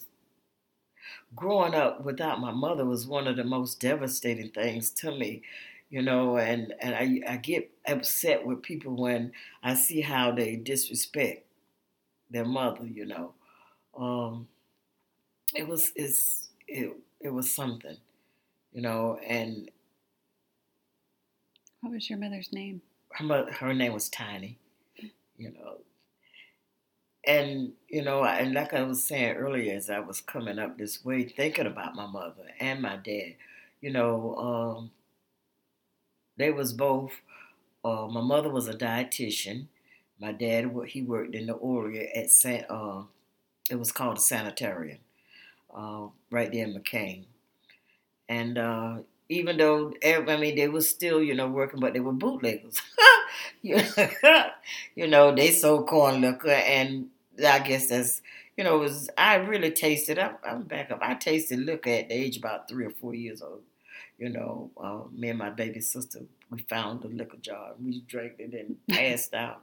growing 1.34 1.74
up 1.74 2.04
without 2.04 2.40
my 2.40 2.50
mother 2.50 2.84
was 2.84 3.06
one 3.06 3.26
of 3.26 3.36
the 3.36 3.44
most 3.44 3.80
devastating 3.80 4.50
things 4.50 4.90
to 4.90 5.12
me 5.12 5.42
you 5.90 6.02
know, 6.02 6.38
and, 6.38 6.72
and 6.80 6.94
I, 6.94 7.32
I 7.32 7.36
get 7.36 7.70
upset 7.86 8.46
with 8.46 8.62
people 8.62 8.94
when 8.94 9.32
I 9.62 9.74
see 9.74 10.00
how 10.00 10.30
they 10.30 10.54
disrespect 10.54 11.44
their 12.30 12.44
mother, 12.44 12.86
you 12.86 13.06
know. 13.06 13.34
Um, 13.98 14.48
it 15.52 15.66
was 15.66 15.90
it's 15.96 16.50
it 16.68 16.96
it 17.20 17.30
was 17.30 17.52
something, 17.52 17.96
you 18.72 18.82
know, 18.82 19.18
and 19.26 19.68
what 21.80 21.92
was 21.92 22.08
your 22.08 22.20
mother's 22.20 22.52
name? 22.52 22.82
Her 23.12 23.24
mother, 23.24 23.52
her 23.52 23.74
name 23.74 23.92
was 23.92 24.08
Tiny, 24.08 24.58
you 25.36 25.52
know. 25.52 25.78
And 27.26 27.72
you 27.88 28.02
know, 28.02 28.24
and 28.24 28.54
like 28.54 28.72
I 28.72 28.82
was 28.82 29.04
saying 29.04 29.36
earlier, 29.36 29.74
as 29.74 29.90
I 29.90 30.00
was 30.00 30.20
coming 30.20 30.58
up 30.58 30.78
this 30.78 31.04
way, 31.04 31.24
thinking 31.24 31.66
about 31.66 31.94
my 31.94 32.06
mother 32.06 32.46
and 32.58 32.80
my 32.80 32.96
dad, 32.96 33.34
you 33.80 33.90
know, 33.90 34.36
um, 34.36 34.90
they 36.36 36.50
was 36.50 36.72
both. 36.72 37.12
Uh, 37.84 38.06
my 38.10 38.20
mother 38.20 38.50
was 38.50 38.68
a 38.68 38.74
dietitian. 38.74 39.66
My 40.18 40.32
dad, 40.32 40.70
he 40.88 41.02
worked 41.02 41.34
in 41.34 41.46
the 41.46 41.54
Orient 41.54 42.10
at 42.14 42.30
San. 42.30 42.64
Uh, 42.68 43.02
it 43.70 43.76
was 43.78 43.92
called 43.92 44.18
a 44.18 44.20
sanitarium, 44.20 44.98
uh, 45.74 46.08
right 46.30 46.50
there 46.52 46.66
in 46.66 46.74
McCain. 46.74 47.24
And 48.28 48.58
uh, 48.58 48.98
even 49.30 49.56
though 49.56 49.94
I 50.04 50.36
mean 50.36 50.56
they 50.56 50.68
were 50.68 50.82
still 50.82 51.22
you 51.22 51.34
know 51.34 51.48
working, 51.48 51.80
but 51.80 51.94
they 51.94 52.00
were 52.00 52.12
bootleggers. 52.12 52.80
you 53.62 55.06
know 55.06 55.34
they 55.34 55.50
sold 55.52 55.86
corn 55.88 56.20
liquor, 56.20 56.50
and 56.50 57.08
I 57.44 57.60
guess 57.60 57.88
that's 57.88 58.22
you 58.56 58.64
know 58.64 58.76
it 58.76 58.80
was 58.80 59.10
I 59.16 59.36
really 59.36 59.70
tasted. 59.70 60.18
I'm, 60.18 60.36
I'm 60.44 60.62
back 60.64 60.90
up. 60.90 60.98
I 61.00 61.14
tasted 61.14 61.60
liquor 61.60 61.90
at 61.90 62.08
the 62.08 62.14
age 62.14 62.36
about 62.36 62.68
three 62.68 62.84
or 62.84 62.90
four 62.90 63.14
years 63.14 63.40
old 63.42 63.62
you 64.20 64.28
know, 64.28 64.70
uh, 64.76 65.00
me 65.12 65.30
and 65.30 65.38
my 65.38 65.48
baby 65.48 65.80
sister, 65.80 66.20
we 66.50 66.60
found 66.68 67.00
the 67.00 67.08
liquor 67.08 67.38
jar. 67.38 67.72
We 67.82 68.02
drank 68.02 68.34
it 68.38 68.52
and 68.52 68.76
passed 68.90 69.32
out. 69.34 69.62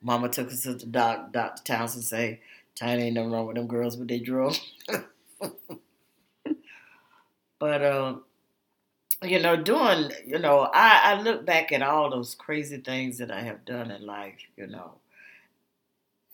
Mama 0.00 0.28
took 0.28 0.52
us 0.52 0.62
to 0.62 0.74
the 0.74 0.86
doc, 0.86 1.32
Dr. 1.32 1.64
Townsend 1.64 2.04
say, 2.04 2.40
Tiny 2.76 3.04
ain't 3.04 3.14
nothing 3.14 3.32
wrong 3.32 3.46
with 3.46 3.56
them 3.56 3.66
girls, 3.66 3.96
but 3.96 4.06
they 4.06 4.20
drove. 4.20 4.56
but, 7.58 7.82
uh, 7.82 8.14
you 9.22 9.40
know, 9.40 9.56
doing, 9.56 10.10
you 10.26 10.38
know, 10.38 10.68
I, 10.72 11.00
I 11.04 11.22
look 11.22 11.46
back 11.46 11.72
at 11.72 11.82
all 11.82 12.10
those 12.10 12.34
crazy 12.34 12.78
things 12.78 13.18
that 13.18 13.30
I 13.30 13.40
have 13.40 13.64
done 13.64 13.90
in 13.90 14.04
life, 14.04 14.40
you 14.56 14.66
know, 14.66 14.92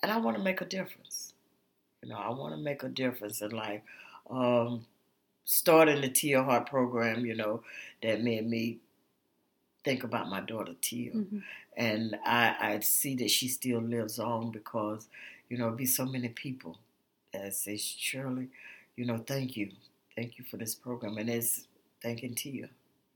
and 0.02 0.10
I 0.10 0.16
want 0.18 0.36
to 0.36 0.42
make 0.42 0.60
a 0.60 0.64
difference. 0.66 1.34
You 2.02 2.08
know, 2.08 2.16
I 2.16 2.30
want 2.30 2.54
to 2.54 2.60
make 2.60 2.82
a 2.82 2.88
difference 2.88 3.40
in 3.40 3.50
life. 3.50 3.82
Um, 4.28 4.86
starting 5.44 6.00
the 6.00 6.08
Tia 6.08 6.42
Hart 6.42 6.68
program, 6.68 7.24
you 7.24 7.34
know, 7.34 7.62
that 8.02 8.22
made 8.22 8.48
me 8.48 8.78
think 9.84 10.02
about 10.02 10.28
my 10.28 10.40
daughter 10.40 10.74
Tia. 10.80 11.12
Mm-hmm. 11.12 11.38
And 11.76 12.16
I, 12.24 12.56
I 12.60 12.80
see 12.80 13.14
that 13.16 13.30
she 13.30 13.48
still 13.48 13.80
lives 13.80 14.18
on 14.18 14.50
because, 14.50 15.08
you 15.48 15.56
know, 15.56 15.70
be 15.70 15.86
so 15.86 16.04
many 16.04 16.28
people 16.28 16.78
that 17.32 17.54
say, 17.54 17.76
Shirley, 17.76 18.48
you 18.96 19.06
know, 19.06 19.18
thank 19.18 19.56
you. 19.56 19.70
Thank 20.16 20.38
you 20.38 20.44
for 20.44 20.56
this 20.58 20.74
program. 20.74 21.16
And 21.16 21.30
it's 21.30 21.66
thanking 22.02 22.34
Tia. 22.34 22.52
You 22.52 22.68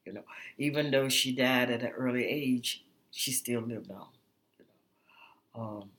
you 0.05 0.12
know, 0.12 0.24
even 0.59 0.91
though 0.91 1.09
she 1.09 1.34
died 1.34 1.70
at 1.70 1.82
an 1.82 1.91
early 1.91 2.24
age, 2.26 2.84
she 3.11 3.32
still 3.32 3.61
lived 3.62 3.91
on. 3.91 4.07
You 4.59 4.64
know, 5.55 5.61
um, 5.62 5.91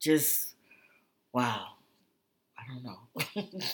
just 0.00 0.54
wow. 1.32 1.66
I 2.58 2.62
don't 2.72 2.84
know. 2.84 3.60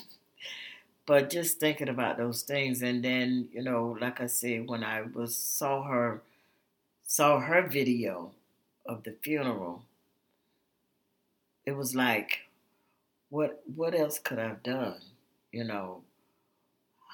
But 1.06 1.28
just 1.30 1.58
thinking 1.58 1.88
about 1.88 2.18
those 2.18 2.42
things, 2.42 2.82
and 2.82 3.02
then 3.04 3.48
you 3.52 3.62
know, 3.62 3.96
like 4.00 4.20
I 4.20 4.26
said, 4.26 4.68
when 4.68 4.84
I 4.84 5.02
was 5.02 5.36
saw 5.36 5.82
her, 5.84 6.22
saw 7.04 7.40
her 7.40 7.62
video 7.68 8.32
of 8.86 9.04
the 9.04 9.12
funeral, 9.12 9.84
it 11.64 11.72
was 11.72 11.94
like, 11.94 12.40
what 13.30 13.62
what 13.76 13.94
else 13.94 14.18
could 14.18 14.38
I 14.38 14.48
have 14.48 14.62
done? 14.64 15.00
You 15.52 15.64
know, 15.64 16.02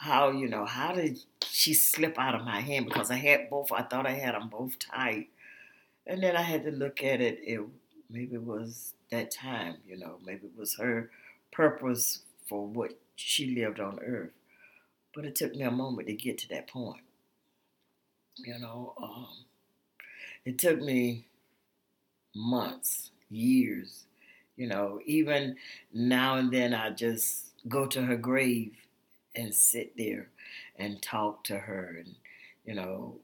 how 0.05 0.31
you 0.31 0.49
know 0.49 0.65
how 0.67 0.93
did 0.95 1.19
she 1.51 1.73
slip 1.75 2.19
out 2.19 2.35
of 2.35 2.45
my 2.45 2.61
hand 2.61 2.87
because 2.87 3.11
I 3.11 3.17
had 3.17 3.49
both. 3.51 3.73
I 3.73 3.83
thought 3.83 4.07
I 4.07 4.13
had 4.25 4.35
them 4.35 4.49
both 4.49 4.79
tight, 4.79 5.29
And 6.07 6.23
then 6.23 6.37
I 6.37 6.43
had 6.43 6.65
to 6.65 6.71
look 6.71 7.03
at 7.05 7.21
it. 7.21 7.39
It 7.43 7.61
maybe 8.11 8.35
it 8.37 8.43
was 8.45 8.95
that 9.11 9.31
time, 9.31 9.77
you 9.89 9.97
know, 9.99 10.19
maybe 10.25 10.47
it 10.49 10.59
was 10.59 10.77
her 10.77 11.11
purpose 11.53 12.21
for 12.49 12.67
what 12.67 12.93
she 13.17 13.55
lived 13.55 13.81
on 13.81 14.01
earth. 14.01 14.33
But 15.15 15.27
it 15.27 15.37
took 15.37 15.55
me 15.57 15.63
a 15.65 15.71
moment 15.71 16.09
to 16.09 16.15
get 16.15 16.39
to 16.39 16.49
that 16.51 16.69
point. 16.69 17.03
You 18.37 18.59
know, 18.61 18.95
um, 18.97 19.45
it 20.45 20.59
took 20.59 20.81
me 20.81 21.27
months, 22.35 23.11
years. 23.31 24.05
You 24.57 24.69
know, 24.69 25.01
even 25.05 25.57
now 25.93 26.37
and 26.37 26.53
then 26.53 26.75
I 26.75 26.91
just 26.91 27.47
go 27.69 27.87
to 27.87 28.03
her 28.03 28.17
grave 28.17 28.73
and 29.35 29.55
sit 29.55 29.97
there 29.97 30.29
and 30.77 31.03
talk 31.03 31.45
to 31.45 31.59
her 31.59 31.97
and 31.99 32.15
you 32.65 32.75
know 32.75 33.17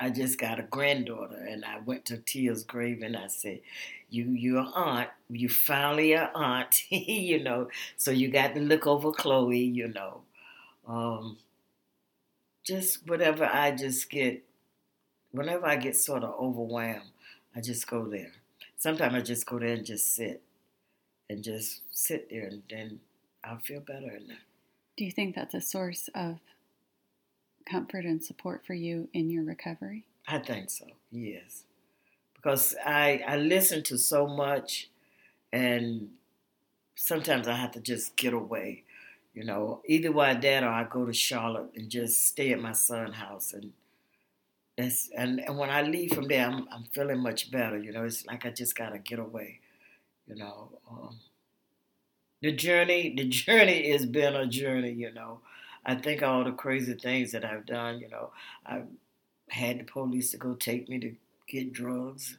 I 0.00 0.10
just 0.10 0.38
got 0.38 0.60
a 0.60 0.62
granddaughter 0.62 1.44
and 1.48 1.64
I 1.64 1.80
went 1.80 2.04
to 2.06 2.18
Tia's 2.18 2.62
grave 2.62 3.02
and 3.02 3.16
I 3.16 3.26
said, 3.26 3.60
You 4.08 4.26
you're 4.26 4.66
aunt, 4.74 5.08
you 5.28 5.48
finally 5.48 6.12
a 6.12 6.30
aunt, 6.34 6.84
you 6.90 7.42
know. 7.42 7.68
So 7.96 8.12
you 8.12 8.28
got 8.28 8.54
to 8.54 8.60
look 8.60 8.86
over 8.86 9.10
Chloe, 9.10 9.58
you 9.58 9.88
know. 9.88 10.20
Um, 10.86 11.38
just 12.62 13.08
whatever 13.08 13.44
I 13.44 13.72
just 13.72 14.08
get 14.08 14.44
whenever 15.32 15.66
I 15.66 15.76
get 15.76 15.96
sort 15.96 16.22
of 16.22 16.34
overwhelmed, 16.38 17.10
I 17.56 17.60
just 17.60 17.86
go 17.88 18.06
there. 18.06 18.32
Sometimes 18.76 19.14
I 19.14 19.20
just 19.20 19.46
go 19.46 19.58
there 19.58 19.74
and 19.74 19.84
just 19.84 20.14
sit 20.14 20.42
and 21.28 21.42
just 21.42 21.80
sit 21.90 22.30
there 22.30 22.46
and 22.46 22.62
then 22.70 23.00
I'll 23.42 23.58
feel 23.58 23.80
better. 23.80 24.10
And 24.14 24.32
Do 24.98 25.04
you 25.04 25.12
think 25.12 25.36
that's 25.36 25.54
a 25.54 25.60
source 25.60 26.10
of 26.12 26.40
comfort 27.64 28.04
and 28.04 28.22
support 28.22 28.66
for 28.66 28.74
you 28.74 29.08
in 29.14 29.30
your 29.30 29.44
recovery? 29.44 30.06
I 30.26 30.38
think 30.38 30.70
so, 30.70 30.86
yes. 31.12 31.62
Because 32.34 32.74
I, 32.84 33.22
I 33.24 33.36
listen 33.36 33.84
to 33.84 33.96
so 33.96 34.26
much 34.26 34.90
and 35.52 36.08
sometimes 36.96 37.46
I 37.46 37.54
have 37.54 37.70
to 37.72 37.80
just 37.80 38.16
get 38.16 38.32
away. 38.32 38.82
You 39.34 39.44
know, 39.44 39.82
either 39.86 40.10
way 40.10 40.36
that 40.36 40.64
or 40.64 40.68
I 40.68 40.82
go 40.82 41.06
to 41.06 41.12
Charlotte 41.12 41.70
and 41.76 41.88
just 41.88 42.26
stay 42.26 42.50
at 42.50 42.60
my 42.60 42.72
son's 42.72 43.14
house 43.14 43.52
and 43.52 43.72
that's 44.76 45.10
and, 45.16 45.38
and 45.38 45.56
when 45.56 45.70
I 45.70 45.82
leave 45.82 46.12
from 46.12 46.26
there 46.26 46.48
I'm, 46.48 46.66
I'm 46.72 46.82
feeling 46.92 47.20
much 47.20 47.52
better. 47.52 47.78
You 47.78 47.92
know, 47.92 48.02
it's 48.02 48.26
like 48.26 48.44
I 48.44 48.50
just 48.50 48.74
gotta 48.74 48.98
get 48.98 49.20
away. 49.20 49.60
You 50.26 50.34
know. 50.34 50.70
Um, 50.90 51.20
the 52.42 52.52
journey 52.52 53.14
the 53.16 53.24
journey 53.28 53.90
has 53.92 54.06
been 54.06 54.34
a 54.34 54.46
journey, 54.46 54.92
you 54.92 55.12
know. 55.12 55.40
I 55.84 55.94
think 55.94 56.22
all 56.22 56.44
the 56.44 56.52
crazy 56.52 56.94
things 56.94 57.32
that 57.32 57.44
I've 57.44 57.64
done, 57.66 58.00
you 58.00 58.08
know, 58.08 58.32
I 58.66 58.82
had 59.50 59.80
the 59.80 59.84
police 59.84 60.32
to 60.32 60.36
go 60.38 60.54
take 60.54 60.88
me 60.88 60.98
to 61.00 61.14
get 61.48 61.72
drugs, 61.72 62.38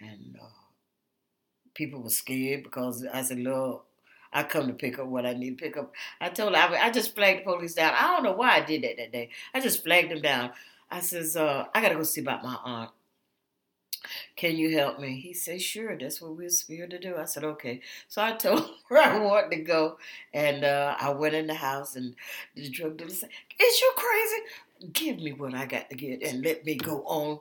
and 0.00 0.38
uh, 0.42 0.46
people 1.74 2.00
were 2.02 2.10
scared 2.10 2.62
because 2.64 3.04
I 3.12 3.22
said, 3.22 3.38
"Look, 3.40 3.86
I 4.32 4.42
come 4.42 4.66
to 4.68 4.72
pick 4.72 4.98
up 4.98 5.06
what 5.06 5.26
I 5.26 5.34
need 5.34 5.58
to 5.58 5.64
pick 5.64 5.76
up." 5.76 5.92
I 6.20 6.28
told 6.30 6.54
her 6.54 6.60
I, 6.60 6.86
I 6.86 6.90
just 6.90 7.14
flagged 7.14 7.40
the 7.40 7.44
police 7.52 7.74
down. 7.74 7.94
I 7.94 8.02
don't 8.08 8.24
know 8.24 8.32
why 8.32 8.56
I 8.56 8.60
did 8.60 8.82
that 8.82 8.96
that 8.96 9.12
day. 9.12 9.30
I 9.54 9.60
just 9.60 9.82
flagged 9.84 10.10
them 10.10 10.22
down. 10.22 10.52
I 10.90 11.00
says, 11.00 11.36
uh, 11.36 11.66
"I 11.74 11.80
gotta 11.80 11.94
go 11.94 12.02
see 12.02 12.20
about 12.20 12.42
my 12.42 12.56
aunt." 12.64 12.90
Can 14.36 14.56
you 14.56 14.76
help 14.76 14.98
me? 15.00 15.20
He 15.20 15.32
said, 15.32 15.60
Sure, 15.62 15.96
that's 15.98 16.20
what 16.20 16.36
we're 16.36 16.50
here 16.68 16.86
to 16.86 16.98
do. 16.98 17.16
I 17.16 17.24
said, 17.24 17.44
Okay. 17.44 17.80
So 18.08 18.22
I 18.22 18.32
told 18.36 18.68
her 18.88 18.98
I 18.98 19.18
wanted 19.18 19.56
to 19.56 19.62
go. 19.62 19.98
And 20.32 20.64
uh, 20.64 20.96
I 20.98 21.10
went 21.10 21.34
in 21.34 21.46
the 21.46 21.54
house, 21.54 21.96
and 21.96 22.14
the 22.54 22.68
drug 22.68 22.96
dealer 22.98 23.10
said, 23.10 23.30
Is 23.58 23.80
you 23.80 23.92
crazy? 23.96 24.92
Give 24.92 25.18
me 25.18 25.32
what 25.32 25.54
I 25.54 25.66
got 25.66 25.88
to 25.90 25.96
get 25.96 26.22
and 26.22 26.44
let 26.44 26.64
me 26.66 26.74
go 26.74 27.02
on. 27.06 27.40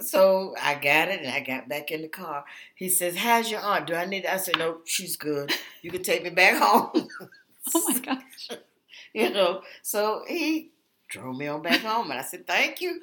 So 0.00 0.54
I 0.60 0.74
got 0.74 1.08
it 1.08 1.20
and 1.22 1.30
I 1.30 1.40
got 1.40 1.68
back 1.68 1.90
in 1.90 2.02
the 2.02 2.08
car. 2.08 2.44
He 2.74 2.88
says, 2.88 3.16
How's 3.16 3.50
your 3.50 3.60
aunt? 3.60 3.86
Do 3.86 3.94
I 3.94 4.06
need 4.06 4.24
it? 4.24 4.30
I 4.32 4.38
said, 4.38 4.58
No, 4.58 4.78
she's 4.84 5.16
good. 5.16 5.52
You 5.82 5.90
can 5.90 6.02
take 6.02 6.22
me 6.24 6.30
back 6.30 6.60
home. 6.62 7.08
oh 7.74 7.88
my 7.92 7.98
gosh. 8.00 8.50
you 9.14 9.30
know, 9.30 9.62
so 9.82 10.24
he 10.28 10.70
drove 11.08 11.36
me 11.36 11.48
on 11.48 11.62
back 11.62 11.80
home 11.80 12.10
and 12.10 12.20
I 12.20 12.22
said, 12.22 12.46
Thank 12.46 12.80
you. 12.80 13.02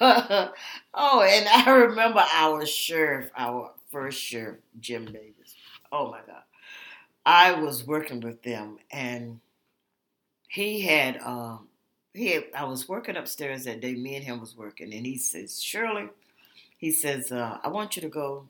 oh, 0.00 1.22
and 1.22 1.48
I 1.48 1.70
remember 1.70 2.22
our 2.32 2.64
sheriff, 2.66 3.30
our 3.36 3.72
first 3.90 4.20
sheriff, 4.20 4.58
Jim 4.80 5.06
Davis. 5.06 5.54
Oh 5.90 6.10
my 6.10 6.20
God. 6.26 6.42
I 7.26 7.52
was 7.60 7.86
working 7.86 8.20
with 8.20 8.42
them 8.42 8.78
and 8.90 9.40
he 10.48 10.82
had 10.82 11.20
um 11.22 11.68
he 12.14 12.32
had, 12.32 12.44
I 12.54 12.64
was 12.64 12.88
working 12.88 13.16
upstairs 13.16 13.64
that 13.64 13.80
day, 13.80 13.94
me 13.94 14.16
and 14.16 14.24
him 14.24 14.40
was 14.40 14.56
working, 14.56 14.92
and 14.92 15.06
he 15.06 15.16
says, 15.18 15.62
Shirley, 15.62 16.08
he 16.76 16.90
says, 16.90 17.30
uh, 17.30 17.58
I 17.62 17.68
want 17.68 17.96
you 17.96 18.02
to 18.02 18.08
go 18.08 18.46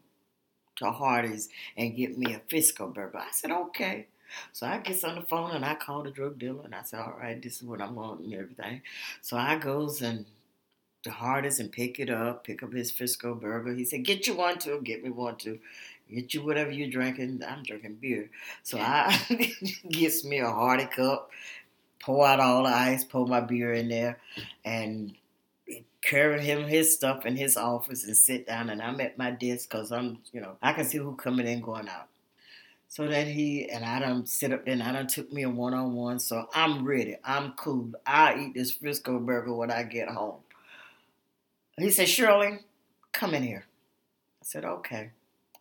to 0.76 0.90
Hardee's 0.90 1.48
and 1.76 1.96
get 1.96 2.16
me 2.16 2.34
a 2.34 2.40
Frisco 2.48 2.88
burger. 2.88 3.18
I 3.18 3.30
said, 3.32 3.50
okay. 3.50 4.06
So 4.52 4.66
I 4.66 4.78
gets 4.78 5.04
on 5.04 5.16
the 5.16 5.22
phone 5.22 5.50
and 5.52 5.64
I 5.64 5.74
call 5.74 6.02
the 6.02 6.10
drug 6.10 6.38
dealer 6.38 6.62
and 6.64 6.74
I 6.74 6.82
said, 6.82 7.00
all 7.00 7.16
right, 7.18 7.40
this 7.42 7.56
is 7.56 7.62
what 7.62 7.80
I'm 7.80 7.94
wanting 7.94 8.32
and 8.32 8.42
everything. 8.42 8.82
So 9.22 9.36
I 9.36 9.56
goes 9.56 10.02
and 10.02 10.26
the 11.04 11.10
Hardee's 11.10 11.60
and 11.60 11.70
pick 11.70 12.00
it 12.00 12.10
up, 12.10 12.44
pick 12.44 12.62
up 12.62 12.72
his 12.72 12.90
Frisco 12.90 13.34
burger. 13.34 13.74
He 13.74 13.84
said, 13.84 14.04
Get 14.04 14.26
you 14.26 14.34
one 14.34 14.58
too, 14.58 14.80
get 14.82 15.02
me 15.02 15.10
one 15.10 15.36
too. 15.36 15.58
Get 16.10 16.32
you 16.32 16.42
whatever 16.42 16.70
you're 16.70 16.90
drinking. 16.90 17.42
I'm 17.46 17.62
drinking 17.62 17.98
beer. 18.00 18.30
So 18.62 18.78
I 18.78 19.18
gets 19.90 20.24
me 20.24 20.38
a 20.38 20.50
hearty 20.50 20.86
cup, 20.86 21.30
pour 22.00 22.26
out 22.26 22.40
all 22.40 22.64
the 22.64 22.70
ice, 22.70 23.04
pour 23.04 23.26
my 23.26 23.40
beer 23.40 23.74
in 23.74 23.88
there, 23.88 24.18
and 24.64 25.14
carry 26.02 26.40
him 26.42 26.66
his 26.66 26.94
stuff 26.94 27.26
in 27.26 27.36
his 27.36 27.56
office 27.56 28.04
and 28.04 28.16
sit 28.16 28.46
down. 28.46 28.70
And 28.70 28.80
I'm 28.80 29.00
at 29.00 29.18
my 29.18 29.30
desk 29.30 29.70
because 29.70 29.92
I'm, 29.92 30.18
you 30.32 30.40
know, 30.40 30.56
I 30.62 30.72
can 30.72 30.84
see 30.86 30.98
who 30.98 31.14
coming 31.14 31.46
in, 31.46 31.60
going 31.60 31.88
out. 31.88 32.08
So 32.90 33.06
that 33.06 33.26
he 33.26 33.68
and 33.68 33.84
I 33.84 33.98
don't 33.98 34.26
sit 34.26 34.50
up 34.50 34.64
there 34.64 34.72
and 34.72 34.82
I 34.82 34.92
done 34.92 35.08
took 35.08 35.30
me 35.30 35.42
a 35.42 35.50
one 35.50 35.74
on 35.74 35.92
one. 35.92 36.18
So 36.18 36.48
I'm 36.54 36.86
ready. 36.86 37.16
I'm 37.22 37.52
cool. 37.52 37.92
I'll 38.06 38.38
eat 38.38 38.54
this 38.54 38.72
Frisco 38.72 39.18
burger 39.18 39.52
when 39.52 39.70
I 39.70 39.82
get 39.82 40.08
home. 40.08 40.36
He 41.78 41.90
said, 41.90 42.08
Shirley, 42.08 42.58
come 43.12 43.34
in 43.34 43.42
here. 43.42 43.64
I 44.40 44.44
said, 44.44 44.64
okay. 44.64 45.10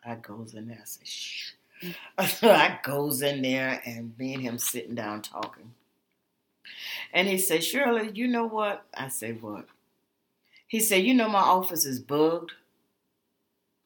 I 0.06 0.16
goes 0.16 0.54
in 0.54 0.68
there. 0.68 0.80
I 0.82 0.86
said, 0.86 1.08
shh. 1.08 1.52
I 2.18 2.80
goes 2.84 3.22
in 3.22 3.42
there 3.42 3.82
and 3.86 4.18
me 4.18 4.34
and 4.34 4.42
him 4.42 4.58
sitting 4.58 4.96
down 4.96 5.22
talking. 5.22 5.74
And 7.14 7.28
he 7.28 7.38
said, 7.38 7.64
Shirley, 7.64 8.12
you 8.14 8.28
know 8.28 8.46
what? 8.48 8.86
I 8.96 9.10
said, 9.10 9.42
what? 9.42 9.66
He 10.68 10.80
said, 10.80 11.04
you 11.04 11.14
know 11.14 11.30
my 11.30 11.40
office 11.40 11.86
is 11.86 12.00
bugged. 12.00 12.52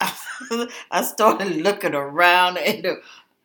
I 0.00 1.02
started 1.02 1.56
looking 1.56 1.94
around 1.94 2.58
and 2.58 2.86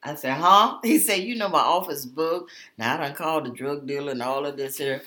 I 0.01 0.15
said, 0.15 0.33
huh? 0.37 0.79
He 0.83 0.97
said, 0.97 1.19
you 1.19 1.35
know 1.35 1.49
my 1.49 1.59
office 1.59 2.05
bugged. 2.05 2.49
Now 2.77 2.95
I 2.95 2.97
done 2.97 3.15
called 3.15 3.45
the 3.45 3.49
drug 3.49 3.85
dealer 3.85 4.13
and 4.13 4.23
all 4.23 4.45
of 4.45 4.57
this 4.57 4.77
here. 4.77 5.01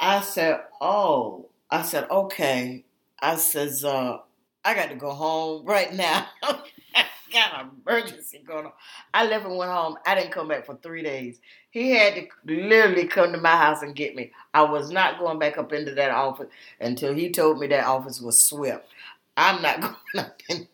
I 0.00 0.20
said, 0.20 0.60
oh. 0.80 1.47
I 1.70 1.82
said, 1.82 2.08
okay. 2.10 2.84
I 3.20 3.36
says, 3.36 3.84
uh, 3.84 4.18
I 4.64 4.74
got 4.74 4.90
to 4.90 4.96
go 4.96 5.10
home 5.10 5.66
right 5.66 5.92
now. 5.92 6.26
I 6.42 6.60
got 7.32 7.60
an 7.64 7.70
emergency 7.86 8.42
going 8.46 8.66
on. 8.66 8.72
I 9.12 9.26
left 9.26 9.44
and 9.46 9.56
went 9.56 9.70
home. 9.70 9.96
I 10.06 10.14
didn't 10.14 10.32
come 10.32 10.48
back 10.48 10.66
for 10.66 10.76
three 10.76 11.02
days. 11.02 11.40
He 11.70 11.90
had 11.90 12.14
to 12.14 12.26
literally 12.44 13.06
come 13.06 13.32
to 13.32 13.38
my 13.38 13.56
house 13.56 13.82
and 13.82 13.94
get 13.94 14.14
me. 14.16 14.32
I 14.54 14.62
was 14.62 14.90
not 14.90 15.18
going 15.18 15.38
back 15.38 15.58
up 15.58 15.72
into 15.72 15.94
that 15.94 16.10
office 16.10 16.48
until 16.80 17.14
he 17.14 17.30
told 17.30 17.58
me 17.58 17.66
that 17.68 17.86
office 17.86 18.20
was 18.20 18.40
swept. 18.40 18.88
I'm 19.36 19.62
not 19.62 19.80
going 20.12 20.24
up 20.26 20.40
in 20.48 20.68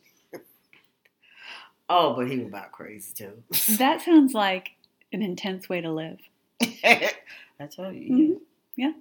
Oh, 1.88 2.14
but 2.14 2.30
he 2.30 2.38
was 2.38 2.48
about 2.48 2.72
crazy 2.72 3.12
too. 3.14 3.42
that 3.76 4.00
sounds 4.02 4.32
like 4.32 4.70
an 5.12 5.22
intense 5.22 5.68
way 5.68 5.80
to 5.80 5.92
live. 5.92 6.18
I 6.62 7.66
told 7.70 7.94
you. 7.94 8.10
Mm-hmm. 8.10 8.32
Yeah. 8.76 8.92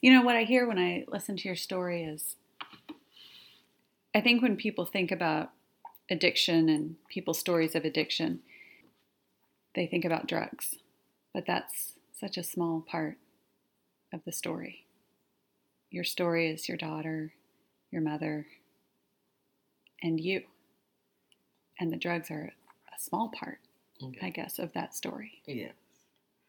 You 0.00 0.12
know, 0.12 0.22
what 0.22 0.36
I 0.36 0.44
hear 0.44 0.66
when 0.66 0.78
I 0.78 1.04
listen 1.08 1.36
to 1.36 1.48
your 1.48 1.56
story 1.56 2.04
is 2.04 2.36
I 4.14 4.20
think 4.20 4.42
when 4.42 4.56
people 4.56 4.84
think 4.84 5.10
about 5.12 5.50
addiction 6.10 6.68
and 6.68 6.96
people's 7.08 7.38
stories 7.38 7.74
of 7.74 7.84
addiction, 7.84 8.40
they 9.74 9.86
think 9.86 10.04
about 10.04 10.26
drugs. 10.26 10.76
But 11.34 11.44
that's 11.46 11.92
such 12.12 12.36
a 12.36 12.42
small 12.42 12.80
part 12.80 13.18
of 14.12 14.24
the 14.24 14.32
story. 14.32 14.86
Your 15.90 16.04
story 16.04 16.50
is 16.50 16.68
your 16.68 16.78
daughter, 16.78 17.32
your 17.90 18.02
mother, 18.02 18.46
and 20.02 20.18
you. 20.20 20.42
And 21.78 21.92
the 21.92 21.96
drugs 21.96 22.30
are 22.30 22.52
a 22.94 23.00
small 23.00 23.28
part, 23.28 23.58
okay. 24.02 24.26
I 24.26 24.30
guess, 24.30 24.58
of 24.58 24.72
that 24.72 24.94
story. 24.94 25.42
Yeah. 25.46 25.72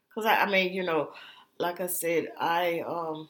Because, 0.09 0.25
I, 0.25 0.43
I 0.43 0.49
mean, 0.49 0.73
you 0.73 0.83
know, 0.83 1.11
like 1.59 1.81
I 1.81 1.87
said, 1.87 2.29
I, 2.39 2.83
um, 2.87 3.29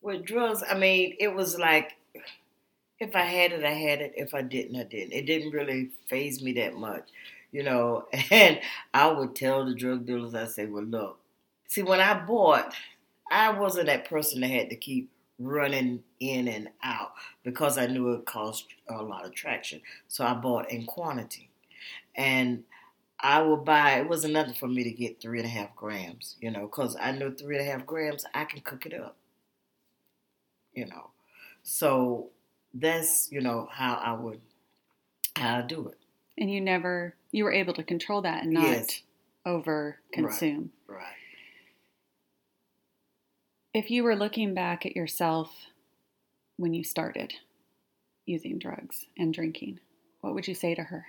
with 0.00 0.24
drugs, 0.24 0.62
I 0.68 0.74
mean, 0.76 1.16
it 1.18 1.34
was 1.34 1.58
like 1.58 1.96
if 3.00 3.14
I 3.14 3.22
had 3.22 3.52
it, 3.52 3.64
I 3.64 3.72
had 3.72 4.00
it. 4.00 4.12
If 4.16 4.34
I 4.34 4.42
didn't, 4.42 4.76
I 4.76 4.84
didn't. 4.84 5.12
It 5.12 5.26
didn't 5.26 5.50
really 5.50 5.90
phase 6.08 6.42
me 6.42 6.52
that 6.54 6.74
much, 6.74 7.08
you 7.52 7.62
know. 7.62 8.06
And 8.30 8.60
I 8.92 9.10
would 9.10 9.34
tell 9.34 9.64
the 9.64 9.74
drug 9.74 10.06
dealers, 10.06 10.34
I 10.34 10.46
say, 10.46 10.66
well, 10.66 10.84
look, 10.84 11.18
see, 11.68 11.82
when 11.82 12.00
I 12.00 12.24
bought, 12.24 12.74
I 13.30 13.50
wasn't 13.50 13.86
that 13.86 14.08
person 14.08 14.40
that 14.40 14.50
had 14.50 14.70
to 14.70 14.76
keep 14.76 15.10
running 15.38 16.02
in 16.20 16.46
and 16.46 16.68
out 16.82 17.12
because 17.42 17.76
I 17.76 17.86
knew 17.86 18.12
it 18.12 18.24
caused 18.26 18.66
a 18.88 19.02
lot 19.02 19.24
of 19.26 19.34
traction. 19.34 19.80
So 20.08 20.24
I 20.24 20.34
bought 20.34 20.70
in 20.70 20.86
quantity. 20.86 21.50
And 22.14 22.62
I 23.24 23.40
would 23.40 23.64
buy, 23.64 23.92
it 24.00 24.08
wasn't 24.08 24.34
nothing 24.34 24.52
for 24.52 24.68
me 24.68 24.84
to 24.84 24.90
get 24.90 25.18
three 25.18 25.38
and 25.38 25.46
a 25.46 25.50
half 25.50 25.74
grams, 25.74 26.36
you 26.40 26.50
know, 26.50 26.66
because 26.66 26.94
I 27.00 27.10
know 27.12 27.30
three 27.30 27.56
and 27.56 27.66
a 27.66 27.72
half 27.72 27.86
grams, 27.86 28.26
I 28.34 28.44
can 28.44 28.60
cook 28.60 28.84
it 28.84 28.92
up, 28.92 29.16
you 30.74 30.84
know. 30.84 31.10
So 31.62 32.28
that's, 32.74 33.32
you 33.32 33.40
know, 33.40 33.66
how 33.72 33.94
I 33.94 34.12
would, 34.12 34.42
how 35.36 35.60
I 35.60 35.62
do 35.62 35.88
it. 35.88 35.98
And 36.36 36.50
you 36.50 36.60
never, 36.60 37.14
you 37.32 37.44
were 37.44 37.52
able 37.52 37.72
to 37.72 37.82
control 37.82 38.20
that 38.22 38.42
and 38.42 38.52
not 38.52 38.62
Yes. 38.64 39.00
over 39.46 40.00
consume. 40.12 40.70
Right. 40.86 41.16
If 43.72 43.90
you 43.90 44.04
were 44.04 44.16
looking 44.16 44.52
back 44.52 44.84
at 44.84 44.94
yourself 44.94 45.50
when 46.58 46.74
you 46.74 46.84
started 46.84 47.32
using 48.26 48.58
drugs 48.58 49.06
and 49.16 49.32
drinking, 49.32 49.80
what 50.20 50.34
would 50.34 50.46
you 50.46 50.54
say 50.54 50.74
to 50.74 50.82
her, 50.82 51.06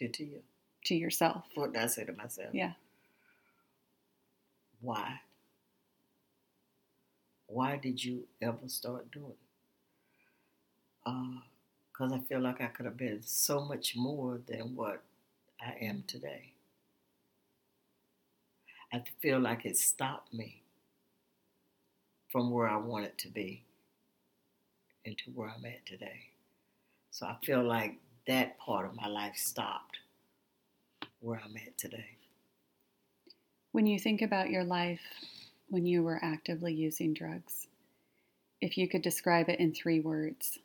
To, 0.00 0.08
to 0.08 0.24
you. 0.24 0.42
to 0.86 0.94
yourself? 0.94 1.44
What 1.54 1.74
did 1.74 1.82
I 1.82 1.86
say 1.86 2.04
to 2.04 2.12
myself? 2.12 2.54
Yeah. 2.54 2.72
Why? 4.80 5.20
Why 7.46 7.76
did 7.76 8.02
you 8.02 8.26
ever 8.40 8.68
start 8.68 9.10
doing 9.10 9.32
it? 9.32 9.36
Uh, 11.04 11.40
because 11.92 12.12
I 12.14 12.20
feel 12.20 12.40
like 12.40 12.62
I 12.62 12.68
could 12.68 12.86
have 12.86 12.96
been 12.96 13.20
so 13.22 13.60
much 13.60 13.94
more 13.94 14.40
than 14.46 14.74
what 14.74 15.02
I 15.60 15.74
am 15.84 16.04
today. 16.06 16.52
I 18.90 19.02
feel 19.20 19.38
like 19.38 19.66
it 19.66 19.76
stopped 19.76 20.32
me 20.32 20.62
from 22.32 22.50
where 22.50 22.68
I 22.68 22.78
wanted 22.78 23.18
to 23.18 23.28
be 23.28 23.64
into 25.04 25.24
where 25.34 25.50
I'm 25.50 25.64
at 25.66 25.84
today. 25.84 26.30
So 27.10 27.26
I 27.26 27.36
feel 27.44 27.62
like 27.62 27.98
that 28.26 28.58
part 28.58 28.86
of 28.86 28.94
my 28.96 29.06
life 29.06 29.36
stopped 29.36 29.98
where 31.20 31.40
I'm 31.44 31.56
at 31.56 31.76
today. 31.76 32.16
When 33.72 33.86
you 33.86 33.98
think 33.98 34.22
about 34.22 34.50
your 34.50 34.64
life 34.64 35.00
when 35.68 35.86
you 35.86 36.02
were 36.02 36.18
actively 36.22 36.74
using 36.74 37.14
drugs, 37.14 37.68
if 38.60 38.76
you 38.76 38.88
could 38.88 39.02
describe 39.02 39.48
it 39.48 39.60
in 39.60 39.72
three 39.72 40.00
words, 40.00 40.58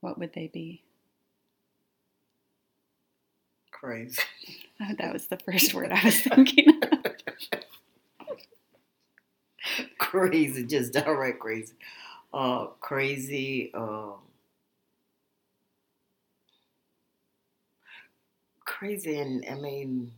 what 0.00 0.18
would 0.18 0.32
they 0.32 0.48
be? 0.52 0.82
Crazy. 3.70 4.22
Oh, 4.80 4.94
that 4.96 5.12
was 5.12 5.26
the 5.26 5.38
first 5.38 5.74
word 5.74 5.90
I 5.90 6.00
was 6.04 6.20
thinking 6.20 6.80
of. 6.84 8.28
crazy, 9.98 10.64
just 10.64 10.92
downright 10.92 11.40
crazy. 11.40 11.72
Uh, 12.32 12.66
crazy. 12.80 13.72
Um, 13.74 14.14
crazy, 18.78 19.18
and 19.18 19.44
I 19.50 19.54
mean, 19.54 20.12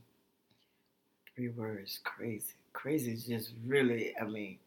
three 1.34 1.48
words. 1.48 2.00
Crazy. 2.04 2.52
Crazy 2.72 3.12
is 3.12 3.24
just 3.26 3.52
really. 3.66 4.14
I 4.20 4.24
mean, 4.24 4.58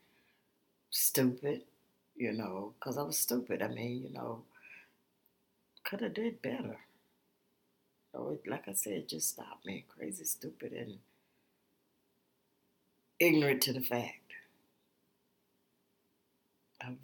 stupid. 0.89 1.61
You 2.15 2.33
know, 2.33 2.73
because 2.79 2.97
I 2.97 3.03
was 3.03 3.17
stupid. 3.17 3.61
I 3.61 3.67
mean, 3.67 4.03
you 4.03 4.13
know, 4.13 4.43
could 5.83 6.01
have 6.01 6.13
did 6.13 6.41
better. 6.41 6.77
So 8.11 8.39
like 8.47 8.67
I 8.67 8.73
said, 8.73 9.09
just 9.09 9.29
stopped 9.29 9.65
me. 9.65 9.85
Crazy, 9.87 10.23
stupid, 10.25 10.73
and 10.73 10.97
ignorant 13.19 13.61
to 13.63 13.73
the 13.73 13.81
fact 13.81 14.19
of 16.87 16.95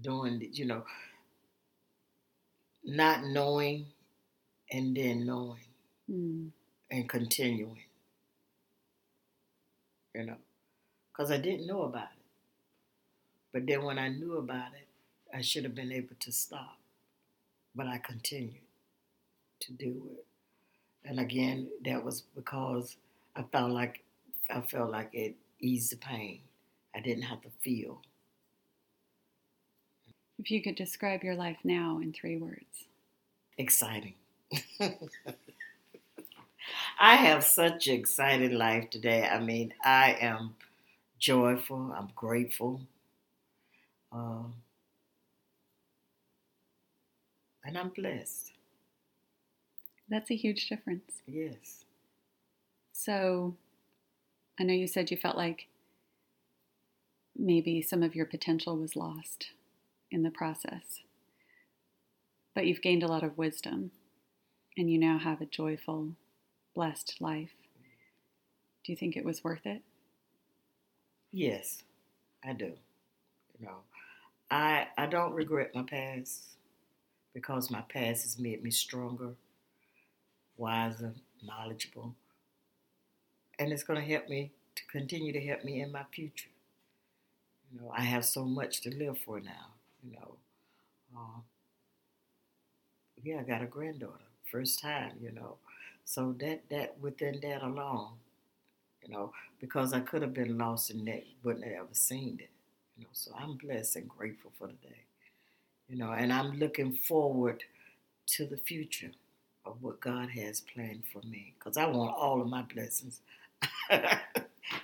doing, 0.00 0.48
you 0.52 0.64
know, 0.64 0.84
not 2.84 3.24
knowing 3.24 3.86
and 4.70 4.96
then 4.96 5.26
knowing 5.26 5.65
Mm, 6.10 6.50
and 6.90 7.08
continuing, 7.08 7.82
you 10.14 10.24
know, 10.24 10.36
because 11.12 11.30
I 11.30 11.38
didn't 11.38 11.66
know 11.66 11.82
about 11.82 12.04
it. 12.16 12.22
But 13.52 13.66
then 13.66 13.82
when 13.84 13.98
I 13.98 14.08
knew 14.08 14.36
about 14.36 14.72
it, 14.74 14.86
I 15.34 15.40
should 15.40 15.64
have 15.64 15.74
been 15.74 15.92
able 15.92 16.14
to 16.20 16.32
stop. 16.32 16.78
But 17.74 17.86
I 17.86 17.98
continued 17.98 18.62
to 19.60 19.72
do 19.72 20.10
it. 20.12 20.26
And 21.08 21.20
again, 21.20 21.68
that 21.84 22.04
was 22.04 22.22
because 22.34 22.96
I 23.36 23.42
felt 23.44 23.72
like 23.72 24.02
I 24.50 24.60
felt 24.62 24.90
like 24.90 25.10
it 25.14 25.36
eased 25.60 25.92
the 25.92 25.96
pain. 25.96 26.40
I 26.94 27.00
didn't 27.00 27.24
have 27.24 27.42
to 27.42 27.50
feel. 27.62 28.02
If 30.38 30.50
you 30.50 30.62
could 30.62 30.76
describe 30.76 31.22
your 31.24 31.34
life 31.34 31.58
now 31.64 31.98
in 32.02 32.12
three 32.12 32.36
words, 32.36 32.86
exciting. 33.58 34.14
I 36.98 37.16
have 37.16 37.44
such 37.44 37.86
an 37.88 37.94
exciting 37.94 38.52
life 38.52 38.90
today. 38.90 39.26
I 39.26 39.38
mean, 39.40 39.74
I 39.84 40.16
am 40.20 40.56
joyful. 41.18 41.92
I'm 41.96 42.10
grateful. 42.14 42.80
Um, 44.12 44.54
and 47.64 47.76
I'm 47.76 47.90
blessed. 47.90 48.52
that's 50.08 50.30
a 50.30 50.36
huge 50.36 50.68
difference. 50.68 51.22
Yes. 51.26 51.84
So, 52.92 53.56
I 54.58 54.62
know 54.64 54.72
you 54.72 54.86
said 54.86 55.10
you 55.10 55.16
felt 55.16 55.36
like 55.36 55.68
maybe 57.36 57.82
some 57.82 58.02
of 58.02 58.14
your 58.14 58.26
potential 58.26 58.76
was 58.76 58.96
lost 58.96 59.48
in 60.10 60.22
the 60.22 60.30
process, 60.30 61.02
but 62.54 62.66
you've 62.66 62.80
gained 62.82 63.02
a 63.02 63.08
lot 63.08 63.22
of 63.24 63.36
wisdom 63.36 63.90
and 64.76 64.90
you 64.90 64.98
now 64.98 65.18
have 65.18 65.40
a 65.40 65.46
joyful, 65.46 66.12
blessed 66.76 67.20
life. 67.20 67.56
Do 68.84 68.92
you 68.92 68.96
think 68.96 69.18
it 69.18 69.24
was 69.26 69.44
worth 69.44 69.66
it? 69.66 69.82
Yes, 71.32 71.82
I 72.44 72.52
do. 72.54 72.74
You 73.58 73.66
know, 73.66 73.78
I 74.50 74.88
I 74.98 75.06
don't 75.06 75.34
regret 75.34 75.74
my 75.74 75.82
past 75.84 76.44
because 77.34 77.70
my 77.70 77.82
past 77.82 78.24
has 78.24 78.38
made 78.38 78.62
me 78.62 78.70
stronger, 78.70 79.36
wiser, 80.56 81.14
knowledgeable, 81.42 82.16
and 83.58 83.72
it's 83.72 83.82
going 83.82 84.00
to 84.00 84.06
help 84.06 84.28
me 84.28 84.52
to 84.74 84.82
continue 84.86 85.32
to 85.32 85.40
help 85.40 85.64
me 85.64 85.80
in 85.80 85.92
my 85.92 86.04
future. 86.12 86.48
You 87.70 87.80
know, 87.80 87.90
I 87.94 88.02
have 88.02 88.24
so 88.24 88.44
much 88.44 88.80
to 88.82 88.90
live 88.94 89.18
for 89.18 89.40
now. 89.40 89.74
You 90.02 90.12
know, 90.14 90.36
uh, 91.16 91.40
yeah, 93.22 93.40
I 93.40 93.42
got 93.42 93.62
a 93.62 93.66
granddaughter, 93.66 94.24
first 94.50 94.80
time. 94.80 95.12
You 95.20 95.32
know, 95.32 95.56
so 96.06 96.34
that 96.40 96.62
that 96.70 96.98
within 97.00 97.40
that 97.42 97.62
alone, 97.62 98.12
you 99.02 99.12
know, 99.12 99.32
because 99.60 99.92
I 99.92 100.00
could 100.00 100.22
have 100.22 100.34
been 100.34 100.58
lost 100.58 100.90
in 100.90 101.04
that, 101.06 101.24
wouldn't 101.44 101.64
have 101.66 101.74
ever 101.74 101.88
seen 101.94 102.38
it. 102.40 102.50
You 102.96 103.04
know, 103.04 103.10
so 103.12 103.32
I'm 103.38 103.56
blessed 103.58 103.96
and 103.96 104.08
grateful 104.08 104.52
for 104.58 104.68
today. 104.68 105.02
You 105.88 105.98
know, 105.98 106.12
and 106.12 106.32
I'm 106.32 106.58
looking 106.58 106.94
forward 106.94 107.62
to 108.28 108.46
the 108.46 108.56
future 108.56 109.12
of 109.66 109.82
what 109.82 110.00
God 110.00 110.30
has 110.30 110.60
planned 110.62 111.04
for 111.12 111.20
me, 111.26 111.54
because 111.58 111.76
I 111.76 111.86
want 111.86 112.16
all 112.16 112.40
of 112.40 112.48
my 112.48 112.62
blessings, 112.62 113.20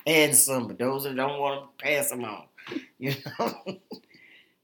and 0.05 0.35
some, 0.35 0.67
but 0.67 0.77
those 0.79 1.03
that 1.05 1.15
don't 1.15 1.39
want 1.39 1.77
to 1.79 1.85
pass 1.85 2.09
them 2.09 2.25
on. 2.25 2.45
You 2.99 3.15
know, 3.39 3.79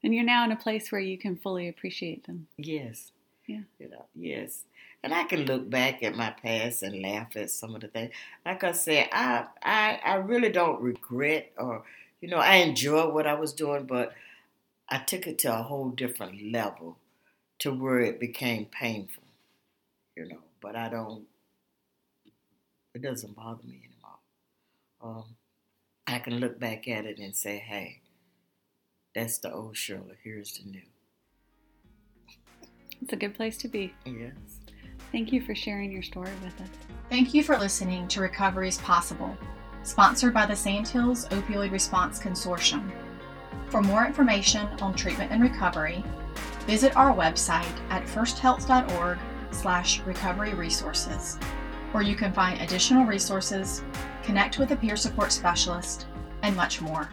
And 0.02 0.14
you're 0.14 0.24
now 0.24 0.44
in 0.44 0.52
a 0.52 0.56
place 0.56 0.90
where 0.90 1.00
you 1.00 1.18
can 1.18 1.36
fully 1.36 1.68
appreciate 1.68 2.26
them. 2.26 2.46
yes, 2.56 3.12
Yeah. 3.46 3.60
you 3.78 3.90
know, 3.90 4.06
yes. 4.14 4.64
And 5.02 5.14
I 5.14 5.24
can 5.24 5.46
look 5.46 5.70
back 5.70 6.02
at 6.02 6.14
my 6.14 6.30
past 6.30 6.82
and 6.82 7.00
laugh 7.00 7.34
at 7.36 7.50
some 7.50 7.74
of 7.74 7.80
the 7.80 7.88
things. 7.88 8.12
Like 8.44 8.64
I 8.64 8.72
said, 8.72 9.08
I 9.12 9.46
I, 9.62 10.00
I 10.04 10.14
really 10.16 10.50
don't 10.50 10.80
regret 10.80 11.52
or 11.56 11.84
you 12.20 12.28
know, 12.28 12.36
I 12.38 12.56
enjoy 12.56 13.08
what 13.08 13.26
I 13.26 13.34
was 13.34 13.54
doing, 13.54 13.86
but 13.86 14.12
I 14.90 14.98
took 14.98 15.26
it 15.26 15.38
to 15.40 15.58
a 15.58 15.62
whole 15.62 15.88
different 15.88 16.52
level 16.52 16.98
to 17.60 17.72
where 17.72 18.00
it 18.00 18.20
became 18.20 18.66
painful. 18.66 19.22
You 20.16 20.28
know, 20.28 20.40
but 20.60 20.76
I 20.76 20.90
don't 20.90 21.24
it 22.94 23.02
doesn't 23.02 23.36
bother 23.36 23.62
me 23.64 23.82
anymore. 23.84 24.18
Um, 25.02 25.36
I 26.06 26.18
can 26.18 26.40
look 26.40 26.58
back 26.58 26.88
at 26.88 27.06
it 27.06 27.18
and 27.18 27.34
say, 27.34 27.58
hey, 27.58 28.00
that's 29.14 29.38
the 29.38 29.52
old 29.52 29.76
Shirley, 29.76 30.16
here's 30.22 30.58
the 30.58 30.70
new. 30.70 30.82
It's 33.02 33.12
a 33.12 33.16
good 33.16 33.34
place 33.34 33.56
to 33.58 33.68
be. 33.68 33.94
Yes. 34.04 34.59
Thank 35.12 35.32
you 35.32 35.40
for 35.40 35.54
sharing 35.54 35.90
your 35.90 36.02
story 36.02 36.30
with 36.44 36.60
us. 36.60 36.68
Thank 37.08 37.34
you 37.34 37.42
for 37.42 37.58
listening 37.58 38.06
to 38.08 38.20
Recovery 38.20 38.68
is 38.68 38.78
Possible, 38.78 39.36
sponsored 39.82 40.32
by 40.32 40.46
the 40.46 40.54
Sandhills 40.54 41.26
Opioid 41.30 41.72
Response 41.72 42.20
Consortium. 42.20 42.90
For 43.68 43.82
more 43.82 44.06
information 44.06 44.68
on 44.80 44.94
treatment 44.94 45.32
and 45.32 45.42
recovery, 45.42 46.04
visit 46.66 46.96
our 46.96 47.12
website 47.14 47.66
at 47.90 48.04
firsthealth.org 48.06 49.18
slash 49.50 50.00
recovery 50.02 50.54
resources, 50.54 51.36
where 51.90 52.04
you 52.04 52.14
can 52.14 52.32
find 52.32 52.60
additional 52.60 53.04
resources, 53.04 53.82
connect 54.22 54.58
with 54.58 54.70
a 54.70 54.76
peer 54.76 54.96
support 54.96 55.32
specialist, 55.32 56.06
and 56.42 56.54
much 56.54 56.80
more. 56.80 57.08